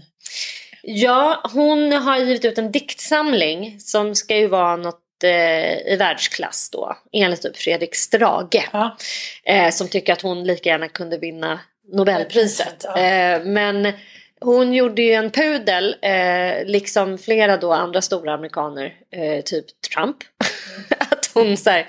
Ja, 0.82 1.50
hon 1.52 1.92
har 1.92 2.18
givit 2.18 2.44
ut 2.44 2.58
en 2.58 2.72
diktsamling 2.72 3.80
som 3.80 4.14
ska 4.14 4.36
ju 4.36 4.46
vara 4.46 4.76
något 4.76 5.24
eh, 5.24 5.92
i 5.92 5.96
världsklass 5.98 6.70
då. 6.70 6.96
Enligt 7.12 7.42
typ 7.42 7.56
Fredrik 7.56 7.94
Strage. 7.94 8.68
Ja. 8.72 8.96
eh, 9.44 9.70
som 9.70 9.88
tycker 9.88 10.12
att 10.12 10.22
hon 10.22 10.44
lika 10.44 10.70
gärna 10.70 10.88
kunde 10.88 11.18
vinna 11.18 11.60
Nobelpriset. 11.92 12.84
Ja. 12.84 12.98
Eh, 12.98 13.44
men 13.44 13.92
hon 14.40 14.74
gjorde 14.74 15.02
ju 15.02 15.12
en 15.12 15.30
pudel, 15.30 15.96
eh, 16.02 16.64
liksom 16.64 17.18
flera 17.18 17.56
då 17.56 17.72
andra 17.72 18.02
stora 18.02 18.34
amerikaner, 18.34 18.94
eh, 19.10 19.42
typ 19.42 19.66
Trump. 19.94 20.16
att 20.98 21.30
hon 21.34 21.56
så 21.56 21.70
här, 21.70 21.86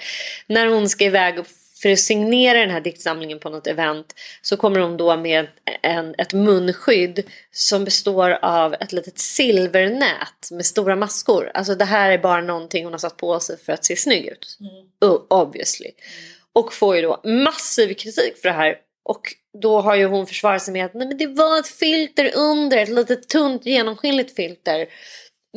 när 0.47 0.67
hon 0.67 0.89
ska 0.89 1.05
iväg 1.05 1.39
för 1.83 1.91
att 1.91 1.99
signera 1.99 2.59
den 2.59 2.69
här 2.69 2.81
diktsamlingen 2.81 3.39
på 3.39 3.49
något 3.49 3.67
event 3.67 4.15
så 4.41 4.57
kommer 4.57 4.79
hon 4.79 4.97
då 4.97 5.17
med 5.17 5.47
en, 5.81 6.15
ett 6.17 6.33
munskydd 6.33 7.23
som 7.51 7.85
består 7.85 8.37
av 8.41 8.73
ett 8.73 8.91
litet 8.91 9.19
silvernät 9.19 10.51
med 10.51 10.65
stora 10.65 10.95
maskor. 10.95 11.51
Alltså 11.53 11.75
det 11.75 11.85
här 11.85 12.11
är 12.11 12.17
bara 12.17 12.41
någonting 12.41 12.83
hon 12.83 12.93
har 12.93 12.99
satt 12.99 13.17
på 13.17 13.39
sig 13.39 13.57
för 13.57 13.73
att 13.73 13.85
se 13.85 13.95
snygg 13.95 14.25
ut. 14.25 14.57
Oh, 15.01 15.21
obviously. 15.29 15.91
Och 16.53 16.73
får 16.73 16.95
ju 16.95 17.01
då 17.01 17.21
massiv 17.23 17.93
kritik 17.93 18.37
för 18.41 18.49
det 18.49 18.55
här. 18.55 18.75
Och 19.03 19.21
då 19.61 19.81
har 19.81 19.95
ju 19.95 20.05
hon 20.05 20.27
försvarat 20.27 20.61
sig 20.61 20.73
med 20.73 20.85
att 20.85 20.93
Nej, 20.93 21.07
men 21.07 21.17
det 21.17 21.27
var 21.27 21.59
ett 21.59 21.67
filter 21.67 22.31
under, 22.35 22.77
ett 22.77 22.89
litet 22.89 23.29
tunt 23.29 23.65
genomskinligt 23.65 24.35
filter. 24.35 24.87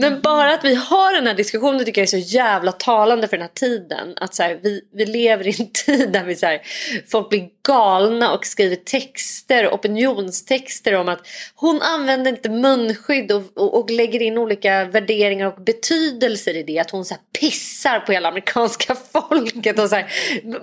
Men 0.01 0.21
bara 0.21 0.55
att 0.55 0.65
vi 0.65 0.75
har 0.75 1.15
den 1.15 1.27
här 1.27 1.35
diskussionen 1.35 1.85
tycker 1.85 2.01
jag 2.01 2.07
är 2.07 2.21
så 2.23 2.35
jävla 2.37 2.73
talande 2.73 3.29
för 3.29 3.37
den 3.37 3.47
här 3.47 3.55
tiden. 3.55 4.15
Att 4.17 4.35
så 4.35 4.43
här, 4.43 4.61
vi, 4.63 4.81
vi 4.95 5.07
lever 5.07 5.47
i 5.47 5.63
en 5.63 5.71
tid 5.87 6.13
där 6.13 6.25
vi 6.25 6.37
så 6.37 6.47
här, 6.47 6.61
folk 7.09 7.29
blir 7.29 7.49
galna 7.67 8.33
och 8.33 8.47
skriver 8.47 8.77
texter, 8.77 9.69
opinionstexter 9.69 10.95
om 10.95 11.09
att 11.09 11.27
hon 11.55 11.83
använder 11.83 12.31
inte 12.31 12.49
munskydd 12.49 13.33
och, 13.33 13.43
och, 13.55 13.79
och 13.81 13.91
lägger 13.91 14.23
in 14.23 14.39
olika 14.39 14.85
värderingar 14.85 15.47
och 15.47 15.63
betydelser 15.63 16.57
i 16.57 16.63
det. 16.63 16.79
Att 16.79 16.91
hon 16.91 17.05
så 17.05 17.15
här, 17.15 17.23
pissar 17.41 18.01
på 18.01 18.13
hela 18.13 18.29
amerikanska 18.29 18.97
folket. 19.13 19.79
Och 19.79 19.89
så 19.89 19.97
här, 19.97 20.07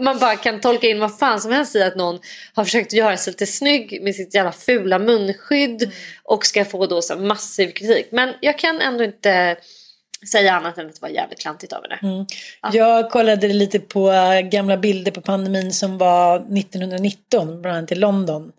man 0.03 0.19
bara 0.19 0.35
kan 0.35 0.61
tolka 0.61 0.87
in 0.87 0.99
vad 0.99 1.17
fan 1.17 1.39
som 1.39 1.51
helst 1.51 1.75
i 1.75 1.83
att 1.83 1.95
någon 1.95 2.19
har 2.53 2.63
försökt 2.63 2.93
göra 2.93 3.17
sig 3.17 3.31
lite 3.33 3.45
snygg 3.45 4.03
med 4.03 4.15
sitt 4.15 4.33
jävla 4.33 4.51
fula 4.51 4.99
munskydd 4.99 5.91
och 6.23 6.45
ska 6.45 6.65
få 6.65 6.85
då 6.85 7.01
så 7.01 7.15
massiv 7.15 7.71
kritik. 7.71 8.07
Men 8.11 8.33
jag 8.41 8.59
kan 8.59 8.81
ändå 8.81 9.03
inte 9.03 9.57
säga 10.31 10.53
annat 10.53 10.77
än 10.77 10.85
att 10.87 10.95
det 10.95 11.01
var 11.01 11.09
jävligt 11.09 11.39
klantigt 11.39 11.73
av 11.73 11.81
henne. 11.81 12.25
Jag 12.73 13.11
kollade 13.11 13.47
lite 13.47 13.79
på 13.79 14.11
äh, 14.11 14.41
gamla 14.41 14.77
bilder 14.77 15.11
på 15.11 15.21
pandemin 15.21 15.73
som 15.73 15.97
var 15.97 16.35
1919, 16.35 17.61
bland 17.61 17.77
annat 17.77 17.91
i 17.91 17.95
London. 17.95 18.51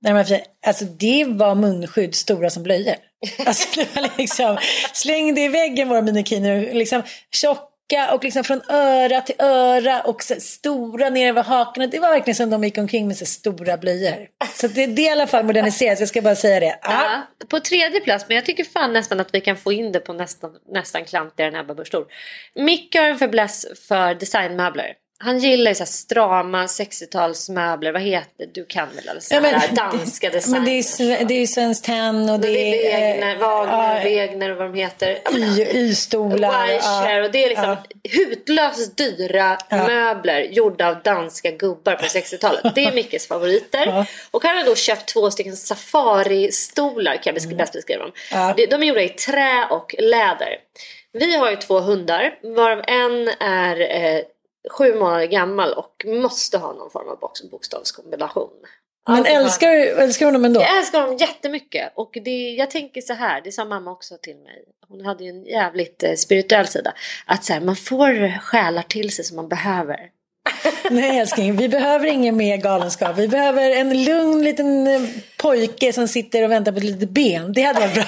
Där 0.00 0.12
man, 0.12 0.24
alltså 0.66 0.84
det 0.84 1.24
var 1.24 1.54
munskydd 1.54 2.14
stora 2.14 2.50
som 2.50 2.62
blöjor. 2.62 2.94
Alltså 3.46 3.80
det 3.80 3.96
var 3.96 4.18
liksom, 4.18 4.58
släng 4.92 5.34
det 5.34 5.40
i 5.40 5.48
väggen 5.48 5.88
våra 5.88 6.02
minikiner. 6.02 6.74
Liksom, 6.74 7.02
jacka 7.92 8.14
och 8.14 8.24
liksom 8.24 8.44
från 8.44 8.62
öra 8.68 9.20
till 9.20 9.34
öra 9.38 10.00
och 10.00 10.22
så 10.22 10.34
stora 10.40 11.10
ner 11.10 11.28
över 11.28 11.42
hakorna. 11.42 11.86
Det 11.86 11.98
var 11.98 12.10
verkligen 12.10 12.34
som 12.34 12.50
de 12.50 12.64
gick 12.64 12.78
omkring 12.78 13.06
med 13.06 13.16
så 13.16 13.26
stora 13.26 13.76
blöjor. 13.76 14.28
Så 14.54 14.68
det, 14.68 14.86
det 14.86 15.02
är 15.02 15.06
i 15.06 15.10
alla 15.10 15.26
fall 15.26 15.44
moderniserat, 15.44 16.00
jag 16.00 16.08
ska 16.08 16.22
bara 16.22 16.36
säga 16.36 16.60
det. 16.60 16.78
Ja. 16.82 17.24
Ja, 17.40 17.46
på 17.48 17.60
tredje 17.60 18.00
plats, 18.00 18.24
men 18.28 18.34
jag 18.34 18.44
tycker 18.46 18.64
fan 18.64 18.92
nästan 18.92 19.20
att 19.20 19.34
vi 19.34 19.40
kan 19.40 19.56
få 19.56 19.72
in 19.72 19.92
det 19.92 20.00
på 20.00 20.12
nästan, 20.12 20.50
nästan 20.72 21.04
klantigare 21.04 21.50
än 21.50 21.56
Ebba 21.56 21.74
Busch 21.74 21.90
Thor. 21.90 22.06
Micke 22.54 22.94
har 22.94 23.04
en 23.04 23.18
fäbless 23.18 23.66
för 23.88 24.14
designmöbler. 24.14 24.94
Han 25.20 25.38
gillar 25.38 25.70
ju 25.70 25.74
så 25.74 25.86
strama 25.86 26.66
60-talsmöbler. 26.66 27.92
Vad 27.92 28.02
heter 28.02 28.46
Du 28.54 28.64
kan 28.64 28.88
väl 28.94 29.08
alla 29.08 29.20
så 29.20 29.34
Ja, 29.34 29.60
danska 29.72 30.30
design. 30.30 30.52
Men 30.52 30.64
det 30.64 30.70
är, 30.70 31.24
det 31.24 31.34
är 31.34 31.46
Svenskt 31.46 31.84
Tenn 31.84 32.30
och 32.30 32.40
det, 32.40 32.48
det 32.48 32.92
är 32.92 33.00
Wegner, 33.00 33.36
Wagner, 33.36 33.96
ja, 33.96 34.04
Wegner 34.04 34.50
och 34.50 34.56
vad 34.56 34.66
de 34.66 34.78
heter. 34.78 35.18
Ja, 35.24 35.64
Y-stolar. 35.64 36.66
Weicher 36.66 37.22
och 37.22 37.30
det 37.30 37.44
är 37.44 37.48
liksom 37.48 37.76
hutlöst 38.12 38.96
dyra 38.96 39.58
möbler 39.70 40.40
gjorda 40.40 40.88
av 40.88 41.02
danska 41.02 41.50
gubbar 41.50 41.94
på 41.94 42.04
60-talet. 42.04 42.74
Det 42.74 42.84
är 42.84 42.92
Mickes 42.92 43.26
favoriter. 43.28 43.86
Ja. 43.86 44.06
Och 44.30 44.44
han 44.44 44.56
har 44.58 44.64
då 44.64 44.74
köpt 44.74 45.08
två 45.08 45.30
stycken 45.30 45.56
safari-stolar 45.56 47.12
kan 47.14 47.22
jag 47.24 47.34
besk- 47.34 47.56
bäst 47.56 47.72
beskriva 47.72 48.02
dem. 48.02 48.12
Mm. 48.32 48.46
Ja. 48.48 48.54
De- 48.56 48.66
De 48.66 48.82
är 48.82 48.86
gjorda 48.86 49.02
i 49.02 49.08
trä 49.08 49.66
och 49.70 49.94
läder. 49.98 50.56
Vi 51.12 51.36
har 51.36 51.50
ju 51.50 51.56
två 51.56 51.80
hundar 51.80 52.34
varav 52.42 52.82
en 52.86 53.28
är 53.40 53.80
eh, 53.80 54.20
sju 54.70 54.94
månader 54.94 55.26
gammal 55.26 55.72
och 55.72 56.04
måste 56.06 56.58
ha 56.58 56.72
någon 56.72 56.90
form 56.90 57.08
av 57.08 57.18
bokstavskombination. 57.50 58.50
Men 59.08 59.26
älskar, 59.26 59.70
du- 59.70 59.88
älskar 59.90 60.26
du 60.26 60.28
honom 60.28 60.44
ändå? 60.44 60.60
jag 60.60 60.78
älskar 60.78 61.00
honom 61.00 61.16
jättemycket 61.16 61.92
och 61.96 62.10
det, 62.24 62.50
jag 62.50 62.70
tänker 62.70 63.00
så 63.00 63.12
här, 63.12 63.40
det 63.40 63.52
sa 63.52 63.64
mamma 63.64 63.90
också 63.90 64.14
till 64.22 64.36
mig. 64.36 64.64
Hon 64.88 65.04
hade 65.04 65.24
ju 65.24 65.30
en 65.30 65.44
jävligt 65.44 66.02
eh, 66.02 66.14
spirituell 66.14 66.66
sida. 66.66 66.94
Att 67.26 67.44
så 67.44 67.52
här, 67.52 67.60
man 67.60 67.76
får 67.76 68.38
själar 68.40 68.82
till 68.82 69.12
sig 69.14 69.24
som 69.24 69.36
man 69.36 69.48
behöver. 69.48 70.10
Nej 70.90 71.18
älskling, 71.18 71.56
vi 71.56 71.68
behöver 71.68 72.06
ingen 72.06 72.36
mer 72.36 72.56
galenskap. 72.56 73.18
Vi 73.18 73.28
behöver 73.28 73.70
en 73.70 74.04
lugn 74.04 74.44
liten 74.44 74.86
eh, 74.86 75.00
pojke 75.36 75.92
som 75.92 76.08
sitter 76.08 76.44
och 76.44 76.50
väntar 76.50 76.72
på 76.72 76.78
ett 76.78 76.84
litet 76.84 77.10
ben. 77.10 77.52
Det 77.52 77.62
hade 77.62 77.80
varit 77.80 77.94
bra. 77.94 78.04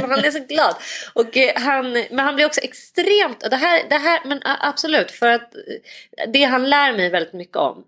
han 0.08 0.24
är 0.24 0.30
så 0.30 0.38
glad. 0.38 0.74
Och, 1.14 1.36
eh, 1.36 1.52
han, 1.54 1.92
men 1.92 2.18
han 2.18 2.34
blir 2.34 2.46
också 2.46 2.60
extremt, 2.60 3.42
och 3.42 3.50
det 3.50 3.56
här, 3.56 3.82
det 3.88 3.96
här, 3.96 4.20
men 4.24 4.40
absolut, 4.44 5.10
för 5.10 5.28
att 5.28 5.54
eh, 5.54 6.30
det 6.32 6.42
han 6.42 6.70
lär 6.70 6.92
mig 6.92 7.10
väldigt 7.10 7.32
mycket 7.32 7.56
om 7.56 7.84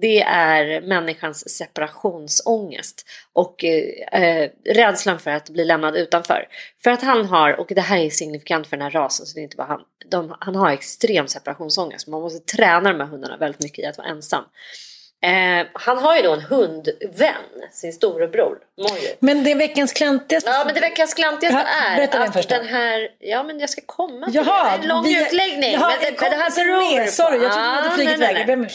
det 0.00 0.22
är 0.22 0.80
människans 0.80 1.56
separationsångest 1.56 3.06
och 3.32 3.64
eh, 3.64 4.50
rädslan 4.64 5.18
för 5.18 5.30
att 5.30 5.50
bli 5.50 5.64
lämnad 5.64 5.96
utanför. 5.96 6.48
För 6.84 6.90
att 6.90 7.02
han 7.02 7.26
har, 7.26 7.60
och 7.60 7.66
det 7.68 7.80
här 7.80 7.98
är 7.98 8.10
signifikant 8.10 8.66
för 8.66 8.76
den 8.76 8.84
här 8.84 8.90
rasen 8.90 9.26
så 9.26 9.34
det 9.34 9.40
är 9.40 9.42
inte 9.42 9.56
bara 9.56 9.66
han, 9.66 9.80
de, 10.10 10.36
han 10.40 10.54
har 10.54 10.70
extrem 10.70 11.28
separationsångest. 11.28 12.08
Man 12.08 12.20
måste 12.20 12.56
träna 12.56 12.92
de 12.92 13.00
här 13.00 13.06
hundarna 13.06 13.36
väldigt 13.36 13.62
mycket 13.62 13.78
i 13.78 13.86
att 13.86 13.98
vara 13.98 14.08
ensam. 14.08 14.44
Eh, 15.24 15.66
han 15.72 15.98
har 15.98 16.16
ju 16.16 16.22
då 16.22 16.32
en 16.32 16.40
hundvän, 16.40 17.34
sin 17.72 17.92
storebror 17.92 18.58
Mojo. 18.78 19.14
Men 19.18 19.44
det 19.44 19.54
veckans 19.54 19.92
klantigaste. 19.92 20.50
Ja 20.50 20.62
men 20.66 20.74
det 20.74 20.80
veckans 20.80 21.14
klantigaste 21.14 21.58
Ja, 21.96 22.02
är 22.02 22.26
att 22.26 22.32
först 22.32 22.48
den 22.48 22.66
här, 22.66 23.08
ja 23.20 23.42
men 23.42 23.58
jag 23.60 23.70
ska 23.70 23.80
komma 23.86 24.26
till 24.26 24.34
Jaha, 24.34 24.64
det. 24.64 24.68
Det 24.70 24.78
är 24.78 24.82
en 24.82 24.88
lång 24.88 25.04
vi- 25.04 25.22
utläggning. 25.26 25.72
Jaha, 25.72 25.92
men, 26.00 26.08
en 26.08 26.14
det, 26.14 26.20
men 26.20 26.30
det 26.30 26.36
här 26.36 26.50
beror 26.56 26.98
med. 26.98 27.10
Sorry, 27.10 27.42
jag 27.42 27.52
trodde 27.52 27.56
du 27.56 27.66
Ja, 27.66 27.80
hade 27.82 27.90
flugit 27.90 28.14
iväg. 28.14 28.70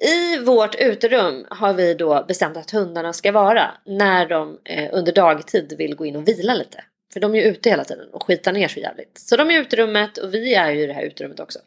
I 0.00 0.38
vårt 0.38 0.74
uterum 0.74 1.46
har 1.50 1.72
vi 1.74 1.94
då 1.94 2.24
bestämt 2.28 2.56
att 2.56 2.70
hundarna 2.70 3.12
ska 3.12 3.32
vara 3.32 3.70
när 3.86 4.26
de 4.26 4.58
eh, 4.64 4.88
under 4.92 5.12
dagtid 5.12 5.74
vill 5.78 5.94
gå 5.96 6.06
in 6.06 6.16
och 6.16 6.28
vila 6.28 6.54
lite. 6.54 6.84
För 7.12 7.20
de 7.20 7.34
är 7.34 7.38
ju 7.38 7.44
ute 7.44 7.70
hela 7.70 7.84
tiden 7.84 8.08
och 8.12 8.22
skitar 8.22 8.52
ner 8.52 8.68
så 8.68 8.80
jävligt. 8.80 9.18
Så 9.18 9.36
de 9.36 9.50
är 9.50 9.54
i 9.54 9.56
uterummet 9.56 10.18
och 10.18 10.34
vi 10.34 10.54
är 10.54 10.70
ju 10.70 10.82
i 10.82 10.86
det 10.86 10.92
här 10.92 11.02
uterummet 11.02 11.40
också. 11.40 11.58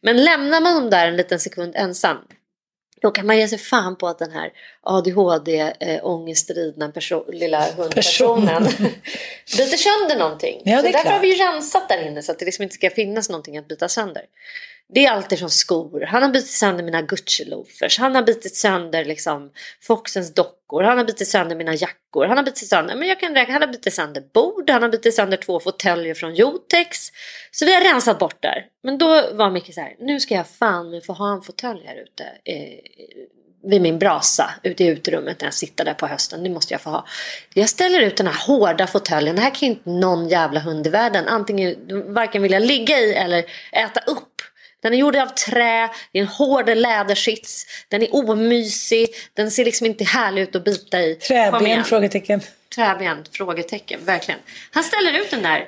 Men 0.00 0.24
lämnar 0.24 0.60
man 0.60 0.74
dem 0.74 0.90
där 0.90 1.08
en 1.08 1.16
liten 1.16 1.40
sekund 1.40 1.76
ensam 1.76 2.18
då 3.00 3.10
kan 3.10 3.26
man 3.26 3.38
ge 3.38 3.48
sig 3.48 3.58
fan 3.58 3.96
på 3.96 4.08
att 4.08 4.18
den 4.18 4.30
här 4.30 4.50
ADHD, 4.82 5.72
äh, 5.80 6.04
ångestridna 6.06 6.88
perso- 6.88 7.32
lilla 7.32 7.70
hundpersonen 7.72 8.62
byter 9.56 9.76
sönder 9.76 10.18
någonting. 10.18 10.62
Ja, 10.64 10.80
så 10.80 10.86
är 10.86 10.92
därför 10.92 11.02
klart. 11.02 11.14
har 11.14 11.20
vi 11.20 11.34
ju 11.34 11.44
rensat 11.44 11.88
där 11.88 12.06
inne 12.06 12.22
så 12.22 12.32
att 12.32 12.38
det 12.38 12.44
liksom 12.44 12.62
inte 12.62 12.74
ska 12.74 12.90
finnas 12.90 13.28
någonting 13.28 13.58
att 13.58 13.68
byta 13.68 13.88
sönder. 13.88 14.22
Det 14.94 15.06
är 15.06 15.10
alltid 15.10 15.38
från 15.38 15.50
skor. 15.50 16.00
Han 16.00 16.22
har 16.22 16.30
bitit 16.30 16.50
sönder 16.50 16.84
mina 16.84 17.02
Gucci-loafers. 17.02 17.98
Han 17.98 18.14
har 18.14 18.22
bitit 18.22 18.56
sönder 18.56 19.04
liksom 19.04 19.50
Foxens 19.82 20.34
dockor. 20.68 20.82
Han 20.82 20.98
har 20.98 21.04
bitit 21.04 21.28
sönder 21.28 21.56
mina 21.56 21.74
jackor. 21.74 22.26
Han 22.26 22.36
har 22.36 22.44
bitit 22.44 22.68
sönder, 22.68 22.96
men 22.96 23.08
jag 23.08 23.20
kan 23.20 23.34
räkna, 23.34 23.52
han 23.52 23.62
har 23.62 23.68
bitit 23.68 23.94
sönder 23.94 24.22
bord. 24.34 24.70
Han 24.70 24.82
har 24.82 24.88
bitit 24.88 25.14
sönder 25.14 25.36
två 25.36 25.60
fåtöljer 25.60 26.14
från 26.14 26.34
Jotex. 26.34 26.98
Så 27.50 27.64
vi 27.64 27.74
har 27.74 27.80
rensat 27.80 28.18
bort 28.18 28.42
där. 28.42 28.66
Men 28.82 28.98
då 28.98 29.06
var 29.32 29.50
Micke 29.50 29.74
så 29.74 29.80
här, 29.80 29.96
nu 29.98 30.20
ska 30.20 30.34
jag 30.34 30.48
fan 30.48 30.90
med 30.90 31.04
få 31.04 31.12
ha 31.12 31.32
en 31.32 31.42
fåtölj 31.42 31.82
här 31.86 31.96
ute. 31.96 32.24
Eh, 32.44 32.78
vid 33.62 33.82
min 33.82 33.98
brasa 33.98 34.50
ute 34.62 34.84
i 34.84 34.86
uterummet 34.86 35.40
när 35.40 35.46
jag 35.46 35.54
sitter 35.54 35.84
där 35.84 35.94
på 35.94 36.06
hösten. 36.06 36.42
Det 36.42 36.50
måste 36.50 36.74
jag 36.74 36.80
få 36.80 36.90
ha. 36.90 37.06
Jag 37.54 37.68
ställer 37.68 38.00
ut 38.00 38.16
den 38.16 38.26
här 38.26 38.46
hårda 38.46 38.86
fåtöljen. 38.86 39.36
Det 39.36 39.42
här 39.42 39.50
kan 39.50 39.68
ju 39.68 39.74
inte 39.74 39.90
någon 39.90 40.28
jävla 40.28 40.60
hund 40.60 40.86
i 40.86 40.90
världen 40.90 41.28
antingen 41.28 41.76
varken 42.14 42.42
vilja 42.42 42.58
ligga 42.58 42.98
i 42.98 43.14
eller 43.14 43.44
äta 43.72 44.00
upp. 44.00 44.27
Den 44.82 44.94
är 44.94 44.98
gjord 44.98 45.16
av 45.16 45.26
trä, 45.26 45.88
det 46.12 46.18
är 46.18 46.22
en 46.22 46.28
hård 46.28 46.68
lädersits, 46.68 47.66
den 47.88 48.02
är 48.02 48.14
omysig, 48.14 49.08
den 49.34 49.50
ser 49.50 49.64
liksom 49.64 49.86
inte 49.86 50.04
härlig 50.04 50.42
ut 50.42 50.56
att 50.56 50.64
bita 50.64 51.00
i. 51.00 51.14
Träben? 51.14 51.84
Frågetecken. 51.84 52.40
Träben? 52.74 53.24
Frågetecken, 53.32 54.04
verkligen. 54.04 54.40
Han 54.72 54.84
ställer 54.84 55.12
ut 55.20 55.30
den 55.30 55.42
där. 55.42 55.64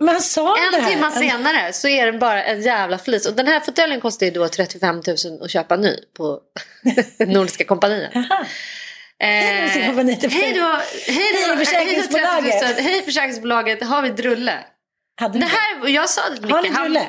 Men 0.00 0.08
han 0.08 0.20
sa 0.22 0.54
det 0.54 0.76
En 0.76 0.82
här. 0.84 0.90
timme 0.90 1.10
senare 1.10 1.72
så 1.72 1.88
är 1.88 2.06
den 2.06 2.18
bara 2.18 2.44
en 2.44 2.62
jävla 2.62 2.98
flis. 2.98 3.26
Och 3.26 3.34
den 3.34 3.46
här 3.46 3.60
fåtöljen 3.60 4.00
kostar 4.00 4.26
ju 4.26 4.32
då 4.32 4.48
35 4.48 5.02
000 5.06 5.16
att 5.42 5.50
köpa 5.50 5.76
ny 5.76 5.96
på 6.16 6.40
Nordiska 7.26 7.64
kompaniet. 7.64 8.10
Hej. 8.14 8.24
Eh, 9.18 9.28
hej 9.28 9.82
då, 9.84 10.30
hej 10.30 10.52
då, 10.54 10.80
Hej, 11.12 11.56
försäkringsbolaget. 11.56 12.52
Hej, 12.54 12.60
då, 12.60 12.66
30 12.66 12.82
000. 12.82 12.90
hej 12.90 13.02
försäkringsbolaget, 13.04 13.84
har 13.84 14.02
vi 14.02 14.08
drulle? 14.08 14.58
Hade 15.20 15.38
Det 15.38 15.44
ni 15.44 15.50
här, 15.50 15.88
jag 15.88 16.08
sa 16.10 16.22
det 16.30 16.36
till 16.36 16.50
Har 16.50 16.62
Micke, 16.62 16.70
ni 16.72 16.76
han- 16.76 16.84
drulle? 16.84 17.06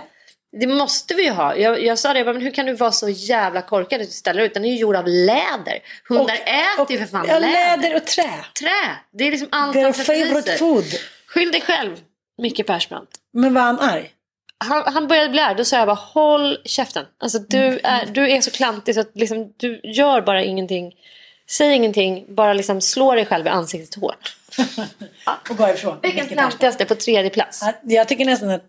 Det 0.59 0.67
måste 0.67 1.13
vi 1.13 1.23
ju 1.23 1.29
ha. 1.31 1.55
Jag, 1.55 1.83
jag 1.83 1.99
sa 1.99 2.13
det, 2.13 2.19
jag 2.19 2.25
bara, 2.25 2.33
men 2.33 2.41
hur 2.41 2.51
kan 2.51 2.65
du 2.65 2.73
vara 2.73 2.91
så 2.91 3.09
jävla 3.09 3.61
korkad 3.61 4.01
att 4.01 4.07
du 4.07 4.13
ställer 4.13 4.43
ut? 4.43 4.53
Den 4.53 4.65
är 4.65 4.69
ju 4.69 4.75
gjord 4.77 4.95
av 4.95 5.07
läder. 5.07 5.79
Hundar 6.09 6.35
äter 6.35 6.91
ju 6.91 6.97
för 6.99 7.05
fan 7.05 7.25
ja, 7.27 7.39
läder. 7.39 7.77
läder 7.77 7.95
och 7.95 8.05
trä. 8.05 8.29
Trä. 8.59 8.97
Det 9.11 9.23
är 9.27 9.31
liksom 9.31 9.47
allt 9.51 9.73
Their 9.73 9.91
favorite 9.93 10.57
food. 10.57 10.85
Skyll 11.27 11.51
dig 11.51 11.61
själv, 11.61 11.97
Micke 12.41 12.67
Persbrandt. 12.67 13.11
Men 13.33 13.53
var 13.53 13.61
han 13.61 13.79
arg? 13.79 14.11
Han, 14.57 14.93
han 14.93 15.07
började 15.07 15.29
bli 15.29 15.39
arg. 15.41 15.55
Då 15.55 15.65
sa 15.65 15.77
jag 15.77 15.87
bara 15.87 15.95
håll 15.95 16.57
käften. 16.65 17.05
Alltså, 17.19 17.37
Mm. 17.37 17.47
du, 17.49 17.79
är, 17.83 18.05
du 18.05 18.31
är 18.31 18.41
så 18.41 18.51
klantig 18.51 18.95
så 18.95 19.01
att 19.01 19.11
liksom, 19.15 19.53
du 19.57 19.81
gör 19.83 20.21
bara 20.21 20.43
ingenting. 20.43 20.93
Säg 21.49 21.73
ingenting, 21.73 22.35
bara 22.35 22.53
liksom 22.53 22.81
slå 22.81 23.15
dig 23.15 23.25
själv 23.25 23.45
i 23.45 23.49
ansiktet 23.49 24.01
hårt. 24.01 24.35
Och 25.49 25.57
gå 25.57 25.69
ifrån. 25.69 25.99
Vilken 26.03 26.27
klantigaste 26.27 26.85
på 26.85 26.95
tredje 26.95 27.29
plats? 27.29 27.59
Ja, 27.61 27.73
Jag 27.83 28.07
tycker 28.07 28.25
nästan 28.25 28.49
att 28.49 28.63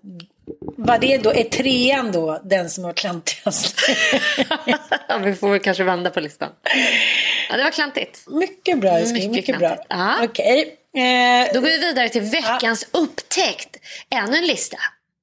vad 0.76 1.00
det 1.00 1.18
då 1.18 1.32
är 1.32 1.44
trean 1.44 2.12
då 2.12 2.40
den 2.44 2.70
som 2.70 2.84
var 2.84 2.92
klantigast. 2.92 3.76
Ja, 5.08 5.18
vi 5.18 5.34
får 5.34 5.50
väl 5.50 5.60
kanske 5.60 5.84
vända 5.84 6.10
på 6.10 6.20
listan. 6.20 6.50
Ja, 7.50 7.56
det 7.56 7.62
var 7.62 7.70
klantigt. 7.70 8.24
mycket 8.26 8.78
bra 8.80 8.90
älskling, 8.98 9.30
Mycket 9.30 9.46
mycket, 9.46 9.58
bra. 9.58 9.78
Ja. 9.88 10.14
Okej. 10.24 10.76
Eh, 10.96 11.54
Då 11.54 11.60
går 11.60 11.68
vi 11.68 11.78
vidare 11.78 12.08
till 12.08 12.22
veckans 12.22 12.88
upptäckt. 12.92 13.76
Ännu 14.10 14.36
en 14.36 14.46
lista. 14.46 14.76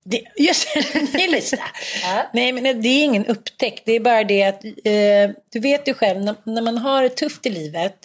det, 0.06 0.22
just 0.38 0.68
det, 1.14 1.28
lista. 1.28 1.58
Nej 2.34 2.52
men 2.52 2.82
det 2.82 2.88
är 2.90 3.04
ingen 3.04 3.26
upptäckt. 3.26 3.84
Det 3.86 3.92
är 3.92 4.00
bara 4.00 4.24
det 4.24 4.44
att 4.44 4.64
eh, 4.66 5.36
du 5.52 5.60
vet 5.60 5.88
ju 5.88 5.94
själv 5.94 6.22
när, 6.22 6.36
när 6.44 6.62
man 6.62 6.78
har 6.78 7.04
det 7.04 7.10
tufft 7.10 7.46
i 7.46 7.50
livet 7.50 7.96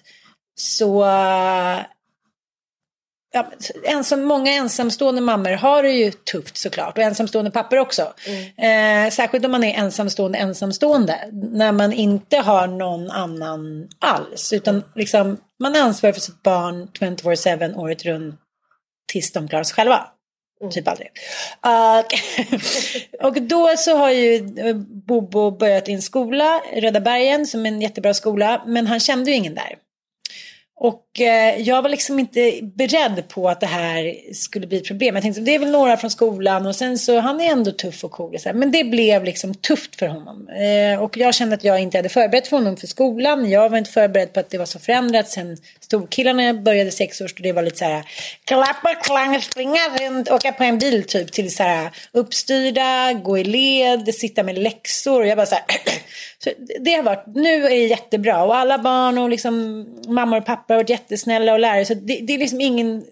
så 0.58 1.04
Ja, 3.32 3.50
ensam, 3.84 4.24
många 4.24 4.52
ensamstående 4.52 5.20
mammor 5.20 5.50
har 5.50 5.82
det 5.82 5.90
ju 5.90 6.10
tufft 6.10 6.56
såklart 6.56 6.98
och 6.98 7.04
ensamstående 7.04 7.50
pappor 7.50 7.78
också. 7.78 8.02
Eh, 8.56 9.10
särskilt 9.12 9.44
om 9.44 9.50
man 9.50 9.64
är 9.64 9.74
ensamstående 9.74 10.38
ensamstående. 10.38 11.18
När 11.32 11.72
man 11.72 11.92
inte 11.92 12.36
har 12.36 12.66
någon 12.66 13.10
annan 13.10 13.88
alls. 13.98 14.52
Utan 14.52 14.84
liksom, 14.94 15.36
man 15.60 15.76
är 15.76 15.80
ansvarig 15.80 16.14
för 16.14 16.22
sitt 16.22 16.42
barn 16.42 16.88
24-7 17.00 17.76
året 17.76 18.04
runt 18.04 18.40
tills 19.12 19.32
de 19.32 19.48
klarar 19.48 19.64
sig 19.64 19.74
själva. 19.74 20.06
Typ 20.70 20.88
aldrig. 20.88 21.08
Och, 23.20 23.26
och 23.26 23.42
då 23.42 23.74
så 23.76 23.96
har 23.96 24.10
ju 24.10 24.54
eh, 24.58 24.76
Bobo 25.06 25.50
börjat 25.50 25.88
i 25.88 25.92
en 25.92 26.02
skola, 26.02 26.60
Röda 26.72 27.00
bergen, 27.00 27.46
som 27.46 27.66
är 27.66 27.70
en 27.70 27.80
jättebra 27.80 28.14
skola. 28.14 28.62
Men 28.66 28.86
han 28.86 29.00
kände 29.00 29.30
ju 29.30 29.36
ingen 29.36 29.54
där. 29.54 29.76
Och 30.76 31.05
Eh, 31.20 31.60
jag 31.60 31.82
var 31.82 31.88
liksom 31.88 32.18
inte 32.18 32.60
beredd 32.62 33.28
på 33.28 33.48
att 33.48 33.60
det 33.60 33.66
här 33.66 34.14
skulle 34.34 34.66
bli 34.66 34.78
ett 34.78 34.86
problem. 34.86 35.14
Jag 35.14 35.22
tänkte 35.22 35.40
det 35.40 35.54
är 35.54 35.58
väl 35.58 35.70
några 35.70 35.96
från 35.96 36.10
skolan 36.10 36.66
och 36.66 36.76
sen 36.76 36.98
så 36.98 37.20
han 37.20 37.40
är 37.40 37.50
ändå 37.50 37.70
tuff 37.70 38.04
och 38.04 38.10
cool. 38.10 38.38
Så 38.38 38.48
här. 38.48 38.56
Men 38.56 38.70
det 38.70 38.84
blev 38.84 39.24
liksom 39.24 39.54
tufft 39.54 39.96
för 39.96 40.06
honom. 40.06 40.48
Eh, 40.48 41.02
och 41.02 41.16
jag 41.16 41.34
kände 41.34 41.54
att 41.54 41.64
jag 41.64 41.80
inte 41.80 41.98
hade 41.98 42.08
förberett 42.08 42.48
för 42.48 42.56
honom 42.56 42.76
för 42.76 42.86
skolan. 42.86 43.50
Jag 43.50 43.70
var 43.70 43.78
inte 43.78 43.90
förberedd 43.90 44.32
på 44.32 44.40
att 44.40 44.50
det 44.50 44.58
var 44.58 44.66
så 44.66 44.78
förändrat 44.78 45.28
sen 45.28 45.56
storkillarna 45.80 46.54
började 46.54 46.90
sex 46.90 47.20
år. 47.20 47.30
Det 47.42 47.52
var 47.52 47.62
lite 47.62 47.76
så 47.76 47.84
här 47.84 48.04
klappa, 48.44 48.94
klang, 48.94 49.40
springa 49.40 49.80
runt, 50.00 50.30
åka 50.30 50.52
på 50.52 50.64
en 50.64 50.78
bil 50.78 51.04
typ 51.04 51.32
till 51.32 51.54
så 51.54 51.62
här 51.62 51.90
uppstyrda, 52.12 53.12
gå 53.12 53.38
i 53.38 53.44
led, 53.44 54.14
sitta 54.14 54.42
med 54.42 54.58
läxor. 54.58 55.20
Och 55.20 55.26
jag 55.26 55.36
bara 55.36 55.46
så 55.46 55.54
här 55.54 55.64
Så 56.38 56.50
det 56.80 56.94
har 56.94 57.02
varit, 57.02 57.26
nu 57.26 57.64
är 57.64 57.70
det 57.70 57.76
jättebra 57.76 58.44
och 58.44 58.56
alla 58.56 58.78
barn 58.78 59.18
och 59.18 59.28
liksom 59.30 59.86
mammor 60.08 60.38
och 60.38 60.46
pappa 60.46 60.74
har 60.74 60.78
varit 60.78 60.90
jättesnälla 61.10 61.52
och 61.52 61.58
lärare. 61.60 61.84
Så 61.84 61.94
det, 61.94 62.20
det 62.20 62.34
är 62.34 62.38
liksom 62.38 62.60
ingen... 62.60 63.04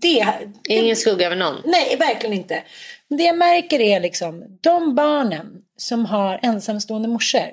Det, 0.00 0.26
Ingen 0.68 0.96
skugga 0.96 1.26
över 1.26 1.36
någon. 1.36 1.56
Nej, 1.64 1.96
verkligen 1.96 2.36
inte. 2.36 2.62
Men 3.08 3.18
det 3.18 3.24
jag 3.24 3.38
märker 3.38 3.80
är 3.80 4.00
liksom 4.00 4.58
de 4.60 4.94
barnen 4.94 5.46
som 5.76 6.06
har 6.06 6.40
ensamstående 6.42 7.08
morsor. 7.08 7.50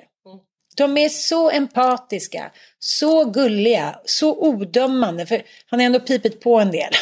De 0.76 0.96
är 0.96 1.08
så 1.08 1.50
empatiska, 1.50 2.50
så 2.78 3.24
gulliga, 3.24 3.98
så 4.04 4.36
odömande. 4.38 5.26
För 5.26 5.42
han 5.66 5.80
har 5.80 5.86
ändå 5.86 6.00
pipit 6.00 6.40
på 6.40 6.60
en 6.60 6.70
del. 6.70 6.92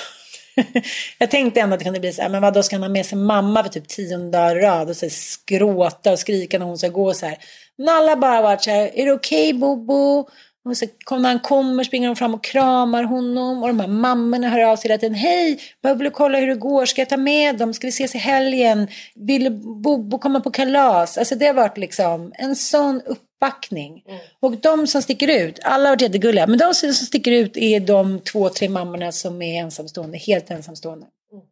jag 1.19 1.31
tänkte 1.31 1.61
ändå 1.61 1.75
att 1.75 1.81
det 1.81 1.85
kunde 1.85 2.01
bli 2.01 2.13
så 2.13 2.23
här, 2.23 2.29
men 2.29 2.43
vad 2.43 2.55
då 2.55 2.63
ska 2.63 2.77
han 2.77 2.83
ha 2.83 2.89
med 2.89 3.07
sig 3.07 3.19
mamma 3.19 3.63
för 3.63 3.71
typ 3.71 3.89
tionde 3.89 4.39
dagar 4.39 4.57
rad 4.57 4.89
och 4.89 4.97
så 4.97 5.11
skråta 5.11 6.13
och 6.13 6.19
skrika 6.19 6.59
när 6.59 6.67
hon 6.67 6.79
ska 6.79 6.89
gå 6.89 7.15
så 7.15 7.27
här. 7.27 7.39
Men 7.79 7.89
alla 7.89 8.17
bara 8.17 8.43
varit 8.43 8.63
så 8.63 8.71
här, 8.71 8.91
är 8.95 9.07
det 9.07 9.13
okej 9.13 9.49
okay, 9.49 9.61
Bobo? 9.61 10.29
Och 10.69 10.77
så 10.77 10.87
kom, 11.05 11.23
när 11.23 11.29
han 11.29 11.41
kommer 11.41 11.85
springer 11.85 12.09
de 12.09 12.17
fram 12.17 12.35
och 12.35 12.45
kramar 12.45 13.03
honom. 13.03 13.63
Och 13.63 13.69
de 13.69 13.81
här 13.81 13.89
mammorna 13.89 14.49
hör 14.49 14.65
av 14.65 14.77
sig 14.77 14.91
hela 14.91 14.99
tiden. 14.99 15.15
Hej, 15.15 15.61
behöver 15.83 16.05
du 16.05 16.11
kolla 16.11 16.39
hur 16.39 16.47
det 16.47 16.55
går? 16.55 16.87
Ska 16.87 17.01
jag 17.01 17.09
ta 17.09 17.17
med 17.17 17.59
dem? 17.59 17.75
Ska 17.75 17.87
vi 17.87 17.89
ses 17.89 18.15
i 18.15 18.19
helgen? 18.19 18.89
Vill 19.15 19.51
Bobo 19.83 20.19
komma 20.19 20.41
på 20.41 20.51
kalas? 20.51 21.19
Alltså 21.19 21.35
det 21.35 21.47
har 21.47 21.55
varit 21.55 21.79
liksom 21.79 22.33
en 22.35 22.57
sån 22.57 23.03
uppbackning. 23.07 24.03
Mm. 24.09 24.21
Och 24.41 24.57
de 24.57 24.87
som 24.87 25.03
sticker 25.03 25.29
ut, 25.29 25.59
alla 25.63 25.85
har 25.85 25.91
varit 25.91 26.03
jättegulliga. 26.03 26.47
Men 26.47 26.59
de 26.59 26.75
som 26.75 26.93
sticker 26.93 27.33
ut 27.33 27.57
är 27.57 27.81
de 27.81 28.21
två, 28.21 28.49
tre 28.49 28.69
mammorna 28.69 29.13
som 29.13 29.43
är 29.43 29.61
ensamstående. 29.61 30.19
Helt 30.19 30.51
ensamstående. 30.51 31.07
Mm. 31.33 31.45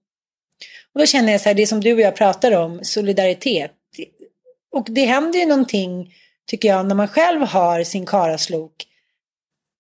Och 0.95 1.01
då 1.01 1.07
känner 1.07 1.33
jag 1.33 1.41
så 1.41 1.49
här, 1.49 1.55
det 1.55 1.67
som 1.67 1.81
du 1.81 1.93
och 1.93 2.01
jag 2.01 2.17
pratar 2.17 2.53
om, 2.53 2.81
solidaritet. 2.83 3.73
Och 4.73 4.87
det 4.91 5.05
händer 5.05 5.39
ju 5.39 5.47
någonting, 5.47 6.15
tycker 6.47 6.69
jag, 6.69 6.87
när 6.87 6.95
man 6.95 7.09
själv 7.09 7.41
har 7.41 7.85
sin 7.85 8.07
karaslok 8.07 8.73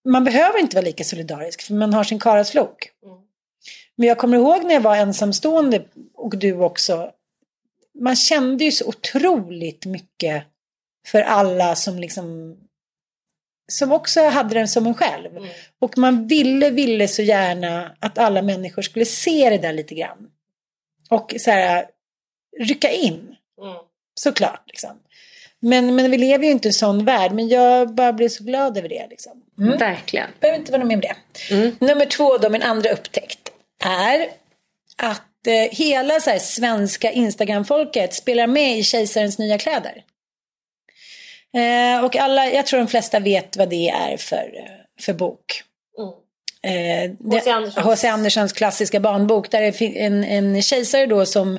man 0.06 0.24
behöver 0.24 0.58
inte 0.58 0.76
vara 0.76 0.84
lika 0.84 1.04
solidarisk 1.04 1.62
för 1.62 1.74
man 1.74 1.94
har 1.94 2.04
sin 2.04 2.18
karaslok. 2.18 2.90
Mm. 3.04 3.18
Men 3.96 4.08
jag 4.08 4.18
kommer 4.18 4.36
ihåg 4.36 4.64
när 4.64 4.74
jag 4.74 4.80
var 4.80 4.96
ensamstående 4.96 5.84
och 6.14 6.36
du 6.36 6.52
också. 6.52 7.10
Man 8.00 8.16
kände 8.16 8.64
ju 8.64 8.72
så 8.72 8.88
otroligt 8.88 9.86
mycket 9.86 10.44
för 11.06 11.22
alla 11.22 11.76
som 11.76 11.98
liksom 11.98 12.56
som 13.72 13.92
också 13.92 14.28
hade 14.28 14.54
den 14.54 14.68
som 14.68 14.86
en 14.86 14.94
själv. 14.94 15.36
Mm. 15.36 15.48
Och 15.78 15.98
man 15.98 16.26
ville, 16.26 16.70
ville 16.70 17.08
så 17.08 17.22
gärna 17.22 17.96
att 18.00 18.18
alla 18.18 18.42
människor 18.42 18.82
skulle 18.82 19.04
se 19.04 19.50
det 19.50 19.58
där 19.58 19.72
lite 19.72 19.94
grann. 19.94 20.30
Och 21.10 21.34
så 21.38 21.50
här, 21.50 21.86
rycka 22.58 22.90
in. 22.90 23.36
Mm. 23.62 23.76
Såklart. 24.14 24.62
Liksom. 24.66 24.90
Men, 25.60 25.94
men 25.94 26.10
vi 26.10 26.18
lever 26.18 26.44
ju 26.44 26.50
inte 26.50 26.68
i 26.68 26.70
en 26.70 26.74
sån 26.74 27.04
värld. 27.04 27.32
Men 27.32 27.48
jag 27.48 27.94
bara 27.94 28.12
blir 28.12 28.28
så 28.28 28.44
glad 28.44 28.78
över 28.78 28.88
det. 28.88 29.06
Liksom. 29.10 29.42
Mm. 29.58 29.78
Verkligen. 29.78 30.30
Behöver 30.40 30.58
inte 30.58 30.72
vara 30.72 30.84
med 30.84 30.94
om 30.94 31.00
det. 31.00 31.16
Mm. 31.54 31.76
Nummer 31.80 32.06
två 32.06 32.38
då, 32.38 32.50
min 32.50 32.62
andra 32.62 32.90
upptäckt. 32.90 33.50
Är 33.84 34.28
att 34.96 35.46
eh, 35.46 35.76
hela 35.76 36.20
så 36.20 36.30
här, 36.30 36.38
svenska 36.38 37.10
Instagram-folket 37.10 38.14
spelar 38.14 38.46
med 38.46 38.78
i 38.78 38.82
Kejsarens 38.82 39.38
nya 39.38 39.58
kläder. 39.58 40.02
Eh, 41.54 42.04
och 42.04 42.16
alla, 42.16 42.46
jag 42.46 42.66
tror 42.66 42.80
de 42.80 42.88
flesta 42.88 43.18
vet 43.20 43.56
vad 43.56 43.68
det 43.68 43.88
är 43.88 44.16
för, 44.16 44.52
eh, 44.56 45.02
för 45.04 45.12
bok. 45.12 45.62
H.C. 46.66 47.50
Eh, 47.50 47.54
Andersens. 47.54 48.04
Andersens 48.04 48.52
klassiska 48.52 49.00
barnbok. 49.00 49.50
Där 49.50 49.62
är 49.62 49.82
en, 49.82 50.24
en 50.24 50.62
kejsare 50.62 51.06
då 51.06 51.26
som 51.26 51.54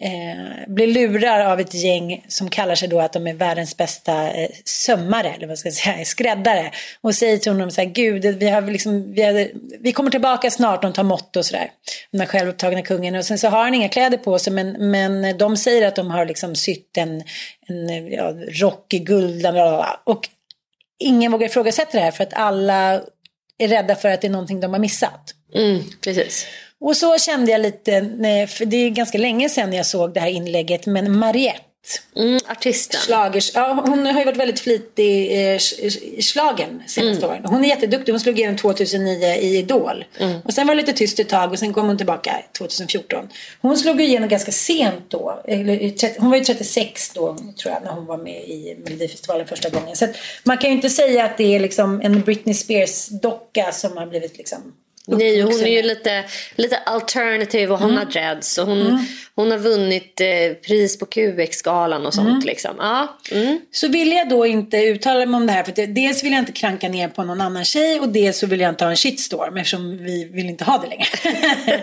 eh, 0.00 0.66
blir 0.66 0.86
lurar 0.86 1.52
av 1.52 1.60
ett 1.60 1.74
gäng 1.74 2.24
som 2.28 2.50
kallar 2.50 2.74
sig 2.74 2.88
då 2.88 3.00
att 3.00 3.12
de 3.12 3.26
är 3.26 3.34
världens 3.34 3.76
bästa 3.76 4.32
eh, 4.32 4.50
sömmare, 4.64 5.30
eller 5.30 5.46
vad 5.46 5.58
ska 5.58 5.68
jag 5.68 5.74
säga, 5.74 6.04
skräddare. 6.04 6.70
Och 7.00 7.14
säger 7.14 7.38
till 7.38 7.52
honom 7.52 7.70
så 7.70 7.80
här, 7.80 7.88
gud, 7.88 8.24
vi, 8.24 8.48
har 8.48 8.62
liksom, 8.62 9.12
vi, 9.12 9.22
har, 9.22 9.48
vi 9.80 9.92
kommer 9.92 10.10
tillbaka 10.10 10.50
snart, 10.50 10.82
de 10.82 10.92
tar 10.92 11.02
mått 11.02 11.36
och 11.36 11.46
sådär. 11.46 11.70
Den 12.10 12.20
här 12.20 12.28
självupptagna 12.28 12.82
kungen. 12.82 13.14
Och 13.14 13.24
sen 13.24 13.38
så 13.38 13.48
har 13.48 13.64
han 13.64 13.74
inga 13.74 13.88
kläder 13.88 14.18
på 14.18 14.38
sig, 14.38 14.52
men, 14.52 14.90
men 14.90 15.38
de 15.38 15.56
säger 15.56 15.88
att 15.88 15.96
de 15.96 16.10
har 16.10 16.26
liksom 16.26 16.54
sytt 16.54 16.96
en, 16.96 17.22
en 17.66 18.08
ja, 18.12 18.34
rock 18.60 18.94
i 18.94 18.98
guld. 18.98 19.46
Och 20.04 20.28
ingen 20.98 21.32
vågar 21.32 21.46
ifrågasätta 21.46 21.98
det 21.98 22.04
här 22.04 22.10
för 22.10 22.24
att 22.24 22.34
alla 22.34 23.00
är 23.64 23.68
rädda 23.68 23.94
för 23.94 24.08
att 24.08 24.20
det 24.20 24.26
är 24.26 24.30
någonting 24.30 24.60
de 24.60 24.72
har 24.72 24.80
missat. 24.80 25.34
Mm, 25.54 25.82
precis. 26.04 26.46
Och 26.80 26.96
så 26.96 27.18
kände 27.18 27.52
jag 27.52 27.60
lite, 27.60 28.00
för 28.48 28.64
det 28.64 28.76
är 28.76 28.90
ganska 28.90 29.18
länge 29.18 29.48
sedan 29.48 29.72
jag 29.72 29.86
såg 29.86 30.14
det 30.14 30.20
här 30.20 30.28
inlägget, 30.28 30.86
men 30.86 31.18
Mariette. 31.18 31.60
Mm, 32.16 32.38
artisten. 32.48 33.00
Slagers, 33.00 33.54
ja, 33.54 33.84
hon 33.86 34.06
har 34.06 34.18
ju 34.18 34.24
varit 34.24 34.36
väldigt 34.36 34.60
flitig 34.60 35.04
i 35.04 35.52
eh, 35.52 35.58
slagen 36.20 36.82
senaste 36.86 37.26
mm. 37.26 37.30
åren. 37.30 37.44
Hon 37.44 37.64
är 37.64 37.68
jätteduktig. 37.68 38.12
Hon 38.12 38.20
slog 38.20 38.38
igenom 38.38 38.56
2009 38.56 39.26
i 39.26 39.58
Idol. 39.58 40.04
Mm. 40.18 40.40
Och 40.44 40.54
sen 40.54 40.66
var 40.66 40.74
det 40.74 40.80
lite 40.80 40.92
tyst 40.92 41.20
ett 41.20 41.28
tag 41.28 41.52
och 41.52 41.58
sen 41.58 41.72
kom 41.72 41.86
hon 41.86 41.96
tillbaka 41.96 42.42
2014. 42.58 43.28
Hon 43.60 43.76
slog 43.76 44.00
igenom 44.00 44.28
ganska 44.28 44.52
sent 44.52 45.04
då. 45.08 45.42
Hon 46.18 46.30
var 46.30 46.36
ju 46.36 46.44
36 46.44 47.12
då 47.12 47.36
tror 47.36 47.74
jag 47.74 47.82
när 47.82 47.92
hon 47.92 48.06
var 48.06 48.18
med 48.18 48.42
i 48.48 48.76
Melodifestivalen 48.84 49.46
första 49.46 49.68
gången. 49.70 49.96
Så 49.96 50.06
man 50.44 50.58
kan 50.58 50.70
ju 50.70 50.76
inte 50.76 50.90
säga 50.90 51.24
att 51.24 51.38
det 51.38 51.54
är 51.54 51.60
liksom 51.60 52.00
en 52.00 52.20
Britney 52.20 52.54
Spears 52.54 53.08
docka 53.08 53.72
som 53.72 53.96
har 53.96 54.06
blivit 54.06 54.38
liksom 54.38 54.74
Nej, 55.06 55.40
hon 55.40 55.60
är 55.60 55.76
ju 55.76 55.82
lite, 55.82 56.24
lite 56.56 56.76
alternative 56.76 57.72
och 57.72 57.78
hon 57.78 57.90
mm. 57.90 57.98
har 57.98 58.12
dreads. 58.12 58.58
Och 58.58 58.66
hon, 58.66 58.80
mm. 58.80 58.98
hon 59.34 59.50
har 59.50 59.58
vunnit 59.58 60.20
eh, 60.20 60.54
pris 60.66 60.98
på 60.98 61.06
QX-galan 61.06 62.06
och 62.06 62.14
sånt. 62.14 62.28
Mm. 62.28 62.40
Liksom. 62.44 62.74
Ja. 62.78 63.18
Mm. 63.30 63.60
Så 63.70 63.88
vill 63.88 64.12
jag 64.12 64.28
då 64.28 64.46
inte 64.46 64.76
uttala 64.76 65.26
mig 65.26 65.36
om 65.36 65.46
det 65.46 65.52
här. 65.52 65.62
För 65.62 65.72
det, 65.72 65.86
dels 65.86 66.24
vill 66.24 66.32
jag 66.32 66.38
inte 66.38 66.52
kranka 66.52 66.88
ner 66.88 67.08
på 67.08 67.24
någon 67.24 67.40
annan 67.40 67.64
tjej. 67.64 68.00
Och 68.00 68.08
dels 68.08 68.38
så 68.38 68.46
vill 68.46 68.60
jag 68.60 68.68
inte 68.68 68.84
ha 68.84 68.90
en 68.90 68.96
shitstorm. 68.96 69.56
Eftersom 69.56 69.98
vi 69.98 70.24
vill 70.24 70.46
inte 70.46 70.64
ha 70.64 70.78
det 70.78 70.88
längre. 70.88 71.06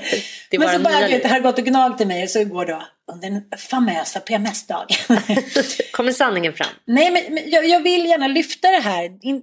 det 0.50 0.60
Men 0.60 0.74
så 0.74 0.80
bara, 0.80 1.08
vet, 1.08 1.24
det 1.24 1.28
här 1.28 1.36
har 1.36 1.52
gått 1.52 1.60
och 1.60 1.66
gnagt 1.66 2.02
i 2.02 2.06
mig. 2.06 2.24
Och 2.24 2.30
så 2.30 2.40
igår 2.40 2.66
då 2.66 2.84
under 3.14 3.30
den 3.30 3.44
famösa 3.58 4.20
PMS-dagen. 4.20 4.98
Kommer 5.92 6.12
sanningen 6.12 6.54
fram? 6.54 6.68
Nej, 6.86 7.12
men, 7.12 7.34
men 7.34 7.50
jag, 7.50 7.68
jag, 7.68 7.80
vill 7.80 8.06
gärna 8.06 8.28
lyfta 8.28 8.72
det 8.72 8.80
här. 8.80 9.12
In, 9.22 9.42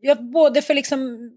jag, 0.00 0.24
både 0.24 0.62
för 0.62 0.74
liksom 0.74 1.30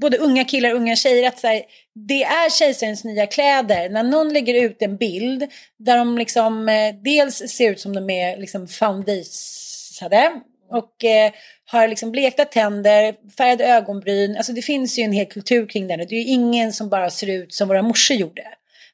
både 0.00 0.16
unga 0.16 0.44
killar 0.44 0.70
och 0.70 0.76
unga 0.76 0.96
tjejer 0.96 1.28
att 1.28 1.38
så 1.38 1.46
här, 1.46 1.62
det 2.08 2.24
är 2.24 2.50
kejsarens 2.50 3.04
nya 3.04 3.26
kläder. 3.26 3.88
När 3.88 4.02
någon 4.02 4.32
lägger 4.32 4.54
ut 4.54 4.82
en 4.82 4.96
bild 4.96 5.46
där 5.78 5.96
de 5.96 6.18
liksom 6.18 6.68
eh, 6.68 6.94
dels 7.04 7.36
ser 7.36 7.70
ut 7.70 7.80
som 7.80 7.94
de 7.94 8.10
är 8.10 8.36
liksom 8.36 8.68
foundationade 8.68 10.40
och 10.70 11.04
eh, 11.04 11.32
har 11.66 11.88
liksom 11.88 12.12
blekta 12.12 12.44
tänder, 12.44 13.14
färgade 13.36 13.64
ögonbryn. 13.64 14.36
Alltså 14.36 14.52
det 14.52 14.62
finns 14.62 14.98
ju 14.98 15.02
en 15.02 15.12
hel 15.12 15.26
kultur 15.26 15.66
kring 15.66 15.86
det. 15.86 15.96
Det 15.96 16.14
är 16.14 16.20
ju 16.20 16.26
ingen 16.26 16.72
som 16.72 16.88
bara 16.88 17.10
ser 17.10 17.30
ut 17.30 17.54
som 17.54 17.68
våra 17.68 17.82
morsor 17.82 18.16
gjorde. 18.16 18.44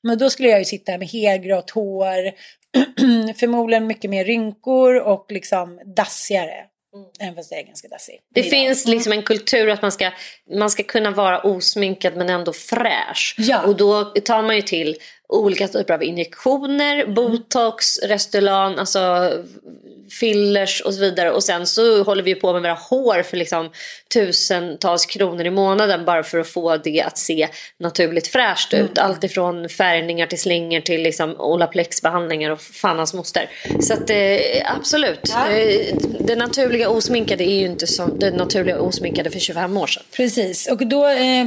Men 0.03 0.19
då 0.19 0.31
skulle 0.31 0.49
jag 0.49 0.59
ju 0.59 0.65
sitta 0.65 0.99
med 0.99 1.09
helgrått 1.09 1.71
hår, 1.71 2.33
förmodligen 3.39 3.87
mycket 3.87 4.11
mer 4.11 4.25
rynkor 4.25 4.95
och 5.01 5.27
liksom 5.29 5.81
dassigare. 5.97 6.65
Mm. 6.95 7.07
Även 7.21 7.35
fast 7.35 7.51
jag 7.51 7.61
är 7.61 7.65
ganska 7.65 7.89
dassig. 7.89 8.21
Det 8.35 8.41
idag. 8.41 8.51
finns 8.51 8.87
mm. 8.87 8.97
liksom 8.97 9.13
en 9.13 9.23
kultur 9.23 9.69
att 9.69 9.83
man 9.83 9.93
ska, 9.93 10.11
man 10.59 10.71
ska 10.71 10.83
kunna 10.83 11.11
vara 11.11 11.41
osminkad 11.41 12.17
men 12.17 12.31
ändå 12.31 12.53
fräsch. 12.53 13.35
Ja. 13.39 13.63
Och 13.63 13.77
då 13.77 14.05
tar 14.05 14.43
man 14.43 14.57
ju 14.57 14.63
till 14.63 14.97
olika 15.29 15.69
typer 15.69 15.95
av 15.95 16.03
injektioner, 16.03 17.07
botox, 17.07 17.99
Restylane, 17.99 18.81
alltså 18.81 19.33
fillers 20.11 20.81
och 20.81 20.95
så 20.95 21.01
vidare. 21.01 21.31
Och 21.31 21.45
sen 21.45 21.67
så 21.67 22.03
håller 22.03 22.23
vi 22.23 22.35
på 22.35 22.53
med 22.53 22.63
våra 22.63 22.75
hår 22.75 23.23
för 23.23 23.37
liksom 23.37 23.71
tusentals 24.13 25.07
kronor 25.07 25.47
i 25.47 25.51
månaden 25.51 26.05
bara 26.05 26.23
för 26.23 26.39
att 26.39 26.49
få 26.49 26.77
det 26.77 27.03
att 27.03 27.19
se 27.19 27.49
naturligt 27.79 28.27
fräscht 28.27 28.75
ut. 28.75 28.99
Mm. 28.99 29.11
Allt 29.11 29.25
ifrån 29.25 29.69
färgningar 29.69 30.27
till 30.27 30.41
slingor 30.41 30.81
till 30.81 31.03
liksom 31.03 31.37
Olaplex-behandlingar 31.39 32.51
och 32.51 32.61
fan 32.61 32.97
hans 32.97 33.15
moster. 33.15 33.51
Så 33.81 33.95
att 33.95 34.11
eh, 34.11 34.77
absolut. 34.77 35.33
Ja. 35.35 35.51
Eh, 35.51 35.97
det 36.21 36.37
naturliga 36.37 36.89
osminkade 36.89 37.45
är 37.45 37.59
ju 37.61 37.67
inte 37.67 37.87
som 37.87 38.19
det 38.19 38.31
naturliga 38.31 38.81
osminkade 38.81 39.31
för 39.31 39.39
25 39.39 39.77
år 39.77 39.87
sedan. 39.87 40.03
Precis, 40.17 40.67
och 40.71 40.87
då 40.87 41.07
eh 41.07 41.45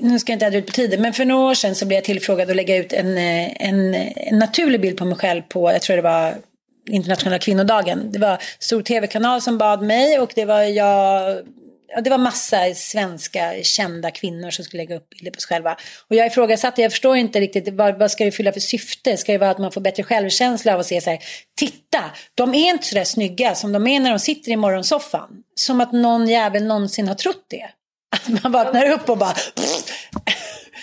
nu 0.00 0.18
ska 0.18 0.32
jag 0.32 0.36
inte 0.36 0.46
äta 0.46 0.56
ut 0.56 0.66
på 0.66 0.72
tiden, 0.72 1.02
men 1.02 1.12
för 1.12 1.24
några 1.24 1.50
år 1.50 1.54
sedan 1.54 1.74
så 1.74 1.86
blev 1.86 1.96
jag 1.96 2.04
tillfrågad 2.04 2.50
att 2.50 2.56
lägga 2.56 2.76
ut 2.76 2.92
en, 2.92 3.18
eh, 3.18 3.68
en, 3.68 3.94
en 3.94 4.38
naturlig 4.38 4.80
bild 4.80 4.96
på 4.96 5.04
mig 5.04 5.18
själv 5.18 5.42
på, 5.42 5.72
jag 5.72 5.82
tror 5.82 5.96
det 5.96 6.02
var 6.02 6.34
internationella 6.86 7.38
kvinnodagen. 7.38 8.12
Det 8.12 8.18
var 8.18 8.42
stor 8.58 8.82
tv-kanal 8.82 9.40
som 9.40 9.58
bad 9.58 9.82
mig 9.82 10.18
och 10.18 10.32
det 10.34 10.44
var 10.44 10.62
jag 10.62 11.42
ja, 11.94 12.00
det 12.00 12.10
var 12.10 12.18
massa 12.18 12.74
svenska 12.74 13.52
kända 13.62 14.10
kvinnor 14.10 14.50
som 14.50 14.64
skulle 14.64 14.82
lägga 14.82 14.96
upp 14.96 15.10
bilder 15.10 15.30
på 15.30 15.40
sig 15.40 15.48
själva. 15.48 15.76
Och 16.08 16.16
jag 16.16 16.26
ifrågasatte, 16.26 16.82
jag 16.82 16.92
förstår 16.92 17.16
inte 17.16 17.40
riktigt, 17.40 17.68
vad, 17.68 17.98
vad 17.98 18.10
ska 18.10 18.24
det 18.24 18.32
fylla 18.32 18.52
för 18.52 18.60
syfte? 18.60 19.16
Ska 19.16 19.32
det 19.32 19.38
vara 19.38 19.50
att 19.50 19.58
man 19.58 19.72
får 19.72 19.80
bättre 19.80 20.02
självkänsla 20.02 20.74
av 20.74 20.80
att 20.80 20.86
se 20.86 21.00
så 21.00 21.10
här, 21.10 21.18
titta, 21.58 22.04
de 22.34 22.54
är 22.54 22.70
inte 22.70 22.86
så 22.86 22.94
där 22.94 23.04
snygga 23.04 23.54
som 23.54 23.72
de 23.72 23.86
är 23.86 24.00
när 24.00 24.10
de 24.10 24.18
sitter 24.18 24.52
i 24.52 24.56
morgonsoffan. 24.56 25.28
Som 25.54 25.80
att 25.80 25.92
någon 25.92 26.28
jävel 26.28 26.64
någonsin 26.64 27.08
har 27.08 27.14
trott 27.14 27.46
det. 27.50 27.66
Att 28.16 28.42
man 28.42 28.52
vaknar 28.52 28.90
upp 28.90 29.08
och 29.08 29.18
bara... 29.18 29.34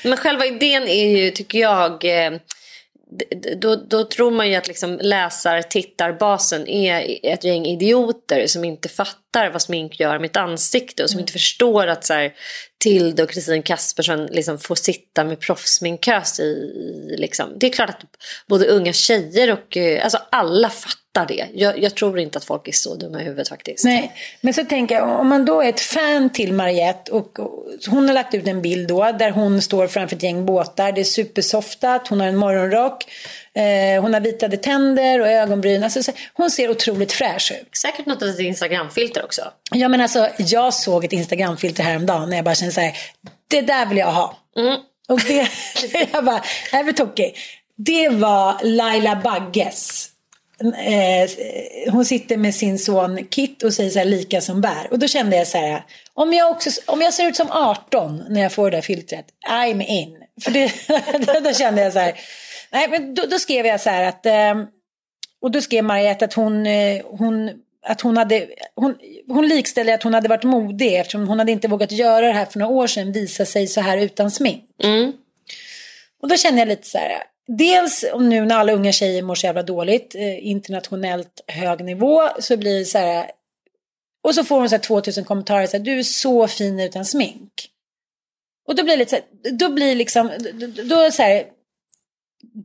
Men 0.04 0.18
själva 0.18 0.46
idén 0.46 0.84
är 0.84 1.18
ju, 1.18 1.32
tycker 1.32 1.60
jag, 1.60 2.06
eh, 2.06 2.32
då, 3.58 3.76
då 3.76 4.04
tror 4.04 4.32
man 4.32 4.50
ju 4.50 4.56
att 4.56 4.68
liksom 4.68 5.00
läsar 5.02 5.62
tittarbasen 5.62 6.68
är 6.68 7.20
ett 7.24 7.44
gäng 7.44 7.66
idioter 7.66 8.48
som 8.48 8.66
inte 8.66 8.90
fattar 8.90 9.31
vad 9.34 9.62
smink 9.62 10.00
gör 10.00 10.20
med 10.20 10.30
ett 10.30 10.38
ansikte 10.38 11.04
och 11.04 11.10
som 11.10 11.20
inte 11.20 11.34
förstår 11.34 11.88
att 11.88 12.06
så 12.06 12.14
här, 12.14 12.34
Tilde 12.82 13.24
och 13.24 13.30
Kristin 13.30 13.64
Kaspersson 13.64 14.26
liksom 14.26 14.60
får 14.60 14.76
sitta 14.76 15.24
med 15.24 15.40
proffsminkös 15.40 16.40
i, 16.40 16.44
i 16.44 17.16
liksom. 17.18 17.54
Det 17.58 17.68
är 17.68 17.72
klart 17.72 17.90
att 17.90 18.02
både 18.48 18.68
unga 18.68 18.94
tjejer 18.94 19.52
och 19.52 19.78
eh, 19.78 20.04
alltså 20.04 20.20
alla 20.32 20.70
fattar 20.70 21.26
det. 21.28 21.48
Jag, 21.54 21.80
jag, 21.84 21.96
tror 21.96 22.20
inte 22.20 22.38
att 22.38 22.46
folk 22.46 22.68
är 22.68 22.72
så 22.72 22.96
dumma 22.96 23.22
i 23.22 23.24
huvudet 23.24 23.50
faktiskt. 23.50 23.86
Nej, 23.86 24.14
men 24.42 24.54
så 24.54 24.66
tänker 24.66 24.96
jag 24.96 25.20
om 25.20 25.28
man 25.28 25.46
då 25.46 25.62
är 25.62 25.70
ett 25.70 25.80
fan 25.80 26.30
till 26.30 26.54
Mariette 26.54 27.12
och, 27.12 27.40
och 27.40 27.66
hon 27.88 28.08
har 28.08 28.14
lagt 28.14 28.34
ut 28.34 28.48
en 28.48 28.62
bild 28.62 28.88
då 28.88 29.12
där 29.12 29.32
hon 29.32 29.62
står 29.62 29.88
framför 29.88 30.16
ett 30.16 30.24
gäng 30.24 30.46
båtar. 30.46 30.92
Det 30.92 31.02
är 31.02 31.06
supersoftat, 31.06 32.08
hon 32.08 32.20
har 32.20 32.28
en 32.28 32.38
morgonrock. 32.38 33.06
Eh, 33.56 34.02
hon 34.02 34.14
har 34.14 34.22
vitade 34.22 34.58
tänder 34.58 35.22
och 35.22 35.28
ögonbryn. 35.28 35.84
Alltså, 35.84 36.12
hon 36.34 36.52
ser 36.52 36.70
otroligt 36.70 37.12
fräsch 37.12 37.52
ut. 37.62 37.78
Säkert 37.78 38.06
något 38.06 38.22
litet 38.22 38.40
Instagramfilter 38.40 39.24
också. 39.24 39.42
Ja 39.72 39.88
men 39.88 40.02
alltså 40.02 40.30
jag 40.38 40.74
såg 40.74 41.06
ett 41.06 41.14
Instagramfilter 41.14 41.84
häromdagen 41.84 42.30
när 42.30 42.38
jag 42.38 42.46
bara 42.46 42.56
kände 42.56 42.74
så 42.74 42.82
här. 42.82 42.98
Det 43.48 43.62
där 43.62 43.86
vill 43.86 43.98
jag 43.98 44.12
ha. 44.12 44.38
Mm. 44.58 44.80
Och 45.10 45.20
det, 45.20 45.48
jag 46.14 46.26
bara, 46.26 46.44
jag 46.72 46.86
blir 46.86 46.94
tokig. 46.94 47.38
Det 47.78 48.10
var 48.10 48.58
Laila 48.64 49.16
Bagges. 49.24 50.08
Eh, 50.64 51.30
hon 51.92 52.06
sitter 52.06 52.38
med 52.38 52.56
sin 52.56 52.80
son 52.80 53.26
Kit 53.30 53.64
och 53.64 53.74
säger 53.74 53.90
så 53.90 54.00
här 54.00 54.06
lika 54.06 54.42
som 54.42 54.62
bär. 54.62 54.88
Och 54.92 55.00
då 55.00 55.08
kände 55.08 55.38
jag 55.38 55.48
så 55.48 55.58
här. 55.58 55.84
Om 56.14 56.34
jag, 56.34 56.52
också, 56.52 56.70
om 56.86 57.02
jag 57.02 57.14
ser 57.14 57.28
ut 57.28 57.36
som 57.36 57.52
18 57.52 58.24
när 58.30 58.42
jag 58.42 58.52
får 58.52 58.72
det 58.72 58.78
där 58.78 58.82
filtret. 58.82 59.26
I'm 59.50 59.86
in. 59.86 60.18
För 60.44 60.52
det, 60.52 60.72
då 61.50 61.54
kände 61.54 61.82
jag 61.82 61.94
så 61.94 62.00
här. 62.00 62.20
Nej, 62.74 62.90
men 62.90 63.14
då, 63.14 63.26
då, 63.26 63.40
skrev 63.40 63.66
jag 63.66 63.82
så 63.82 63.90
här 63.90 64.04
att, 64.04 64.26
eh, 64.26 64.64
och 65.42 65.52
då 65.52 65.62
skrev 65.62 65.84
Mariette 65.84 66.26
att 66.26 66.34
hon, 66.34 66.66
eh, 66.66 67.06
hon, 67.06 67.52
att 67.86 68.02
hon 68.02 68.18
hade, 68.18 68.48
hon, 68.76 68.96
hon 69.28 69.48
likställde 69.48 69.94
att 69.94 70.04
hon 70.04 70.14
hade 70.14 70.30
varit 70.30 70.44
modig 70.44 71.00
eftersom 71.00 71.28
hon 71.28 71.40
hade 71.40 71.52
inte 71.52 71.68
vågat 71.68 71.92
göra 71.92 72.28
det 72.28 72.34
här 72.34 72.46
för 72.46 72.60
några 72.60 72.74
år 72.74 72.88
sedan, 72.88 73.12
visa 73.12 73.46
sig 73.46 73.68
så 73.68 73.82
här 73.82 73.98
utan 73.98 74.32
smink. 74.32 74.66
Mm. 74.84 75.14
Och 76.22 76.30
då 76.30 76.38
kände 76.38 76.62
jag 76.62 76.68
lite 76.68 76.88
så 76.88 76.98
här, 76.98 77.12
dels 77.48 78.06
nu 78.20 78.46
när 78.46 78.56
alla 78.56 78.74
unga 78.74 78.92
tjejer 78.92 79.22
mår 79.22 79.36
så 79.36 79.46
jävla 79.46 79.64
dåligt, 79.64 80.16
eh, 80.16 80.48
internationellt 80.48 81.42
hög 81.48 81.84
nivå, 81.84 82.30
så 82.40 82.58
blir 82.58 82.80
det 82.80 82.86
så 82.86 82.98
här, 82.98 83.32
och 84.24 84.36
så 84.36 84.44
får 84.44 84.60
hon 84.60 84.70
så 84.70 84.76
här 84.76 84.82
2000 84.82 85.24
kommentarer, 85.24 85.68
så 85.68 85.78
här, 85.78 85.84
du 85.84 86.00
är 86.00 86.04
så 86.04 86.48
fin 86.48 86.80
utan 86.80 87.06
smink. 87.06 87.68
Och 88.68 88.76
då 88.76 88.84
blir 88.84 88.94
det 88.94 89.00
lite 89.00 89.10
så 89.10 89.16
här, 89.16 89.52
då 89.52 89.70
blir 89.70 89.96
liksom, 89.96 90.32
då, 90.54 90.84
då 90.84 91.12
så 91.12 91.24
här, 91.24 91.46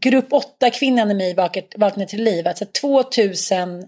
grupp 0.01 0.33
8-kvinnan 0.33 1.11
i 1.11 1.15
mig 1.15 1.35
vaknade 1.77 2.07
till 2.07 2.25
liv. 2.25 2.49
Alltså 2.49 2.65
2000 2.65 3.87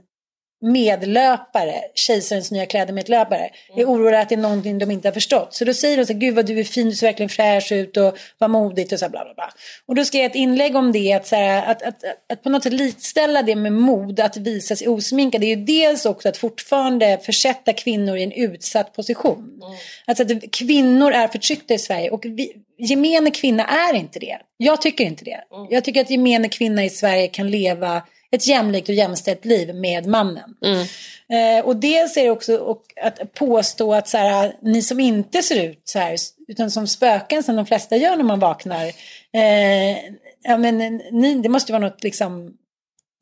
medlöpare, 0.61 1.75
Kejsarens 1.95 2.51
nya 2.51 2.67
kläder-medlöpare, 2.67 3.51
är 3.77 3.83
mm. 3.83 3.89
oroliga 3.89 4.21
att 4.21 4.29
det 4.29 4.35
är 4.35 4.37
någonting 4.37 4.79
de 4.79 4.91
inte 4.91 5.09
har 5.09 5.13
förstått. 5.13 5.55
Så 5.55 5.65
då 5.65 5.75
säger 5.75 5.97
de 5.97 6.07
så 6.07 6.13
här, 6.13 6.21
gud 6.21 6.35
vad 6.35 6.47
du 6.47 6.61
är 6.61 6.65
fin, 6.65 6.91
du 6.91 6.97
ser 6.97 7.07
verkligen 7.07 7.29
fräsch 7.29 7.73
ut 7.73 7.97
och 7.97 8.19
vad 8.39 8.51
modigt 8.51 8.93
och 8.93 8.99
så 8.99 9.05
här, 9.05 9.11
bla 9.11 9.25
bla 9.25 9.35
bla. 9.35 9.53
Och 9.87 9.95
då 9.95 10.05
skrev 10.05 10.23
jag 10.23 10.31
ett 10.31 10.37
inlägg 10.37 10.77
om 10.77 10.93
det, 10.93 11.13
att, 11.13 11.27
så 11.27 11.37
här, 11.37 11.71
att, 11.71 11.83
att, 11.83 12.05
att, 12.05 12.33
att, 12.33 12.43
på 12.43 12.51
något 12.51 12.63
sätt 12.63 12.73
likställa 12.73 13.43
det 13.43 13.57
med 13.57 13.73
mod, 13.73 14.21
att 14.21 14.37
visa 14.37 14.77
sig 14.77 14.89
osminkad. 14.89 15.41
Det 15.41 15.47
är 15.47 15.57
ju 15.57 15.65
dels 15.65 16.07
också 16.07 16.29
att 16.29 16.37
fortfarande 16.37 17.19
försätta 17.23 17.73
kvinnor 17.73 18.17
i 18.17 18.23
en 18.23 18.33
utsatt 18.33 18.93
position. 18.93 19.61
Mm. 19.63 19.77
Alltså 20.07 20.23
att 20.23 20.53
kvinnor 20.53 21.13
är 21.13 21.29
förtryckta 21.29 21.75
i 21.75 21.79
Sverige 21.79 22.11
och 22.11 22.25
vi, 22.25 22.53
gemene 22.79 23.31
kvinna 23.31 23.65
är 23.65 23.95
inte 23.95 24.19
det. 24.19 24.39
Jag 24.57 24.83
tycker 24.83 25.05
inte 25.05 25.25
det. 25.25 25.41
Mm. 25.55 25.67
Jag 25.71 25.85
tycker 25.85 26.01
att 26.01 26.11
gemene 26.11 26.49
kvinna 26.49 26.85
i 26.85 26.91
Sverige 26.91 27.29
kan 27.29 27.51
leva 27.51 28.03
ett 28.31 28.47
jämlikt 28.47 28.89
och 28.89 28.95
jämställt 28.95 29.45
liv 29.45 29.75
med 29.75 30.07
mannen. 30.07 30.55
Mm. 30.65 30.87
Eh, 31.33 31.65
och 31.65 31.77
dels 31.77 32.17
är 32.17 32.25
det 32.25 32.31
också 32.31 32.57
och 32.57 32.83
att 33.03 33.35
påstå 33.35 33.95
att 33.95 34.09
så 34.09 34.19
här, 34.19 34.57
ni 34.63 34.83
som 34.83 35.01
inte 35.01 35.43
ser 35.43 35.65
ut 35.65 35.83
så 35.85 35.99
här, 35.99 36.17
utan 36.49 36.71
som 36.71 36.87
spöken 36.87 37.43
som 37.43 37.57
de 37.57 37.67
flesta 37.67 37.97
gör 37.97 38.17
när 38.17 38.25
man 38.25 38.41
vaknar. 38.41 38.87
Eh, 39.33 39.97
ja, 40.43 40.57
men, 40.59 40.79
ni, 41.13 41.35
det 41.35 41.49
måste 41.49 41.73
vara 41.73 41.83
något 41.83 42.03
liksom, 42.03 42.53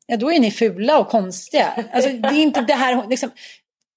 ja 0.07 0.17
då 0.17 0.31
är 0.31 0.39
ni 0.39 0.51
fula 0.51 0.99
och 0.99 1.09
konstiga. 1.09 1.85
Alltså, 1.91 2.09
det 2.09 2.27
är 2.27 2.41
inte 2.41 2.61
det 2.61 2.73
här, 2.73 3.07
liksom, 3.09 3.31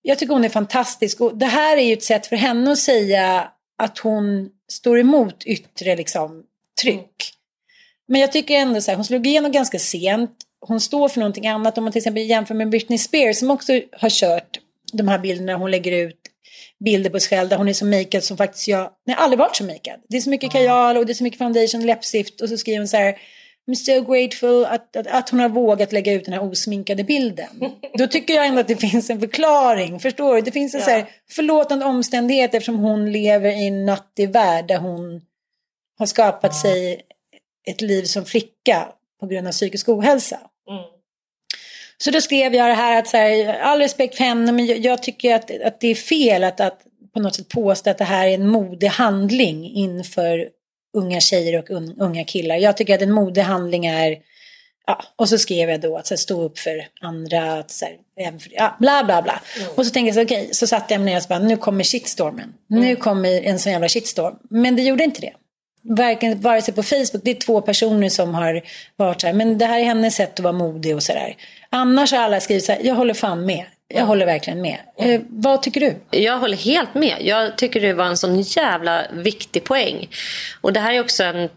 jag 0.02 0.18
tycker 0.18 0.32
hon 0.34 0.44
är 0.44 0.48
fantastisk 0.48 1.20
och 1.20 1.36
det 1.36 1.46
här 1.46 1.76
är 1.76 1.82
ju 1.82 1.92
ett 1.92 2.02
sätt 2.02 2.26
för 2.26 2.36
henne 2.36 2.72
att 2.72 2.78
säga 2.78 3.50
att 3.80 3.98
hon 3.98 4.48
står 4.68 4.98
emot 4.98 5.44
yttre 5.44 5.96
liksom, 5.96 6.42
tryck. 6.82 7.32
Men 8.08 8.20
jag 8.20 8.32
tycker 8.32 8.54
ändå 8.54 8.80
så 8.80 8.90
här, 8.90 8.96
hon 8.96 9.04
slog 9.04 9.26
igenom 9.26 9.52
ganska 9.52 9.78
sent 9.78 10.36
hon 10.60 10.80
står 10.80 11.08
för 11.08 11.20
någonting 11.20 11.46
annat. 11.46 11.78
Om 11.78 11.84
man 11.84 11.92
till 11.92 12.00
exempel 12.00 12.22
jämför 12.22 12.54
med 12.54 12.70
Britney 12.70 12.98
Spears 12.98 13.36
som 13.38 13.50
också 13.50 13.72
har 13.92 14.10
kört 14.10 14.58
de 14.92 15.08
här 15.08 15.18
bilderna. 15.18 15.56
Hon 15.56 15.70
lägger 15.70 15.92
ut 15.92 16.16
bilder 16.84 17.10
på 17.10 17.20
sig 17.20 17.28
själv 17.28 17.48
där 17.48 17.56
hon 17.56 17.68
är 17.68 17.72
så 17.72 17.86
makead 17.86 18.24
som 18.24 18.36
faktiskt 18.36 18.68
jag, 18.68 18.90
nej 19.06 19.16
aldrig 19.18 19.38
varit 19.38 19.56
så 19.56 19.64
makead. 19.64 20.00
Det 20.08 20.16
är 20.16 20.20
så 20.20 20.30
mycket 20.30 20.52
kajal 20.52 20.96
och 20.96 21.06
det 21.06 21.12
är 21.12 21.14
så 21.14 21.24
mycket 21.24 21.38
foundation, 21.38 21.86
läppstift 21.86 22.40
och 22.40 22.48
så 22.48 22.58
skriver 22.58 22.78
hon 22.78 22.88
så 22.88 22.96
här 22.96 23.18
I'm 23.70 23.74
so 23.74 24.00
grateful 24.12 24.64
att, 24.64 24.96
att, 24.96 25.06
att, 25.06 25.28
hon 25.28 25.40
har 25.40 25.48
vågat 25.48 25.92
lägga 25.92 26.12
ut 26.12 26.24
den 26.24 26.34
här 26.34 26.42
osminkade 26.42 27.04
bilden. 27.04 27.48
Då 27.94 28.06
tycker 28.06 28.34
jag 28.34 28.46
ändå 28.46 28.60
att 28.60 28.68
det 28.68 28.76
finns 28.76 29.10
en 29.10 29.20
förklaring. 29.20 30.00
Förstår 30.00 30.34
du? 30.34 30.40
Det 30.40 30.52
finns 30.52 30.74
en 30.74 30.80
ja. 30.80 30.86
så 30.86 30.90
här 30.90 31.10
förlåtande 31.30 31.84
omständighet 31.84 32.54
eftersom 32.54 32.78
hon 32.78 33.12
lever 33.12 33.50
i 33.50 33.66
en 33.66 33.86
nattig 33.86 34.32
värld 34.32 34.66
där 34.68 34.78
hon 34.78 35.20
har 35.98 36.06
skapat 36.06 36.54
sig 36.54 37.00
ett 37.66 37.80
liv 37.80 38.04
som 38.04 38.24
flicka 38.24 38.88
på 39.20 39.26
grund 39.26 39.46
av 39.48 39.52
psykisk 39.52 39.88
ohälsa. 39.88 40.40
Mm. 40.70 40.82
Så 41.98 42.10
då 42.10 42.20
skrev 42.20 42.54
jag 42.54 42.68
det 42.68 42.74
här 42.74 42.98
att 42.98 43.08
så 43.08 43.16
här, 43.16 43.58
all 43.58 43.78
respekt 43.78 44.16
för 44.16 44.24
henne 44.24 44.52
men 44.52 44.66
jag, 44.66 44.78
jag 44.78 45.02
tycker 45.02 45.34
att, 45.34 45.50
att 45.64 45.80
det 45.80 45.88
är 45.88 45.94
fel 45.94 46.44
att, 46.44 46.60
att 46.60 46.82
på 47.14 47.20
något 47.20 47.34
sätt 47.34 47.48
påstå 47.48 47.90
att 47.90 47.98
det 47.98 48.04
här 48.04 48.28
är 48.28 48.34
en 48.34 48.48
modig 48.48 48.88
handling 48.88 49.70
inför 49.70 50.48
unga 50.92 51.20
tjejer 51.20 51.58
och 51.58 51.70
un, 51.70 51.94
unga 51.98 52.24
killar. 52.24 52.56
Jag 52.56 52.76
tycker 52.76 52.94
att 52.94 53.02
en 53.02 53.12
modig 53.12 53.42
handling 53.42 53.86
är 53.86 54.18
Ja, 54.86 55.02
och 55.16 55.28
så 55.28 55.38
skrev 55.38 55.70
jag 55.70 55.80
då 55.80 55.96
att 55.96 56.06
så 56.06 56.14
här, 56.14 56.18
stå 56.18 56.42
upp 56.42 56.58
för 56.58 56.86
andra, 57.00 57.52
att, 57.52 57.70
så 57.70 57.84
här, 57.84 57.96
ja, 58.50 58.76
bla 58.78 59.04
bla 59.04 59.22
bla. 59.22 59.42
Mm. 59.56 59.68
Och 59.76 59.86
så 59.86 59.92
tänkte 59.92 60.06
jag 60.08 60.14
så 60.14 60.22
okej, 60.22 60.42
okay, 60.42 60.54
så 60.54 60.66
satte 60.66 60.94
jag 60.94 61.00
mig 61.00 61.12
ner 61.12 61.16
och 61.16 61.22
så 61.22 61.28
bara, 61.28 61.38
nu 61.38 61.56
kommer 61.56 61.84
shitstormen. 61.84 62.52
Mm. 62.70 62.82
Nu 62.82 62.96
kommer 62.96 63.42
en 63.42 63.58
sån 63.58 63.72
jävla 63.72 63.88
shitstorm. 63.88 64.34
Men 64.50 64.76
det 64.76 64.82
gjorde 64.82 65.04
inte 65.04 65.20
det. 65.20 65.32
Varken, 65.82 66.40
vare 66.40 66.62
sig 66.62 66.74
på 66.74 66.82
Facebook, 66.82 67.20
det 67.24 67.30
är 67.30 67.34
två 67.34 67.60
personer 67.60 68.08
som 68.08 68.34
har 68.34 68.62
varit 68.96 69.20
så 69.20 69.26
här, 69.26 69.34
men 69.34 69.58
det 69.58 69.66
här 69.66 69.78
är 69.78 69.84
hennes 69.84 70.14
sätt 70.14 70.32
att 70.32 70.40
vara 70.40 70.52
modig 70.52 70.94
och 70.96 71.02
sådär. 71.02 71.36
Annars 71.70 72.12
har 72.12 72.18
alla 72.18 72.40
skrivit 72.40 72.64
så 72.64 72.72
här, 72.72 72.80
jag 72.84 72.94
håller 72.94 73.14
fan 73.14 73.46
med. 73.46 73.64
Jag 73.94 74.06
håller 74.06 74.26
verkligen 74.26 74.60
med. 74.60 74.78
Eh, 74.96 75.20
vad 75.28 75.62
tycker 75.62 75.80
du? 75.80 76.18
Jag 76.18 76.38
håller 76.38 76.56
helt 76.56 76.94
med. 76.94 77.16
Jag 77.20 77.58
tycker 77.58 77.80
det 77.80 77.92
var 77.92 78.04
en 78.04 78.16
sån 78.16 78.40
jävla 78.40 79.02
viktig 79.12 79.64
poäng. 79.64 80.08
Och 80.60 80.72
det 80.72 80.80
här 80.80 80.94
är 80.94 81.00
också 81.00 81.24
en 81.24 81.48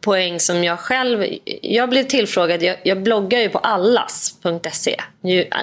poäng 0.00 0.40
som 0.40 0.64
jag 0.64 0.78
själv... 0.78 1.26
Jag 1.62 1.88
blev 1.88 2.04
tillfrågad, 2.04 2.62
jag, 2.62 2.76
jag 2.82 3.02
bloggar 3.02 3.38
ju 3.38 3.48
på 3.48 3.58
allas.se. 3.58 4.96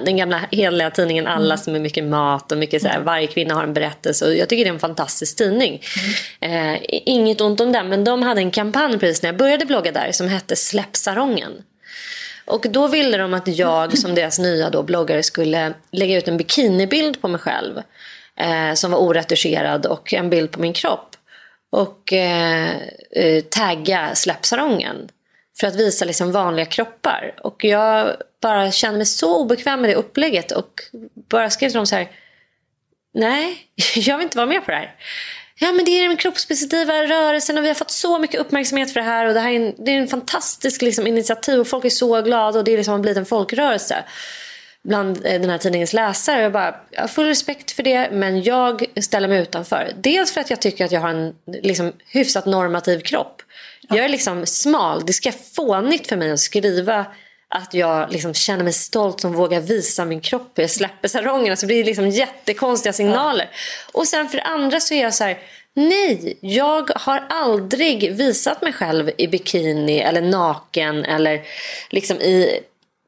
Den 0.05 0.17
gamla 0.17 0.41
heliga 0.51 0.91
tidningen 0.91 1.27
Allas 1.27 1.67
mm. 1.67 1.73
med 1.73 1.82
mycket 1.82 2.03
mat 2.03 2.51
och 2.51 2.57
mycket 2.57 2.82
så 2.82 2.88
här, 2.88 2.99
varje 2.99 3.27
kvinna 3.27 3.53
har 3.53 3.63
en 3.63 3.73
berättelse. 3.73 4.25
Och 4.25 4.36
jag 4.36 4.49
tycker 4.49 4.63
det 4.63 4.69
är 4.69 4.73
en 4.73 4.80
fantastisk 4.80 5.38
tidning. 5.38 5.82
Mm. 6.41 6.73
Eh, 6.73 6.80
inget 6.89 7.41
ont 7.41 7.61
om 7.61 7.71
den, 7.71 7.89
men 7.89 8.03
de 8.03 8.23
hade 8.23 8.41
en 8.41 8.51
kampanj 8.51 8.99
precis 8.99 9.23
när 9.23 9.30
jag 9.30 9.38
började 9.38 9.65
blogga 9.65 9.91
där 9.91 10.11
som 10.11 10.27
hette 10.27 10.55
Släpp 10.55 10.95
sarongen. 10.95 11.51
Och 12.50 12.66
då 12.70 12.88
ville 12.88 13.18
de 13.18 13.34
att 13.34 13.47
jag 13.47 13.97
som 13.97 14.16
deras 14.16 14.39
nya 14.39 14.70
då 14.70 14.84
bloggare 14.84 15.24
skulle 15.24 15.74
lägga 15.91 16.18
ut 16.18 16.28
en 16.28 16.38
bikinibild 16.38 17.22
på 17.22 17.28
mig 17.28 17.39
själv. 17.39 17.82
Eh, 18.39 18.74
som 18.74 18.91
var 18.91 19.00
oretuscherad 19.00 19.86
och 19.86 20.14
en 20.14 20.30
bild 20.30 20.52
på 20.52 20.62
min 20.62 20.74
kropp 20.74 21.16
och 21.70 22.14
eh, 22.14 22.72
eh, 23.12 23.43
tagga 23.50 24.16
släppsarongen 24.16 25.10
för 25.60 25.68
att 25.68 25.76
visa 25.76 26.06
liksom 26.06 26.32
vanliga 26.32 26.66
kroppar. 26.66 27.34
Och 27.43 27.64
jag 27.64 28.16
bara 28.41 28.72
kände 28.72 28.97
mig 28.97 29.06
så 29.06 29.41
obekväm 29.41 29.82
med 29.82 29.89
det 29.89 29.95
upplägget 29.95 30.52
och 30.52 30.82
bara 31.30 31.50
skrev 31.50 31.70
till 31.70 31.78
dem 31.78 31.88
så 31.88 31.95
här. 31.95 32.10
Nej, 33.14 33.58
jag 33.95 34.18
vill 34.18 34.24
inte 34.24 34.38
vara 34.38 34.47
med 34.47 34.66
på 34.66 34.72
det 34.72 34.78
här. 34.78 34.95
Ja 35.62 35.72
men 35.72 35.86
det 35.86 35.91
är 35.91 36.07
den 36.07 36.18
kroppspositiva 36.18 36.93
rörelsen 36.93 37.57
och 37.57 37.64
vi 37.64 37.68
har 37.68 37.76
fått 37.76 37.91
så 37.91 38.20
mycket 38.20 38.39
uppmärksamhet 38.39 38.93
för 38.93 38.99
det 38.99 39.05
här 39.05 39.28
och 39.28 39.34
det 39.34 39.39
här 39.39 39.51
är 39.51 39.55
en, 39.55 39.74
det 39.78 39.91
är 39.91 39.97
en 39.97 40.07
fantastisk 40.07 40.82
liksom, 40.82 41.07
initiativ 41.07 41.60
och 41.60 41.68
folk 41.68 41.86
är 41.86 41.89
så 41.89 42.22
glada 42.22 42.60
och 42.60 42.66
det 42.66 42.74
är 42.74 42.78
liksom 42.78 43.01
blivit 43.01 43.18
en 43.18 43.26
folkrörelse. 43.26 44.03
bland 44.84 45.26
eh, 45.26 45.41
den 45.41 45.49
här 45.49 45.57
tidningens 45.57 45.93
läsare. 45.93 46.41
Jag, 46.41 46.51
bara, 46.51 46.76
jag 46.91 47.01
har 47.01 47.07
full 47.07 47.26
respekt 47.26 47.72
för 47.72 47.84
det 47.84 48.12
men 48.12 48.43
jag 48.43 48.86
ställer 49.01 49.28
mig 49.28 49.41
utanför. 49.41 49.91
Dels 49.97 50.32
för 50.32 50.41
att 50.41 50.49
jag 50.49 50.62
tycker 50.62 50.86
att 50.86 50.91
jag 50.91 51.01
har 51.01 51.10
en 51.10 51.36
liksom, 51.64 51.93
hyfsat 52.07 52.45
normativ 52.45 52.99
kropp. 52.99 53.41
Jag 53.82 54.05
är 54.05 54.10
liksom 54.10 54.45
smal. 54.45 55.05
Det 55.05 55.14
ska 55.14 55.32
fånigt 55.32 56.07
för 56.07 56.18
mig 56.18 56.32
att 56.32 56.39
skriva 56.39 57.05
att 57.50 57.74
jag 57.74 58.12
liksom 58.12 58.34
känner 58.34 58.64
mig 58.64 58.74
stolt 58.74 59.22
som 59.22 59.34
vågar 59.34 59.62
visa 59.62 60.06
min 60.06 60.22
kropp. 60.22 60.52
Jag 60.56 60.70
släpper 60.70 61.08
salongerna 61.08 61.56
så 61.56 61.66
det 61.66 61.68
blir 61.68 61.84
liksom 61.84 62.10
jättekonstiga 62.10 62.93
signaler. 62.93 63.50
Och 63.91 64.08
sen 64.08 64.30
för 64.30 64.38
det 64.38 64.43
andra 64.43 64.80
så 64.80 64.93
är 64.93 65.02
jag 65.02 65.14
så 65.14 65.24
här. 65.24 65.39
Nej, 65.74 66.38
jag 66.41 66.89
har 66.95 67.26
aldrig 67.30 68.16
visat 68.16 68.62
mig 68.62 68.74
själv 68.74 69.12
i 69.18 69.28
bikini 69.28 70.00
eller 70.00 70.22
naken 70.22 71.06
eller 71.06 71.41
liksom 71.89 72.18
i 72.18 72.60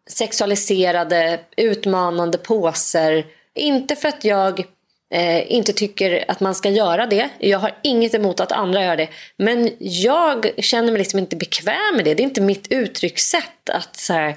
sexualiserade, 0.10 1.40
utmanande 1.58 2.38
poser. 2.38 3.26
Inte 3.54 3.96
för 3.96 4.10
att 4.10 4.24
jag 4.24 4.66
eh, 5.12 5.52
inte 5.52 5.74
tycker 5.74 6.26
att 6.28 6.40
man 6.40 6.56
ska 6.56 6.70
göra 6.70 7.06
det. 7.06 7.30
Jag 7.40 7.60
har 7.60 7.78
inget 7.82 8.14
emot 8.14 8.40
att 8.40 8.52
andra 8.52 8.84
gör 8.84 8.98
det. 8.98 9.08
Men 9.38 9.72
jag 9.80 10.52
känner 10.58 10.92
mig 10.92 11.00
liksom 11.00 11.20
inte 11.20 11.36
bekväm 11.36 11.96
med 11.96 12.06
det. 12.06 12.14
Det 12.14 12.24
är 12.24 12.28
inte 12.28 12.42
mitt 12.42 12.68
uttryckssätt 12.72 13.70
att 13.70 13.96
så 13.96 14.14
här, 14.14 14.36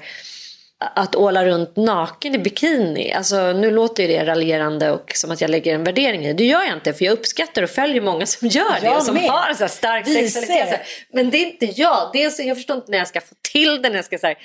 att 0.77 1.15
åla 1.15 1.45
runt 1.45 1.75
naken 1.75 2.35
i 2.35 2.37
bikini. 2.37 3.13
Alltså, 3.13 3.53
nu 3.53 3.71
låter 3.71 4.07
det 4.07 4.25
raljerande 4.25 4.91
och 4.91 5.11
som 5.15 5.31
att 5.31 5.41
jag 5.41 5.49
lägger 5.49 5.75
en 5.75 5.83
värdering 5.83 6.25
i 6.25 6.33
det. 6.33 6.43
gör 6.43 6.63
jag 6.63 6.73
inte 6.73 6.93
för 6.93 7.05
jag 7.05 7.11
uppskattar 7.11 7.63
och 7.63 7.69
följer 7.69 8.01
många 8.01 8.25
som 8.25 8.47
gör 8.47 8.79
det. 8.81 8.85
Jag 8.85 8.97
och 8.97 9.03
som 9.03 9.13
med. 9.13 9.23
har 9.23 9.53
så 9.53 9.67
stark 9.67 10.07
sexualitet. 10.07 10.79
Men 11.13 11.29
det 11.29 11.37
är 11.37 11.45
inte 11.45 11.65
jag. 11.65 12.09
Det 12.13 12.23
är 12.23 12.29
så, 12.29 12.43
jag 12.43 12.57
förstår 12.57 12.75
inte 12.75 12.91
när 12.91 12.97
jag 12.97 13.07
ska 13.07 13.21
få 13.21 13.35
till 13.51 13.81
det. 13.81 13.89
När 13.89 13.95
jag 13.95 14.05
ska, 14.05 14.17
så 14.17 14.27
här, 14.27 14.37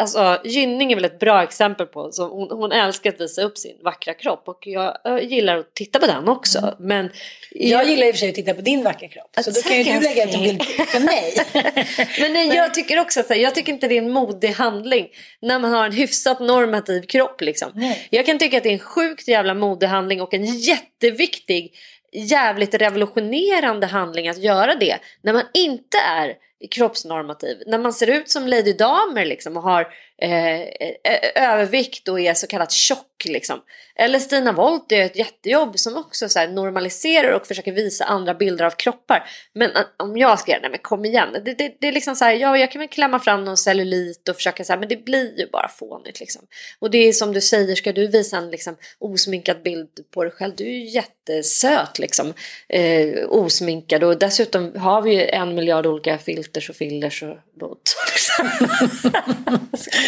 alltså, 0.00 0.40
Gynning 0.44 0.92
är 0.92 0.96
väl 0.96 1.04
ett 1.04 1.18
bra 1.18 1.42
exempel 1.42 1.86
på. 1.86 2.12
Så 2.12 2.28
hon, 2.28 2.50
hon 2.50 2.72
älskar 2.72 3.10
att 3.10 3.20
visa 3.20 3.42
upp 3.42 3.58
sin 3.58 3.76
vackra 3.84 4.14
kropp. 4.14 4.42
Och 4.48 4.66
jag, 4.66 4.96
eh, 5.04 5.28
gillar 5.28 5.56
att 5.56 5.74
titta 5.74 5.98
på 5.98 6.06
den 6.06 6.28
också. 6.28 6.76
Men 6.78 7.10
Jag 7.50 7.88
gillar 7.88 8.06
i 8.06 8.10
och 8.10 8.14
för 8.14 8.18
sig 8.18 8.28
att 8.28 8.34
titta 8.34 8.54
på 8.54 8.60
din 8.60 8.84
vackra 8.84 9.08
kropp. 9.08 9.44
Så 9.44 9.50
då 9.50 9.62
kan 9.62 9.76
ju 9.78 9.84
du 9.84 10.00
lägga 10.00 10.22
en 10.22 10.42
bild 10.42 10.62
för 10.64 11.00
mig. 11.00 11.34
Men 12.20 12.32
nej, 12.32 12.48
jag 12.56 12.74
tycker 12.74 13.00
också 13.00 13.20
att 13.20 13.36
jag 13.36 13.54
tycker 13.54 13.72
inte 13.72 13.88
det 13.88 13.94
är 13.94 14.02
en 14.02 14.10
modig 14.10 14.48
handling 14.48 15.08
när 15.42 15.58
man 15.58 15.72
har 15.72 15.86
en 15.86 15.92
hyfsat 15.92 16.40
normativ 16.40 17.02
kropp. 17.02 17.40
Liksom. 17.40 17.70
Nej. 17.74 18.08
Jag 18.10 18.26
kan 18.26 18.38
tycka 18.38 18.56
att 18.56 18.62
det 18.62 18.68
är 18.68 18.72
en 18.72 18.78
sjukt 18.78 19.28
jävla 19.28 19.54
modig 19.54 19.86
handling 19.86 20.20
och 20.20 20.34
en 20.34 20.44
jätteviktig, 20.44 21.74
jävligt 22.12 22.74
revolutionerande 22.74 23.86
handling 23.86 24.28
att 24.28 24.38
göra 24.38 24.74
det 24.74 24.98
när 25.22 25.32
man 25.32 25.44
inte 25.54 25.98
är 25.98 26.34
kroppsnormativ. 26.70 27.62
När 27.66 27.78
man 27.78 27.92
ser 27.92 28.10
ut 28.10 28.30
som 28.30 28.46
Lady 28.46 28.72
Damer 28.72 29.24
liksom, 29.24 29.56
och 29.56 29.62
har 29.62 29.86
eh, 30.22 30.60
eh, 30.60 31.50
övervikt 31.50 32.08
och 32.08 32.20
är 32.20 32.34
så 32.34 32.46
kallat 32.46 32.72
tjock. 32.72 33.04
Liksom. 33.24 33.60
Eller 33.96 34.18
Stina 34.18 34.52
Wolt 34.52 34.92
gör 34.92 35.00
ett 35.00 35.16
jättejobb 35.16 35.78
som 35.78 35.96
också 35.96 36.28
så 36.28 36.46
normaliserar 36.46 37.32
och 37.32 37.46
försöker 37.46 37.72
visa 37.72 38.04
andra 38.04 38.34
bilder 38.34 38.64
av 38.64 38.70
kroppar. 38.70 39.30
Men 39.54 39.70
om 39.96 40.16
jag 40.16 40.38
ska 40.38 40.52
göra 40.52 40.62
det, 40.62 40.68
men 40.68 40.78
kom 40.78 41.04
igen. 41.04 41.28
Det, 41.44 41.54
det, 41.54 41.76
det 41.80 41.88
är 41.88 41.92
liksom 41.92 42.16
så 42.16 42.24
här, 42.24 42.32
ja, 42.32 42.58
jag 42.58 42.72
kan 42.72 42.78
väl 42.78 42.88
klämma 42.88 43.18
fram 43.18 43.44
någon 43.44 43.56
cellulit 43.56 44.28
och 44.28 44.36
försöka 44.36 44.64
så 44.64 44.72
här, 44.72 44.80
men 44.80 44.88
det 44.88 45.04
blir 45.04 45.38
ju 45.38 45.46
bara 45.50 45.68
fånigt. 45.68 46.20
Liksom. 46.20 46.42
Och 46.78 46.90
det 46.90 46.98
är 46.98 47.12
som 47.12 47.32
du 47.32 47.40
säger, 47.40 47.74
ska 47.74 47.92
du 47.92 48.06
visa 48.06 48.36
en 48.36 48.50
liksom, 48.50 48.76
osminkad 48.98 49.62
bild 49.62 49.90
på 50.14 50.24
dig 50.24 50.32
själv, 50.32 50.52
du 50.56 50.64
är 50.64 50.70
ju 50.70 50.84
jättesöt 50.84 51.98
liksom. 51.98 52.34
Eh, 52.68 53.28
osminkad 53.28 54.04
och 54.04 54.18
dessutom 54.18 54.76
har 54.76 55.02
vi 55.02 55.14
ju 55.14 55.26
en 55.26 55.54
miljard 55.54 55.86
olika 55.86 56.18
filters 56.18 56.70
och 56.70 56.76
fillers 56.76 57.22
och 57.22 57.36
botox. 57.60 58.28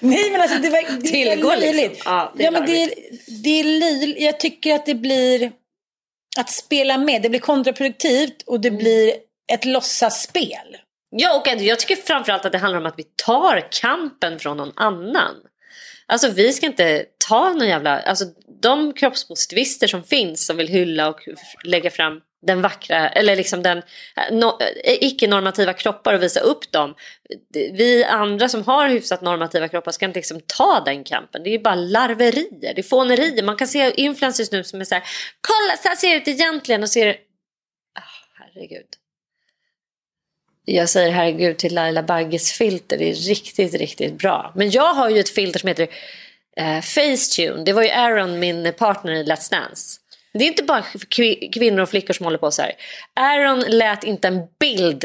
Nej 0.00 0.30
men 0.30 0.40
alltså 0.40 0.58
det, 0.58 0.70
var, 0.70 1.00
det 1.00 1.22
är 1.22 1.36
löjligt. 1.36 1.76
liksom. 1.76 2.12
Ja, 2.12 2.32
det 2.36 2.42
är 2.42 2.44
ja, 2.44 2.50
men 2.50 2.66
det, 2.66 2.82
är, 2.82 2.90
det 3.42 3.60
är 3.60 3.64
löjligt. 3.64 4.20
Jag 4.22 4.40
tycker 4.40 4.74
att 4.74 4.86
det 4.86 4.94
blir 4.94 5.52
att 6.38 6.50
spela 6.50 6.98
med. 6.98 7.22
Det 7.22 7.28
blir 7.28 7.40
kontraproduktivt 7.40 8.42
och 8.46 8.56
Mm. 8.56 8.62
det 8.62 8.70
blir 8.70 9.12
ett 9.52 9.64
låtsasspel. 9.64 10.76
Ja, 11.10 11.38
och 11.40 11.62
jag 11.62 11.78
tycker 11.78 11.96
framförallt 11.96 12.44
att 12.44 12.52
det 12.52 12.58
handlar 12.58 12.80
om 12.80 12.86
att 12.86 12.98
vi 12.98 13.04
tar 13.26 13.68
kampen 13.80 14.38
från 14.38 14.56
någon 14.56 14.72
annan. 14.76 15.34
Alltså 16.06 16.28
vi 16.28 16.52
ska 16.52 16.66
inte 16.66 17.04
ta 17.28 17.52
någon 17.52 17.68
jävla... 17.68 18.00
Alltså 18.00 18.24
de 18.62 18.92
kroppspositivister 18.92 19.86
som 19.86 20.04
finns 20.04 20.46
som 20.46 20.56
vill 20.56 20.68
hylla 20.68 21.08
och 21.08 21.20
lägga 21.64 21.90
fram 21.90 22.20
den 22.46 22.62
vackra, 22.62 23.08
eller 23.08 23.36
liksom 23.36 23.62
den 23.62 23.78
eh, 23.78 24.34
no, 24.36 24.58
eh, 24.84 24.94
icke-normativa 25.00 25.72
kroppar 25.72 26.14
och 26.14 26.22
visa 26.22 26.40
upp 26.40 26.72
dem. 26.72 26.94
Vi 27.52 28.04
andra 28.04 28.48
som 28.48 28.62
har 28.62 28.88
hyfsat 28.88 29.20
normativa 29.20 29.68
kroppar 29.68 29.92
ska 29.92 30.06
inte 30.06 30.18
liksom 30.18 30.40
ta 30.46 30.82
den 30.84 31.04
kampen. 31.04 31.42
Det 31.42 31.54
är 31.54 31.58
bara 31.58 31.74
larverier, 31.74 32.74
det 32.74 32.78
är 32.78 32.82
fånerier. 32.82 33.42
Man 33.42 33.56
kan 33.56 33.68
se 33.68 33.92
influencers 33.96 34.50
nu 34.52 34.64
som 34.64 34.80
är 34.80 34.84
så 34.84 34.94
här, 34.94 35.04
kolla 35.40 35.76
så 35.82 35.88
här 35.88 35.96
ser 35.96 36.08
det 36.08 36.16
ut 36.16 36.28
egentligen 36.28 36.82
och 36.82 36.90
ser 36.90 37.10
oh, 37.10 37.16
ah, 37.94 38.38
herregud. 38.38 38.86
Jag 40.64 40.88
säger 40.88 41.10
herregud 41.10 41.58
till 41.58 41.74
Laila 41.74 42.02
Bagges 42.02 42.52
filter. 42.52 42.98
Det 42.98 43.10
är 43.10 43.14
riktigt, 43.14 43.74
riktigt 43.74 44.18
bra. 44.18 44.52
Men 44.56 44.70
jag 44.70 44.94
har 44.94 45.10
ju 45.10 45.20
ett 45.20 45.28
filter 45.28 45.60
som 45.60 45.68
heter 45.68 45.88
eh, 46.56 46.80
Facetune. 46.80 47.64
Det 47.64 47.72
var 47.72 47.82
ju 47.82 47.90
Aaron, 47.90 48.38
min 48.38 48.72
partner 48.78 49.12
i 49.12 49.24
Let's 49.24 49.50
Dance. 49.50 50.00
Det 50.38 50.44
är 50.44 50.48
inte 50.48 50.62
bara 50.62 50.80
kvi- 50.82 51.52
kvinnor 51.52 51.82
och 51.82 51.88
flickor 51.88 52.14
som 52.14 52.24
håller 52.24 52.38
på 52.38 52.50
så 52.50 52.62
här. 52.62 52.72
Aaron 53.14 53.60
lät 53.60 54.04
inte 54.04 54.28
en 54.28 54.40
bild 54.60 55.04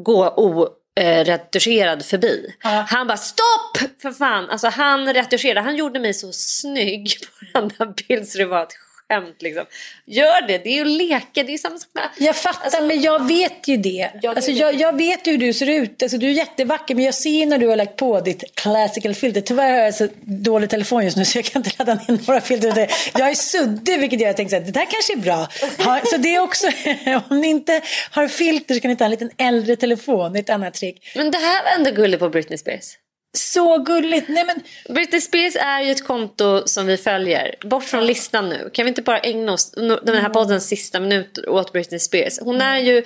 gå 0.00 0.28
oretuscherad 0.28 2.04
förbi. 2.04 2.54
Ja. 2.62 2.84
Han 2.88 3.06
bara 3.06 3.16
stopp 3.16 3.92
för 4.02 4.12
fan. 4.12 4.50
Alltså 4.50 4.68
han 4.68 5.14
retuscherade. 5.14 5.60
Han 5.60 5.76
gjorde 5.76 6.00
mig 6.00 6.14
så 6.14 6.32
snygg 6.32 7.12
på 7.20 7.58
den 7.60 7.70
där 7.78 7.94
bild 8.08 8.28
så 8.28 8.38
det 8.38 8.44
var 8.44 8.62
ett 8.62 8.74
skämt 9.10 9.42
liksom. 9.42 9.64
Gör 10.06 10.46
det, 10.48 10.58
det 10.58 10.70
är 10.70 10.74
ju 10.74 10.80
att 10.80 10.86
leka. 10.88 11.42
Det 11.42 11.54
är 11.54 11.58
samma 11.58 11.78
sak. 11.78 11.90
Jag 12.18 12.36
fattar, 12.36 12.64
Alltså- 12.64 12.82
men 12.82 13.00
jag 13.02 13.28
vet 13.28 13.68
ju 13.68 13.76
det. 13.76 14.10
Ja, 14.14 14.20
det 14.22 14.28
alltså, 14.28 14.50
jag, 14.50 14.74
jag. 14.74 14.80
jag 14.80 14.96
vet 14.96 15.26
hur 15.26 15.38
du 15.38 15.52
ser 15.52 15.66
ut. 15.68 16.02
Alltså, 16.02 16.18
du 16.18 16.26
är 16.26 16.32
jättevacker, 16.32 16.94
men 16.94 17.04
jag 17.04 17.14
ser 17.14 17.46
när 17.46 17.58
du 17.58 17.68
har 17.68 17.76
lagt 17.76 17.96
på 17.96 18.20
ditt 18.20 18.54
classical 18.54 19.14
filter. 19.14 19.40
Tyvärr 19.40 19.70
har 19.70 19.78
jag 19.78 19.94
så 19.94 20.08
dålig 20.22 20.70
telefon 20.70 21.04
just 21.04 21.16
nu 21.16 21.24
så 21.24 21.38
jag 21.38 21.44
kan 21.44 21.60
inte 21.66 21.70
ladda 21.78 21.94
ner 21.94 22.18
några 22.26 22.40
filter. 22.40 22.90
Jag 23.18 23.30
är 23.30 23.34
suddig, 23.34 24.00
vilket 24.00 24.20
gör 24.20 24.28
att 24.30 24.38
jag 24.38 24.48
tänker 24.48 24.56
att 24.56 24.66
det 24.66 24.72
där 24.80 24.86
kanske 24.90 25.12
är 25.12 25.16
bra. 25.16 25.48
Ja, 25.78 26.00
så 26.04 26.16
det 26.16 26.34
är 26.34 26.40
också, 26.40 26.66
om 27.30 27.40
ni 27.40 27.48
inte 27.48 27.80
har 28.10 28.28
filter 28.28 28.74
så 28.74 28.80
kan 28.80 28.90
ni 28.90 28.96
ta 28.96 29.04
en 29.04 29.10
liten 29.10 29.30
äldre 29.36 29.76
telefon. 29.76 30.32
Det 30.32 30.38
är 30.38 30.42
ett 30.42 30.50
annat 30.50 30.74
trick. 30.74 31.12
Men 31.16 31.30
det 31.30 31.38
här 31.38 31.64
var 31.64 31.70
ändå 31.70 31.90
gulligt 32.02 32.20
på 32.20 32.28
Britney 32.28 32.58
Spears. 32.58 32.96
Så 33.32 33.78
gulligt. 33.78 34.28
Nej, 34.28 34.44
men, 34.44 34.60
Britney 34.94 35.20
Spears 35.20 35.56
är 35.56 35.80
ju 35.80 35.92
ett 35.92 36.06
konto 36.06 36.62
som 36.66 36.86
vi 36.86 36.96
följer. 36.96 37.54
Bort 37.60 37.84
från 37.84 38.06
listan 38.06 38.48
nu. 38.48 38.70
Kan 38.72 38.84
vi 38.84 38.88
inte 38.88 39.02
bara 39.02 39.18
ägna 39.18 39.52
oss 39.52 39.70
den 40.02 40.16
här 40.16 40.28
poddens 40.28 40.68
sista 40.68 41.00
minuter 41.00 41.48
åt 41.48 41.72
Britney 41.72 41.98
Spears? 42.00 42.38
Hon 42.40 42.60
är 42.60 42.78
ju, 42.78 43.02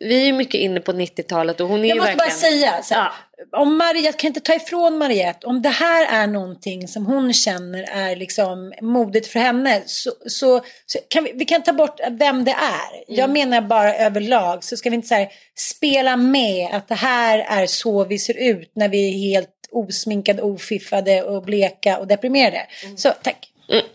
vi 0.00 0.22
är 0.22 0.26
ju 0.26 0.32
mycket 0.32 0.60
inne 0.60 0.80
på 0.80 0.92
90-talet 0.92 1.60
och 1.60 1.68
hon 1.68 1.84
är 1.84 1.88
jag 1.88 1.94
ju 1.94 2.00
måste 2.00 2.16
verkligen... 2.16 2.28
bara 2.28 2.70
säga, 2.70 2.82
så 2.82 2.94
här, 2.94 3.02
Ja. 3.02 3.12
Om 3.50 3.76
Mariette, 3.78 4.18
kan 4.18 4.28
inte 4.28 4.40
ta 4.40 4.54
ifrån 4.54 4.98
Mariette, 4.98 5.46
om 5.46 5.62
det 5.62 5.68
här 5.68 6.22
är 6.22 6.26
någonting 6.26 6.88
som 6.88 7.06
hon 7.06 7.32
känner 7.32 7.82
är 7.82 8.16
liksom 8.16 8.72
modigt 8.80 9.26
för 9.26 9.40
henne, 9.40 9.82
så, 9.86 10.10
så, 10.26 10.60
så 10.86 10.98
kan 11.08 11.24
vi, 11.24 11.32
vi 11.34 11.44
kan 11.44 11.62
ta 11.62 11.72
bort 11.72 12.00
vem 12.10 12.44
det 12.44 12.50
är. 12.50 13.04
Jag 13.08 13.30
Mm. 13.30 13.32
menar 13.32 13.60
bara 13.68 13.94
överlag, 13.96 14.64
så 14.64 14.76
ska 14.76 14.90
vi 14.90 14.96
inte 14.96 15.08
så 15.08 15.14
här, 15.14 15.28
spela 15.58 16.16
med 16.16 16.68
att 16.74 16.88
det 16.88 16.94
här 16.94 17.38
är 17.38 17.66
så 17.66 18.04
vi 18.04 18.18
ser 18.18 18.38
ut 18.38 18.70
när 18.74 18.88
vi 18.88 19.08
är 19.08 19.18
helt 19.32 19.48
osminkade, 19.72 20.42
ofiffade 20.42 21.22
och 21.22 21.42
bleka 21.42 21.98
och 21.98 22.06
deprimerade. 22.06 22.66
Mm. 22.84 22.96
Så, 22.96 23.10
tack. 23.22 23.48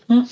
Mm. 0.08 0.26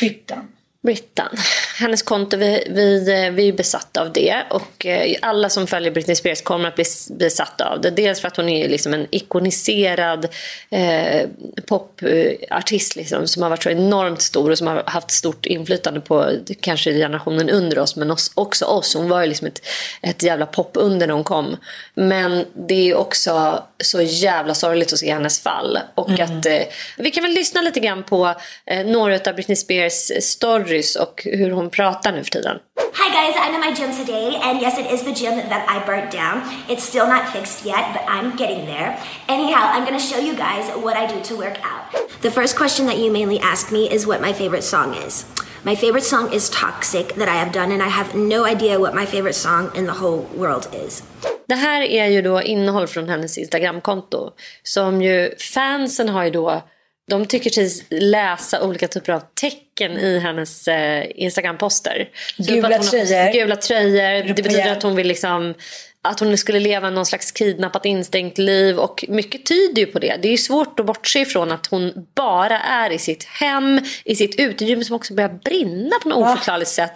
Byttan. 0.00 0.52
Brittan. 0.86 1.36
Hennes 1.78 2.02
konto, 2.02 2.36
vi, 2.36 2.66
vi, 2.70 3.12
eh, 3.12 3.30
vi 3.30 3.48
är 3.48 3.52
besatta 3.52 4.00
av 4.00 4.12
det. 4.12 4.42
Och 4.50 4.86
eh, 4.86 5.16
alla 5.22 5.48
som 5.48 5.66
följer 5.66 5.92
Britney 5.92 6.16
Spears 6.16 6.42
kommer 6.42 6.68
att 6.68 6.74
bli 6.74 6.84
besatta 7.10 7.68
av 7.68 7.80
det. 7.80 7.90
Dels 7.90 8.20
för 8.20 8.28
att 8.28 8.36
hon 8.36 8.48
är 8.48 8.68
liksom 8.68 8.94
en 8.94 9.06
ikoniserad 9.10 10.28
eh, 10.70 11.28
popartist 11.66 12.96
liksom, 12.96 13.26
som 13.26 13.42
har 13.42 13.50
varit 13.50 13.62
så 13.62 13.70
enormt 13.70 14.22
stor 14.22 14.50
och 14.50 14.58
som 14.58 14.66
har 14.66 14.82
haft 14.86 15.10
stort 15.10 15.46
inflytande 15.46 16.00
på 16.00 16.30
kanske 16.60 16.92
generationen 16.92 17.50
under 17.50 17.78
oss 17.78 17.96
men 17.96 18.16
också 18.34 18.64
oss. 18.64 18.94
Hon 18.94 19.08
var 19.08 19.20
ju 19.20 19.26
liksom 19.26 19.46
ett, 19.46 19.66
ett 20.02 20.22
jävla 20.22 20.46
popunder 20.46 21.06
när 21.06 21.14
hon 21.14 21.24
kom. 21.24 21.56
Men 21.96 22.46
det 22.54 22.90
är 22.90 22.94
också 22.94 23.62
så 23.84 24.00
jävla 24.00 24.54
sorgligt 24.54 24.92
att 24.92 24.98
se 24.98 25.12
hennes 25.12 25.40
fall. 25.40 25.78
Och 25.94 26.10
att, 26.10 26.46
eh, 26.46 26.62
vi 26.96 27.10
kan 27.10 27.22
väl 27.22 27.32
lyssna 27.32 27.60
lite 27.60 27.80
grann 27.80 28.02
på 28.02 28.34
eh, 28.66 28.86
några 28.86 29.14
av 29.14 29.34
Britney 29.34 29.56
Spears 29.56 30.24
stories 30.24 30.96
och 30.96 31.22
hur 31.24 31.50
hon 31.50 31.70
pratar 31.70 32.12
nu 32.12 32.24
för 32.24 32.30
tiden. 32.30 32.58
Hi 32.92 33.10
guys, 33.10 33.36
I'm 33.36 33.54
in 33.54 33.60
my 33.60 33.72
gym 33.80 34.06
today, 34.06 34.36
and 34.42 34.62
yes, 34.62 34.78
it 34.78 34.92
is 34.92 35.02
the 35.02 35.24
gym 35.24 35.48
that 35.48 35.64
I 35.68 35.86
burnt 35.86 36.10
down. 36.10 36.42
It's 36.68 36.82
still 36.82 37.06
not 37.06 37.28
fixed 37.32 37.66
yet, 37.66 37.84
but 37.92 38.02
I'm 38.08 38.36
getting 38.36 38.66
there. 38.66 38.98
Anyhow, 39.28 39.62
I'm 39.74 39.84
gonna 39.84 40.00
show 40.00 40.20
you 40.20 40.34
guys 40.34 40.70
what 40.84 40.96
I 40.96 41.06
do 41.06 41.20
to 41.22 41.36
work 41.36 41.58
out. 41.62 41.84
The 42.22 42.30
first 42.30 42.56
question 42.56 42.86
that 42.86 42.98
you 42.98 43.12
mainly 43.12 43.38
ask 43.40 43.72
me 43.72 43.88
is 43.90 44.06
what 44.06 44.20
my 44.20 44.32
favorite 44.32 44.64
song 44.64 44.94
is. 45.06 45.24
My 45.64 45.74
favorite 45.76 46.04
song 46.04 46.32
is 46.32 46.50
Toxic 46.50 47.14
that 47.14 47.28
I 47.28 47.36
have 47.36 47.52
done, 47.52 47.72
and 47.72 47.82
I 47.82 47.88
have 47.88 48.14
no 48.14 48.44
idea 48.44 48.78
what 48.78 48.94
my 48.94 49.06
favorite 49.06 49.34
song 49.36 49.70
in 49.74 49.86
the 49.86 49.92
whole 49.92 50.22
world 50.34 50.68
is. 50.72 51.02
Det 51.48 51.54
här 51.54 51.82
är 51.82 52.06
ju 52.06 52.22
då 52.22 52.42
innehåll 52.42 52.86
från 52.86 53.08
hennes 53.08 53.38
Instagramkonto. 53.38 54.30
Som 54.62 55.02
ju 55.02 55.34
fansen 55.38 56.08
har 56.08 56.24
ju 56.24 56.30
då 56.30 56.62
de 57.10 57.26
tycker 57.26 57.50
sig 57.50 57.68
läsa 57.90 58.62
olika 58.62 58.88
typer 58.88 59.12
av 59.12 59.22
tecken 59.40 59.98
i 59.98 60.18
hennes 60.18 60.68
eh, 60.68 61.06
Instagram-poster. 61.14 62.08
Gula 62.38 62.78
tröjor. 62.78 63.32
Gula 63.32 63.56
tröjor. 63.56 64.34
Det 64.34 64.42
betyder 64.42 64.72
att 64.72 64.82
hon 64.82 64.96
vill 64.96 65.08
liksom 65.08 65.54
att 66.02 66.20
hon 66.20 66.38
skulle 66.38 66.60
leva 66.60 66.90
någon 66.90 67.06
slags 67.06 67.32
kidnappat 67.32 67.84
instängt 67.84 68.38
liv 68.38 68.78
och 68.78 69.04
mycket 69.08 69.46
tyder 69.46 69.82
ju 69.82 69.86
på 69.86 69.98
det. 69.98 70.16
Det 70.22 70.28
är 70.28 70.32
ju 70.32 70.38
svårt 70.38 70.80
att 70.80 70.86
bortse 70.86 71.20
ifrån 71.20 71.52
att 71.52 71.66
hon 71.66 71.92
bara 72.14 72.60
är 72.60 72.90
i 72.90 72.98
sitt 72.98 73.24
hem, 73.24 73.80
i 74.04 74.16
sitt 74.16 74.40
utegym 74.40 74.84
som 74.84 74.96
också 74.96 75.14
börjar 75.14 75.38
brinna 75.44 75.96
på 76.02 76.08
något 76.08 76.18
oförklarligt 76.18 76.70
sätt. 76.70 76.92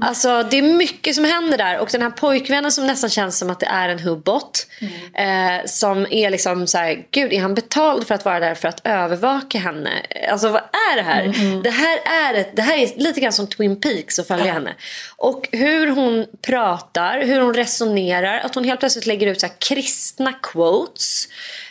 Alltså 0.00 0.42
det 0.42 0.58
är 0.58 0.62
mycket 0.62 1.14
som 1.14 1.24
händer 1.24 1.58
där 1.58 1.78
och 1.78 1.88
den 1.92 2.02
här 2.02 2.10
pojkvännen 2.10 2.72
som 2.72 2.86
nästan 2.86 3.10
känns 3.10 3.38
som 3.38 3.50
att 3.50 3.60
det 3.60 3.66
är 3.66 3.88
en 3.88 3.98
hubbot. 3.98 4.66
Eh, 5.14 5.66
som 5.66 6.06
är 6.10 6.30
liksom 6.30 6.66
så 6.66 6.78
här, 6.78 7.04
gud 7.10 7.32
är 7.32 7.40
han 7.40 7.54
betald 7.54 8.06
för 8.06 8.14
att 8.14 8.24
vara 8.24 8.40
där 8.40 8.54
för 8.54 8.68
att 8.68 8.80
övervaka 8.86 9.58
henne? 9.58 9.90
Alltså 10.30 10.48
vad 10.48 10.62
är 10.62 10.96
det 10.96 11.02
här? 11.02 11.62
Det 11.62 11.70
här 11.70 11.98
är, 12.04 12.40
ett, 12.40 12.56
det 12.56 12.62
här 12.62 12.78
är 12.78 12.98
lite 12.98 13.20
grann 13.20 13.32
som 13.32 13.46
Twin 13.46 13.80
Peaks 13.80 14.18
att 14.18 14.28
följa 14.28 14.52
henne. 14.52 14.74
Och 15.16 15.48
hur 15.52 15.86
hon 15.86 16.26
pratar, 16.46 17.22
hur 17.22 17.40
hon 17.40 17.54
resonerar, 17.54 18.40
att 18.40 18.54
hon 18.54 18.64
helt 18.64 18.80
plötsligt 18.80 19.06
lägger 19.06 19.26
ut 19.26 19.40
så 19.40 19.48
kristna 19.58 20.32
quotes. 20.32 21.28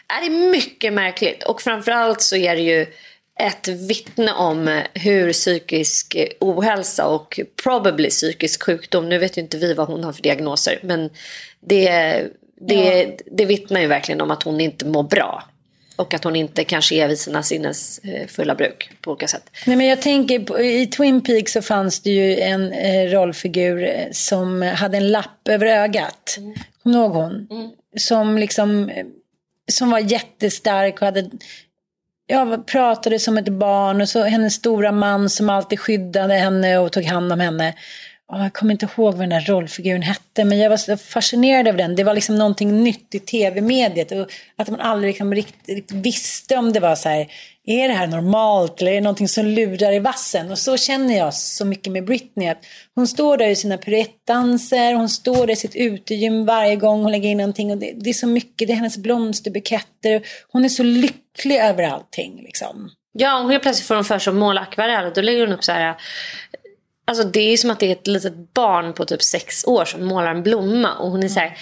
Är 0.08 0.30
det 0.30 0.30
mycket 0.30 0.94
märkligt 0.94 1.44
och 1.44 1.62
framförallt 1.62 2.22
så 2.22 2.36
är 2.36 2.56
det 2.56 2.62
ju 2.62 2.88
ett 3.48 3.68
vittne 3.68 4.34
om 4.34 4.82
hur 4.94 5.34
psykisk 5.34 6.18
ohälsa 6.40 7.08
och 7.08 7.40
probably 7.64 8.10
psykisk 8.10 8.64
sjukdom, 8.64 9.10
nu 9.10 9.18
vet 9.18 9.38
ju 9.38 9.42
inte 9.42 9.58
vi 9.58 9.74
vad 9.74 9.88
hon 9.88 10.04
har 10.04 10.14
för 10.14 10.22
diagnoser, 10.22 10.80
men 10.84 11.10
det, 11.60 11.90
det, 12.68 13.18
det 13.32 13.46
vittnar 13.46 13.82
ju 13.82 13.88
verkligen 13.88 14.22
om 14.22 14.32
att 14.32 14.44
hon 14.44 14.62
inte 14.62 14.86
mår 14.86 15.04
bra. 15.04 15.44
Och 15.96 16.14
att 16.14 16.24
hon 16.24 16.36
inte 16.36 16.64
kanske 16.64 16.96
är 16.96 17.08
vid 17.08 17.20
sina 17.20 17.44
sinnes 17.44 18.00
eh, 18.00 18.28
fulla 18.28 18.56
bruk 18.56 18.92
på 19.02 19.12
olika 19.12 19.28
sätt. 19.28 19.44
Nej, 19.66 19.76
men 19.76 19.86
jag 19.88 20.02
tänker, 20.02 20.62
i 20.62 20.88
Twin 20.88 21.24
Peaks 21.24 21.52
så 21.52 21.62
fanns 21.62 22.00
det 22.00 22.10
ju 22.10 22.40
en 22.40 22.72
eh, 22.72 23.10
rollfigur 23.10 23.84
eh, 23.84 24.12
som 24.12 24.62
hade 24.62 24.98
en 24.98 25.12
lapp 25.12 25.48
över 25.50 25.66
ögat. 25.66 26.38
Kommer 26.84 26.98
du 26.98 27.02
ihåg 27.02 27.12
hon? 27.12 27.48
Som 27.98 28.38
liksom, 28.38 28.90
eh, 28.90 29.06
som 29.72 29.92
var 29.92 30.00
jättestark 30.00 30.96
och 30.96 31.06
hade, 31.06 31.30
jag 32.32 32.66
pratade 32.66 33.20
som 33.20 33.38
ett 33.38 33.50
barn 33.50 34.02
och 34.02 34.10
så 34.10 34.24
hennes 34.24 34.54
stora 34.54 34.92
man 34.92 35.30
som 35.30 35.50
alltid 35.50 35.80
skyddade 35.80 36.34
henne 36.34 36.78
och 36.78 36.92
tog 36.92 37.04
hand 37.04 37.34
om 37.34 37.40
henne. 37.40 37.74
Jag 38.40 38.54
kommer 38.54 38.72
inte 38.72 38.86
ihåg 38.86 39.14
vad 39.14 39.20
den 39.20 39.30
där 39.30 39.42
rollfiguren 39.42 40.02
hette, 40.02 40.44
men 40.46 40.58
jag 40.58 40.70
var 40.70 40.78
så 40.78 40.98
fascinerad 40.98 41.68
över 41.68 41.78
den. 41.78 41.96
Det 41.96 42.04
var 42.04 42.14
liksom 42.14 42.36
någonting 42.36 42.84
nytt 42.84 43.16
i 43.16 43.20
tv-mediet. 43.20 44.12
Att 44.56 44.70
man 44.70 44.80
aldrig 44.80 45.10
liksom 45.10 45.36
riktigt, 45.36 45.76
riktigt 45.76 45.98
visste 45.98 46.58
om 46.58 46.74
det 46.74 46.80
var 46.80 46.96
så 46.96 47.10
här, 47.10 47.28
är 47.66 47.88
det 47.88 47.94
här 47.94 48.08
normalt 48.08 48.82
eller 48.82 48.92
är 48.92 48.96
det 48.96 49.02
någonting 49.02 49.28
som 49.28 49.46
lurar 49.46 49.94
i 49.94 50.00
vassen? 50.00 50.52
Och 50.52 50.58
så 50.58 50.78
känner 50.78 51.18
jag 51.18 51.34
så 51.34 51.66
mycket 51.66 51.94
med 51.94 52.06
Britney. 52.06 52.48
Att 52.48 52.66
hon 52.96 53.08
står 53.08 53.38
där 53.38 53.48
i 53.48 53.56
sina 53.56 53.78
piruettdanser, 53.78 54.94
hon 54.94 55.10
står 55.10 55.48
där 55.48 55.54
i 55.54 55.56
sitt 55.56 55.76
utegym 55.76 56.46
varje 56.46 56.76
gång 56.76 57.02
hon 57.02 57.12
lägger 57.12 57.30
in 57.30 57.38
någonting. 57.38 57.72
Och 57.72 57.78
det, 57.78 57.94
det 57.96 58.10
är 58.10 58.14
så 58.14 58.28
mycket, 58.28 58.68
det 58.68 58.74
är 58.74 58.78
hennes 58.78 58.98
blomsterbuketter. 58.98 60.22
Hon 60.52 60.66
är 60.66 60.70
så 60.70 60.84
lycklig 60.84 61.58
över 61.58 61.84
allting 61.84 62.42
liksom. 62.44 62.92
Ja, 63.14 63.44
och 63.44 63.52
helt 63.52 63.64
plötsligt 63.64 63.88
får 63.88 63.96
hon 63.96 64.06
för 64.06 64.20
sig 64.20 64.32
att 64.32 64.38
måla 64.38 64.62
akvarell. 64.62 65.12
Då 65.16 65.22
lägger 65.22 65.48
hon 65.48 65.54
upp 65.54 65.64
så 65.64 65.72
här... 65.72 65.96
Alltså 67.06 67.24
det 67.24 67.54
är 67.54 67.58
som 67.58 67.70
att 67.72 67.80
det 67.80 67.88
är 67.88 67.92
ett 67.92 68.08
litet 68.08 68.54
barn 68.54 68.94
på 68.94 69.06
typ 69.06 69.22
sex 69.22 69.66
år 69.68 69.86
som 69.86 70.06
målar 70.06 70.32
en 70.32 70.44
blomma. 70.44 70.94
Och 70.94 71.12
hon 71.12 71.24
är 71.24 71.28
så 71.28 71.40
här... 71.40 71.58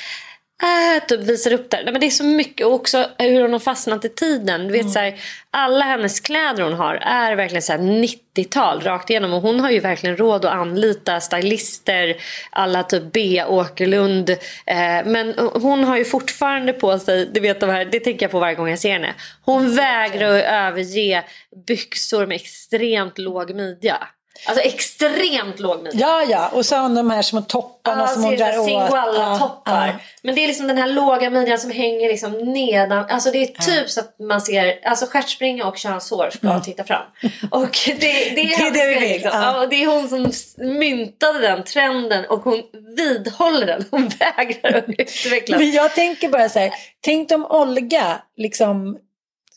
Äh, 0.64 1.06
typ 1.08 1.20
visar 1.20 1.54
upp 1.54 1.70
där. 1.70 1.84
Nej, 1.84 1.92
men 1.92 2.02
det 2.02 2.08
är 2.08 2.12
så 2.12 2.24
mycket. 2.24 2.68
Och 2.68 2.74
också 2.74 3.06
hur 3.18 3.42
hon 3.42 3.52
har 3.52 3.60
fastnat 3.60 4.06
i 4.06 4.10
tiden. 4.10 4.68
Du 4.68 4.74
vet, 4.74 4.92
så 4.92 5.00
här, 5.00 5.16
alla 5.52 5.86
hennes 5.86 6.20
kläder 6.20 6.64
hon 6.64 6.74
har 6.74 6.96
är 6.96 7.36
verkligen 7.36 7.62
så 7.62 7.72
här 7.72 7.80
90-tal 7.80 8.82
rakt 8.82 9.10
igenom. 9.10 9.34
Och 9.34 9.42
hon 9.42 9.60
har 9.60 9.72
ju 9.72 9.80
verkligen 9.80 10.18
råd 10.18 10.46
att 10.46 10.54
anlita 10.54 11.20
stylister. 11.20 12.16
Alla 12.50 12.84
typ 12.84 13.04
B. 13.14 13.44
Åkerlund. 13.48 14.30
Eh, 14.30 15.06
men 15.06 15.34
hon 15.54 15.84
har 15.84 15.98
ju 15.98 16.06
fortfarande 16.06 16.74
på 16.74 17.00
sig, 17.00 17.30
du 17.34 17.40
vet 17.40 17.60
de 17.60 17.70
här, 17.70 17.86
det 17.86 18.00
tänker 18.00 18.24
jag 18.24 18.32
på 18.32 18.40
varje 18.40 18.56
gång 18.56 18.70
jag 18.70 18.80
ser 18.80 18.94
henne. 18.94 19.14
Hon 19.42 19.76
vägrar 19.76 20.38
att 20.38 20.44
överge 20.44 21.24
byxor 21.68 22.26
med 22.26 22.36
extremt 22.36 23.18
låg 23.18 23.56
midja. 23.56 24.08
Alltså 24.46 24.64
extremt 24.64 25.60
låg 25.60 25.84
midja. 25.84 26.00
Ja, 26.00 26.24
ja. 26.24 26.48
Och 26.54 26.66
så 26.66 26.76
har 26.76 26.82
hon 26.84 26.96
de 26.96 27.10
här 27.10 27.22
små 27.22 27.42
topparna 27.42 28.08
som 28.08 28.24
hon 28.24 28.36
drar 28.36 28.60
åt. 28.60 28.66
Singoalla-toppar. 28.66 29.88
Ja, 29.88 29.94
Men 30.24 30.36
det 30.36 30.44
är 30.44 30.48
liksom 30.48 30.68
den 30.68 30.78
här 30.78 30.88
låga 30.88 31.30
midjan 31.30 31.60
som 31.60 31.72
hänger 31.72 32.10
liksom 32.10 32.32
nedan. 32.54 33.06
Alltså 33.10 33.32
det 33.32 33.38
är 33.38 33.46
typ 33.48 33.90
så 33.90 34.00
att 34.00 34.20
man 34.20 34.42
ser, 34.42 34.80
alltså 34.88 35.06
stjärtspringa 35.06 35.66
och 35.66 35.78
könshår 35.78 36.30
ska 36.30 36.60
titta 36.60 36.84
fram. 36.84 37.02
Och 37.52 37.78
det, 37.86 37.96
det 38.00 38.42
är, 38.54 38.58
Det 38.58 38.68
är 38.68 38.72
det 38.72 38.94
vi 38.94 39.00
vill, 39.00 39.10
Liksom. 39.22 39.56
och 39.56 39.70
det 39.70 39.84
är 39.84 39.88
hon 39.88 40.10
som 40.10 40.32
myntade 40.58 41.40
den 41.40 41.64
trenden 41.64 42.26
och 42.26 42.40
hon 42.40 42.64
vidhåller 42.96 43.66
den. 43.68 43.86
Hon 43.92 44.08
vägrar 44.08 44.78
att 44.78 44.90
utveckla. 44.90 45.58
Men 45.58 45.72
jag 45.72 45.96
tänker 45.96 46.30
bara 46.30 46.50
så 46.50 46.60
här, 46.60 46.72
tänk 47.02 47.32
om 47.32 47.46
Olga 47.46 48.22
liksom 48.38 48.98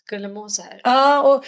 Skulle 0.07 0.29
må 0.29 0.49
så 0.49 0.63
här. 0.63 0.81
Ja, 0.85 1.23
och 1.23 1.45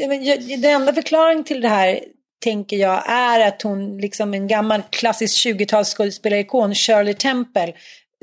jag 0.00 0.40
den 0.60 0.64
enda 0.70 0.92
förklaringen 0.94 1.44
till 1.44 1.60
det 1.60 1.68
här 1.68 2.00
tänker 2.40 2.76
jag 2.76 3.10
är 3.10 3.48
att 3.48 3.62
hon, 3.62 3.98
liksom 3.98 4.34
en 4.34 4.48
gammal 4.48 4.82
klassisk 4.90 5.46
20-talsskådespelarekon, 5.46 6.74
Shirley 6.74 7.14
Temple, 7.14 7.72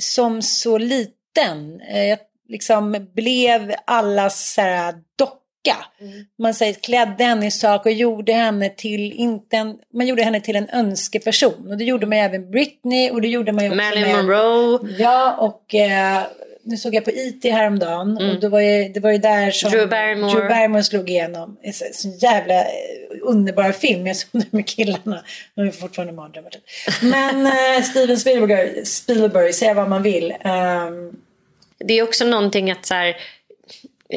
som 0.01 0.41
så 0.41 0.77
liten, 0.77 1.81
eh, 1.81 2.19
liksom 2.49 3.07
blev 3.15 3.73
allas 3.85 4.53
så 4.53 4.61
här, 4.61 4.93
docka. 5.15 5.85
Man 6.39 6.53
säger 6.53 6.73
klädde 6.73 7.23
henne 7.23 7.47
i 7.47 7.51
sak 7.51 7.85
och 7.85 7.91
gjorde 7.91 8.33
henne 8.33 8.69
till, 8.69 9.11
inte 9.11 9.57
en, 9.57 9.77
man 9.93 10.07
gjorde 10.07 10.23
henne 10.23 10.41
till 10.41 10.55
en 10.55 10.69
önskeperson. 10.69 11.67
Och 11.69 11.77
det 11.77 11.83
gjorde 11.83 12.05
man 12.05 12.17
även 12.17 12.51
Britney 12.51 13.09
och 13.11 13.21
det 13.21 13.27
gjorde 13.27 13.51
man 13.51 13.63
ju 13.63 13.69
också 13.69 13.83
Marilyn 13.83 14.15
Monroe. 14.15 14.79
Ja, 14.97 15.35
och 15.37 15.75
eh, 15.75 16.23
nu 16.67 16.77
såg 16.77 16.95
jag 16.95 17.05
på 17.05 17.11
IT 17.11 17.43
häromdagen 17.43 18.17
och 18.17 18.39
det 18.39 18.49
var 18.49 18.59
ju, 18.59 18.89
det 18.89 18.99
var 18.99 19.11
ju 19.11 19.17
där 19.17 19.51
som 19.51 19.67
Mm. 19.67 19.79
Drew 19.79 19.89
Barrymore. 19.89 20.31
Drew 20.33 20.47
Barrymore 20.49 20.83
slog 20.83 21.09
igenom. 21.09 21.57
En 21.61 21.73
så, 21.73 21.85
jävla 22.21 22.53
eh, 22.53 22.65
underbar 23.21 23.71
film. 23.71 24.07
Jag 24.07 24.15
såg 24.15 24.29
den 24.31 24.45
med 24.51 24.67
killarna. 24.67 25.23
De 25.55 25.67
är 25.67 25.71
fortfarande 25.71 26.13
mardrömmar. 26.13 26.49
typ. 26.49 26.63
Men 27.01 27.45
eh, 27.47 27.83
Steven 27.83 28.17
Spielberg, 28.17 28.85
Spielberg, 28.85 29.53
säga 29.53 29.73
vad 29.73 29.89
man 29.89 30.03
vill. 30.03 30.33
Ehm, 30.41 31.11
Det 31.79 31.93
är 31.93 32.03
också 32.03 32.25
någonting 32.25 32.71
att 32.71 32.85
så 32.85 32.93
här, 32.93 33.15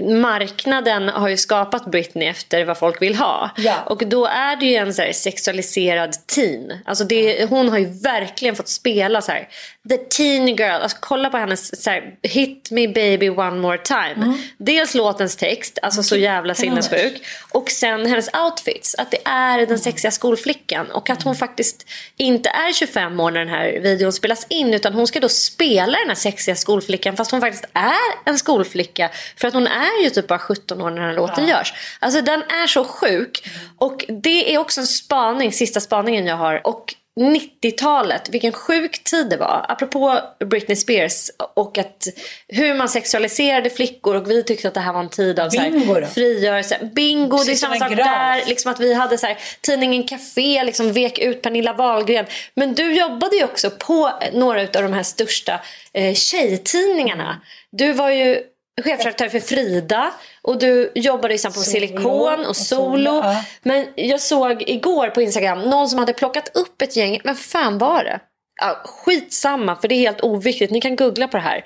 marknaden 0.03 1.09
har 1.09 1.29
ju 1.29 1.37
skapat 1.37 1.87
Britney 1.87 2.29
efter 2.29 2.65
vad 2.65 2.79
folk 2.79 3.03
vill 3.03 3.15
ha. 3.15 3.51
Ja. 3.57 3.75
Och 3.87 4.07
då 4.07 4.27
är 4.27 4.57
det 4.57 4.67
ju 4.67 4.75
en 4.75 4.95
så 4.95 5.03
här 5.03 5.13
sexualiserad 5.13 6.27
teen. 6.27 6.73
Alltså 6.85 7.05
det, 7.05 7.51
hon 7.51 7.69
har 7.69 7.79
ju 7.79 7.85
verkligen 8.03 8.57
fått 8.57 8.69
spela 8.69 9.23
så 9.23 9.33
här, 9.33 9.49
the 9.89 9.97
teen 9.97 10.49
girl. 10.49 10.83
Alltså 10.83 10.97
kolla 11.01 11.31
på 11.31 11.37
hennes 11.37 11.83
så 11.83 11.91
här, 11.91 12.15
hit 12.23 12.69
me 12.71 12.89
baby 12.89 13.29
one 13.29 13.57
more 13.57 13.79
time. 13.79 14.15
Mm. 14.15 14.39
Dels 14.59 14.95
låtens 14.95 15.37
text, 15.37 15.79
alltså 15.83 16.03
så 16.03 16.17
jävla 16.17 16.55
sinnessjuk. 16.55 17.23
Och 17.53 17.71
sen 17.71 18.07
hennes 18.07 18.31
outfits. 18.35 18.95
Att 18.95 19.11
det 19.11 19.19
är 19.25 19.51
Mm. 19.61 19.69
den 19.69 19.79
sexiga 19.79 20.11
skolflickan. 20.11 20.91
Och 20.91 21.11
att 21.11 21.23
hon 21.23 21.37
faktiskt 21.37 21.87
inte 22.17 22.49
är 22.49 22.73
25 22.73 23.21
år 23.21 23.31
när 23.31 23.41
den 23.41 23.49
här 23.49 23.81
videon 23.81 24.13
spelas 24.13 24.47
in. 24.49 24.75
Utan 24.75 24.95
hon 24.95 25.07
ska 25.07 25.21
då 25.21 25.29
spela 25.29 25.99
den 25.99 26.09
här 26.09 26.15
sexiga 26.15 26.55
skolflickan. 26.57 27.17
Fast 27.17 27.31
hon 27.31 27.41
faktiskt 27.41 27.65
är 27.73 28.31
en 28.31 28.39
skolflicka. 28.39 29.11
För 29.37 29.49
att 29.49 29.55
hon 29.55 29.67
är 29.67 29.80
ju 30.03 30.11
typ 30.11 30.27
bara 30.27 30.39
17 30.39 30.83
år 30.83 30.91
när 30.91 30.97
den 30.97 31.09
här 31.09 31.17
låten 31.17 31.49
görs. 31.49 31.73
Alltså 31.99 32.21
den 32.21 32.43
är 32.43 32.67
så 32.67 32.85
sjuk. 32.85 33.49
Och 33.79 34.05
det 34.09 34.55
är 34.55 34.59
också 34.59 34.81
en 34.81 34.87
spaning, 34.87 35.53
sista 35.53 35.81
spaningen 35.81 36.27
jag 36.27 36.37
har. 36.37 36.67
Och 36.67 36.95
90-talet, 37.21 38.29
vilken 38.31 38.53
sjuk 38.53 39.05
tid 39.05 39.31
det 39.31 39.37
var. 39.37 39.67
Apropå 39.69 40.21
Britney 40.45 40.77
Spears 40.77 41.31
och 41.55 41.79
att 41.79 42.07
hur 42.49 42.75
man 42.75 42.89
sexualiserade 42.89 43.71
flickor 43.71 44.17
och 44.17 44.31
vi 44.31 44.43
tyckte 44.43 44.69
att 44.69 44.75
det 44.75 44.81
här 44.81 44.93
var 44.93 45.01
en 45.01 45.09
tid 45.09 45.39
av 45.39 45.51
så 45.51 45.61
Bingo 45.61 45.95
här, 45.95 46.01
då? 46.01 46.07
frigörelse. 46.07 46.91
Bingo, 46.95 47.37
det 47.37 47.43
är 47.43 47.45
Precis 47.45 47.61
samma 47.61 47.77
sak 47.79 47.91
graf. 47.93 48.07
där. 48.07 48.43
Liksom 48.47 48.73
att 48.73 48.81
vi 48.81 48.95
hade 48.95 49.19
så 49.19 49.27
här, 49.27 49.39
tidningen 49.61 50.03
Café 50.05 50.65
liksom 50.65 50.93
vek 50.93 51.19
ut 51.19 51.43
Pernilla 51.43 51.73
Wahlgren. 51.73 52.27
Men 52.55 52.75
du 52.75 52.95
jobbade 52.95 53.37
ju 53.37 53.45
också 53.45 53.71
på 53.71 54.11
några 54.33 54.61
av 54.61 54.69
de 54.73 54.93
här 54.93 55.03
största 55.03 55.61
eh, 55.93 56.15
tjejtidningarna. 56.15 57.41
Du 57.71 57.93
var 57.93 58.11
ju 58.11 58.43
chefredaktör 58.83 59.29
för 59.29 59.41
Frida 59.41 60.15
och 60.43 60.59
du 60.59 60.93
jobbade 60.95 61.39
sen 61.39 61.53
på 61.53 61.59
Solo 61.61 61.73
Silikon 61.73 62.41
och 62.41 62.49
och 62.49 62.57
Solo. 62.57 62.97
Solo, 62.97 63.21
ja. 63.25 63.45
Men 63.63 63.87
jag 63.95 64.21
såg 64.21 64.63
igår 64.67 65.09
på 65.09 65.23
Instagram 65.23 65.61
någon 65.61 65.89
som 65.89 65.99
hade 65.99 66.13
plockat 66.13 66.57
upp 66.57 66.83
ett 66.83 66.97
gäng, 66.97 67.21
men 67.25 67.37
fan 67.37 67.79
var 67.79 68.05
det? 68.05 68.21
Ja, 68.61 68.83
skitsamma 68.85 69.77
för 69.77 69.89
det 69.89 69.95
är 69.95 70.01
helt 70.01 70.21
oviktigt, 70.21 70.71
ni 70.71 70.81
kan 70.81 70.97
googla 70.97 71.29
på 71.29 71.37
det 71.37 71.43
här. 71.43 71.65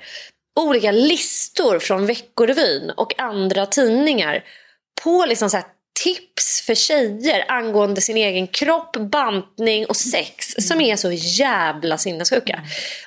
Olika 0.59 0.91
listor 0.91 1.79
från 1.79 2.05
Veckorevyn 2.05 2.89
och 2.89 3.19
andra 3.19 3.65
tidningar 3.65 4.43
på 5.03 5.25
liksom 5.25 5.49
så 5.49 5.57
här 5.57 5.65
tips 6.35 6.61
för 6.61 6.75
tjejer 6.75 7.45
angående 7.47 8.01
sin 8.01 8.17
egen 8.17 8.47
kropp, 8.47 8.97
bantning 8.97 9.85
och 9.85 9.95
sex 9.95 10.55
som 10.57 10.81
är 10.81 10.95
så 10.95 11.11
jävla 11.11 11.97
sinnessjuka. 11.97 12.61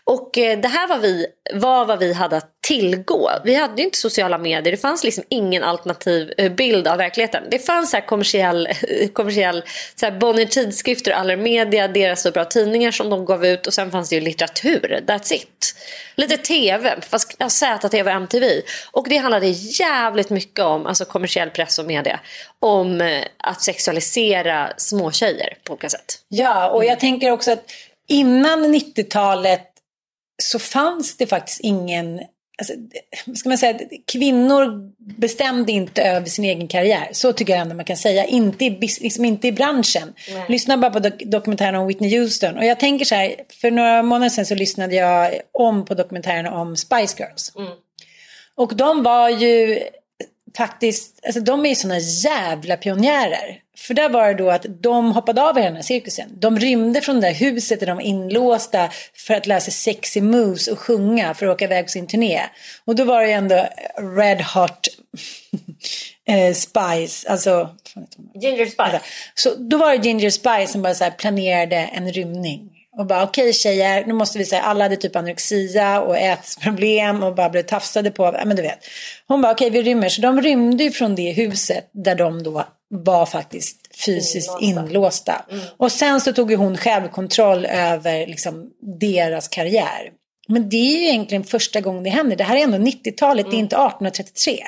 Och 0.04 0.38
eh, 0.38 0.60
det 0.60 0.68
här 0.68 0.88
var, 0.88 0.98
vi, 0.98 1.26
var 1.54 1.84
vad 1.84 1.98
vi 1.98 2.12
hade 2.12 2.36
att 2.36 2.58
tillgå. 2.60 3.30
Vi 3.44 3.54
hade 3.54 3.82
ju 3.82 3.84
inte 3.84 3.98
sociala 3.98 4.38
medier, 4.38 4.70
det 4.70 4.76
fanns 4.76 5.04
liksom 5.04 5.24
ingen 5.28 5.64
alternativ 5.64 6.32
eh, 6.38 6.52
bild 6.52 6.88
av 6.88 6.98
verkligheten. 6.98 7.44
Det 7.50 7.58
fanns 7.58 7.90
så 7.90 7.96
här 7.96 8.06
kommersiell, 8.06 8.66
eh, 8.66 9.08
kommersiell 9.08 9.62
så 9.96 10.06
här 10.06 10.12
Bonnier 10.12 10.46
tidskrifter, 10.46 11.10
Allermedia, 11.10 11.88
deras 11.88 12.22
typ 12.22 12.22
så 12.22 12.34
bra 12.34 12.44
tidningar 12.44 12.90
som 12.90 13.10
de 13.10 13.24
gav 13.24 13.46
ut 13.46 13.66
och 13.66 13.74
sen 13.74 13.90
fanns 13.90 14.08
det 14.08 14.14
ju 14.14 14.20
litteratur, 14.20 15.04
that's 15.06 15.32
it. 15.32 15.74
Lite 16.14 16.36
tv, 16.36 16.96
fast 17.10 17.36
ja, 17.38 17.48
ZTV 17.48 18.02
och 18.02 18.16
MTV. 18.16 18.62
Och 18.92 19.06
det 19.08 19.16
handlade 19.16 19.46
jävligt 19.48 20.30
mycket 20.30 20.64
om, 20.64 20.86
alltså 20.86 21.04
kommersiell 21.04 21.50
press 21.50 21.78
och 21.78 21.84
media, 21.84 22.20
om 22.60 23.00
eh, 23.00 23.17
att 23.36 23.62
sexualisera 23.62 24.72
småtjejer 24.76 25.58
på 25.64 25.72
olika 25.72 25.88
sätt. 25.88 26.18
Ja, 26.28 26.70
och 26.70 26.84
jag 26.84 27.00
tänker 27.00 27.30
också 27.30 27.52
att 27.52 27.70
innan 28.08 28.74
90-talet 28.74 29.68
så 30.42 30.58
fanns 30.58 31.16
det 31.16 31.26
faktiskt 31.26 31.60
ingen 31.60 32.20
Alltså, 32.60 32.74
ska 33.34 33.48
man 33.48 33.58
säga, 33.58 33.78
kvinnor 34.06 34.92
bestämde 34.98 35.72
inte 35.72 36.02
över 36.02 36.26
sin 36.26 36.44
egen 36.44 36.68
karriär. 36.68 37.08
Så 37.12 37.32
tycker 37.32 37.52
jag 37.52 37.62
ändå 37.62 37.74
man 37.74 37.84
kan 37.84 37.96
säga. 37.96 38.24
Inte 38.24 38.64
i, 38.64 38.70
liksom 39.00 39.24
inte 39.24 39.48
i 39.48 39.52
branschen. 39.52 40.14
Nej. 40.34 40.44
Lyssna 40.48 40.76
bara 40.76 40.90
på 40.90 40.98
dok 40.98 41.22
dokumentären 41.24 41.74
om 41.74 41.86
Whitney 41.86 42.18
Houston. 42.18 42.58
Och 42.58 42.64
jag 42.64 42.80
tänker 42.80 43.04
så 43.04 43.14
här, 43.14 43.34
för 43.60 43.70
några 43.70 44.02
månader 44.02 44.30
sedan 44.30 44.46
så 44.46 44.54
lyssnade 44.54 44.94
jag 44.94 45.40
om 45.52 45.84
på 45.84 45.94
dokumentären 45.94 46.46
om 46.46 46.76
Spice 46.76 47.16
Girls. 47.18 47.52
Mm. 47.56 47.72
Och 48.54 48.76
de 48.76 49.02
var 49.02 49.28
ju 49.28 49.80
faktiskt, 50.56 51.20
alltså 51.26 51.40
de 51.40 51.64
är 51.64 51.68
ju 51.68 51.74
sådana 51.74 51.98
jävla 51.98 52.76
pionjärer. 52.76 53.60
För 53.76 53.94
där 53.94 54.08
var 54.08 54.28
det 54.28 54.34
då 54.34 54.50
att 54.50 54.66
de 54.80 55.12
hoppade 55.12 55.42
av 55.42 55.58
i 55.58 55.62
den 55.62 55.76
här 55.76 55.82
cirkusen. 55.82 56.28
De 56.38 56.58
rymde 56.58 57.00
från 57.00 57.20
det 57.20 57.26
där 57.26 57.34
huset 57.34 57.80
där 57.80 57.86
de 57.86 57.96
var 57.96 58.04
inlåsta 58.04 58.90
för 59.14 59.34
att 59.34 59.46
lära 59.46 59.60
sig 59.60 59.72
sexy 59.72 60.20
moves 60.20 60.68
och 60.68 60.78
sjunga 60.78 61.34
för 61.34 61.46
att 61.46 61.54
åka 61.54 61.64
iväg 61.64 61.84
på 61.84 61.90
sin 61.90 62.06
turné. 62.06 62.40
Och 62.84 62.96
då 62.96 63.04
var 63.04 63.20
det 63.20 63.26
ju 63.26 63.32
ändå 63.32 63.68
Red 64.18 64.42
Hot 64.42 64.88
eh, 66.28 66.54
Spice, 66.54 67.28
alltså... 67.28 67.76
Ginger 68.34 68.66
Spice. 68.66 68.82
Alltså, 68.82 69.00
så 69.34 69.54
då 69.54 69.76
var 69.76 69.96
det 69.96 70.04
Ginger 70.04 70.30
Spice 70.30 70.66
som 70.66 70.82
bara 70.82 70.94
så 70.94 71.10
planerade 71.18 71.76
en 71.76 72.12
rymning. 72.12 72.67
Och 72.98 73.06
bara 73.06 73.22
okej 73.22 73.42
okay, 73.42 73.52
tjejer, 73.52 74.04
nu 74.06 74.12
måste 74.12 74.38
vi 74.38 74.44
säga 74.44 74.62
alla 74.62 74.84
hade 74.84 74.96
typ 74.96 75.16
anorexia 75.16 76.00
och 76.00 76.18
ätproblem 76.18 77.22
och 77.22 77.34
bara 77.34 77.50
blev 77.50 77.62
tafsade 77.62 78.10
på. 78.10 78.24
Ja 78.24 78.44
men 78.44 78.56
du 78.56 78.62
vet. 78.62 78.78
Hon 79.26 79.42
bara 79.42 79.52
okej 79.52 79.68
okay, 79.68 79.82
vi 79.82 79.90
rymmer. 79.90 80.08
Så 80.08 80.20
de 80.20 80.40
rymde 80.40 80.84
ju 80.84 80.90
från 80.90 81.14
det 81.14 81.32
huset 81.32 81.90
där 81.92 82.14
de 82.14 82.42
då 82.42 82.64
var 82.90 83.26
faktiskt 83.26 83.76
fysiskt 84.04 84.56
inlåsta. 84.60 84.88
inlåsta. 84.88 85.44
Mm. 85.50 85.64
Och 85.76 85.92
sen 85.92 86.20
så 86.20 86.32
tog 86.32 86.50
ju 86.50 86.56
hon 86.56 86.76
själv 86.76 87.08
kontroll 87.08 87.66
över 87.66 88.26
liksom 88.26 88.70
deras 89.00 89.48
karriär. 89.48 90.10
Men 90.50 90.68
det 90.68 90.76
är 90.76 91.00
ju 91.00 91.06
egentligen 91.06 91.44
första 91.44 91.80
gången 91.80 92.02
det 92.02 92.10
händer. 92.10 92.36
Det 92.36 92.44
här 92.44 92.56
är 92.56 92.60
ändå 92.60 92.78
90-talet, 92.78 93.46
mm. 93.46 93.50
det 93.50 93.56
är 93.56 93.58
inte 93.58 93.76
1833. 93.76 94.64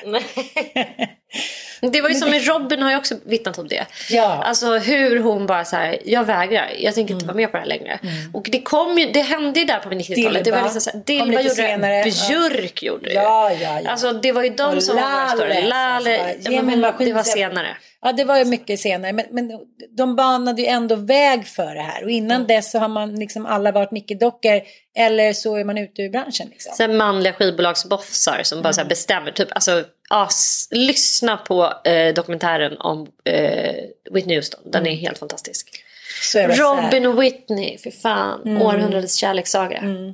det 1.93 2.01
var 2.01 2.09
ju 2.09 2.15
som 2.15 2.31
med 2.31 2.47
Robin 2.47 2.83
har 2.83 2.91
jag 2.91 2.99
också 2.99 3.15
vittnat 3.25 3.59
om 3.59 3.69
det. 3.69 3.87
Ja. 4.11 4.43
Alltså 4.45 4.79
hur 4.79 5.21
hon 5.21 5.47
bara 5.47 5.65
så 5.65 5.77
här, 5.77 5.99
jag 6.05 6.25
vägrar, 6.25 6.71
jag 6.79 6.95
tänker 6.95 7.15
inte 7.15 7.25
mm. 7.25 7.27
vara 7.27 7.37
med 7.37 7.51
på 7.51 7.57
det 7.57 7.61
här 7.61 7.69
längre. 7.69 7.99
Mm. 8.03 8.35
Och 8.35 8.49
det 8.53 8.63
kom 8.63 8.99
ju, 8.99 9.07
det 9.07 9.21
hände 9.21 9.61
ju 9.61 9.67
där 9.67 9.79
på 9.79 9.89
90-talet. 9.89 10.45
Det 10.45 10.51
var 10.51 10.63
liksom 10.63 10.81
så 10.81 10.91
här, 10.91 11.03
Dilba 11.07 11.41
gjorde 11.41 11.55
senare. 11.55 12.03
det, 12.03 12.29
Björk 12.29 12.83
gjorde 12.83 13.09
det. 13.09 13.15
Ja, 13.15 13.53
ja, 13.53 13.81
ja. 13.85 13.91
Alltså 13.91 14.13
det 14.13 14.33
var 14.33 14.43
ju 14.43 14.51
de 14.51 14.77
och 14.77 14.83
som 14.83 14.97
Lalle, 14.97 15.37
var 15.37 15.37
våra 15.37 15.61
Lalle, 15.61 16.35
alltså, 16.35 17.05
det 17.05 17.13
var 17.13 17.23
senare. 17.23 17.77
Ja, 18.03 18.13
det 18.13 18.25
var 18.25 18.39
ju 18.39 18.45
mycket 18.45 18.81
senare. 18.81 19.13
Men, 19.13 19.27
men 19.31 19.53
de 19.97 20.17
banade 20.17 20.63
ju 20.63 20.69
ändå 20.69 20.97
väg 20.97 21.47
för 21.47 21.75
det 21.75 21.83
här. 21.83 22.05
Och 22.05 22.11
innan 22.11 22.37
mm. 22.37 22.47
dess 22.47 22.71
så 22.71 22.79
har 22.79 22.89
man 22.89 23.15
liksom 23.15 23.47
alla 23.47 23.73
varit 23.73 23.91
nickedockor. 23.91 24.63
Eller 24.97 25.33
så 25.33 25.57
är 25.57 25.65
man 25.65 25.79
ute 25.79 26.03
ur 26.03 26.11
branschen. 26.11 26.49
Liksom. 26.51 26.73
Sen 26.77 26.97
manliga 26.97 27.33
skivbolagsbossar 27.33 28.41
som 28.43 28.63
bara 28.63 28.73
mm. 28.73 28.89
bestämmer. 28.89 29.31
Typ, 29.31 29.49
alltså, 29.51 29.85
as, 30.11 30.69
lyssna 30.71 31.37
på 31.37 31.73
eh, 31.85 32.15
dokumentären 32.15 32.77
om 32.79 33.07
eh, 33.25 33.75
Whitney 34.11 34.37
Houston. 34.37 34.61
Den 34.65 34.83
mm. 34.83 34.93
är 34.93 34.97
helt 34.97 35.19
fantastisk. 35.19 35.85
Robin 36.35 37.07
och 37.07 37.23
Whitney, 37.23 37.79
för 37.79 37.91
fan. 37.91 38.43
Mm. 38.47 38.63
Århundradets 38.63 39.15
kärlekssaga. 39.15 39.79
Mm. 39.79 40.13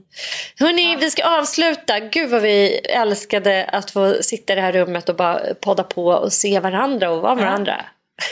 Hörni, 0.59 0.93
ja. 0.93 0.99
vi 1.01 1.11
ska 1.11 1.25
avsluta. 1.25 2.01
Gud 2.01 2.31
vad 2.31 2.43
vi 2.43 2.79
älskade 2.79 3.65
att 3.65 3.91
få 3.91 4.17
sitta 4.21 4.53
i 4.53 4.57
det 4.57 4.63
här 4.63 4.73
rummet 4.73 5.09
och 5.09 5.17
bara 5.17 5.41
podda 5.61 5.83
på 5.83 6.07
och 6.07 6.33
se 6.33 6.61
varandra 6.61 7.11
och 7.11 7.23
vara 7.23 7.35
med 7.35 7.43
ja. 7.43 7.47
varandra. 7.47 7.85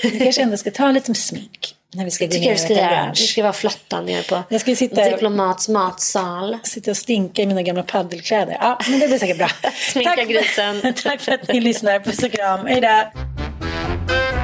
Vi 0.02 0.18
kanske 0.20 0.42
ändå 0.42 0.56
ska 0.56 0.70
ta 0.70 0.90
lite 0.90 1.14
smink 1.14 1.74
när 1.94 2.04
vi 2.04 2.10
ska 2.10 2.26
gå 2.26 2.38
ner 2.38 2.52
och 2.52 2.70
äta 2.70 3.04
lunch. 3.04 3.20
Vi 3.20 3.26
ska 3.26 3.42
vara 3.42 3.52
flotta 3.52 4.00
nere 4.00 4.22
på 4.22 4.42
jag 4.48 4.60
ska 4.60 4.76
sitta, 4.76 5.04
Diplomats 5.04 5.68
matsal. 5.68 6.58
Sitta 6.62 6.90
och 6.90 6.96
stinka 6.96 7.42
i 7.42 7.46
mina 7.46 7.62
gamla 7.62 7.82
paddelkläder. 7.82 8.56
Ja, 8.60 8.78
men 8.88 9.00
det 9.00 9.08
blir 9.08 9.18
säkert 9.18 9.38
bra. 9.38 9.48
Sminka 9.92 10.16
tack 10.16 10.28
grisen. 10.28 10.80
För, 10.80 10.92
tack 11.08 11.20
för 11.20 11.32
att 11.32 11.48
ni 11.48 11.60
lyssnar. 11.60 12.00
Puss 12.00 12.22
och 12.22 12.32
kram. 12.32 12.66
Hej 12.66 12.80
då. 12.80 14.43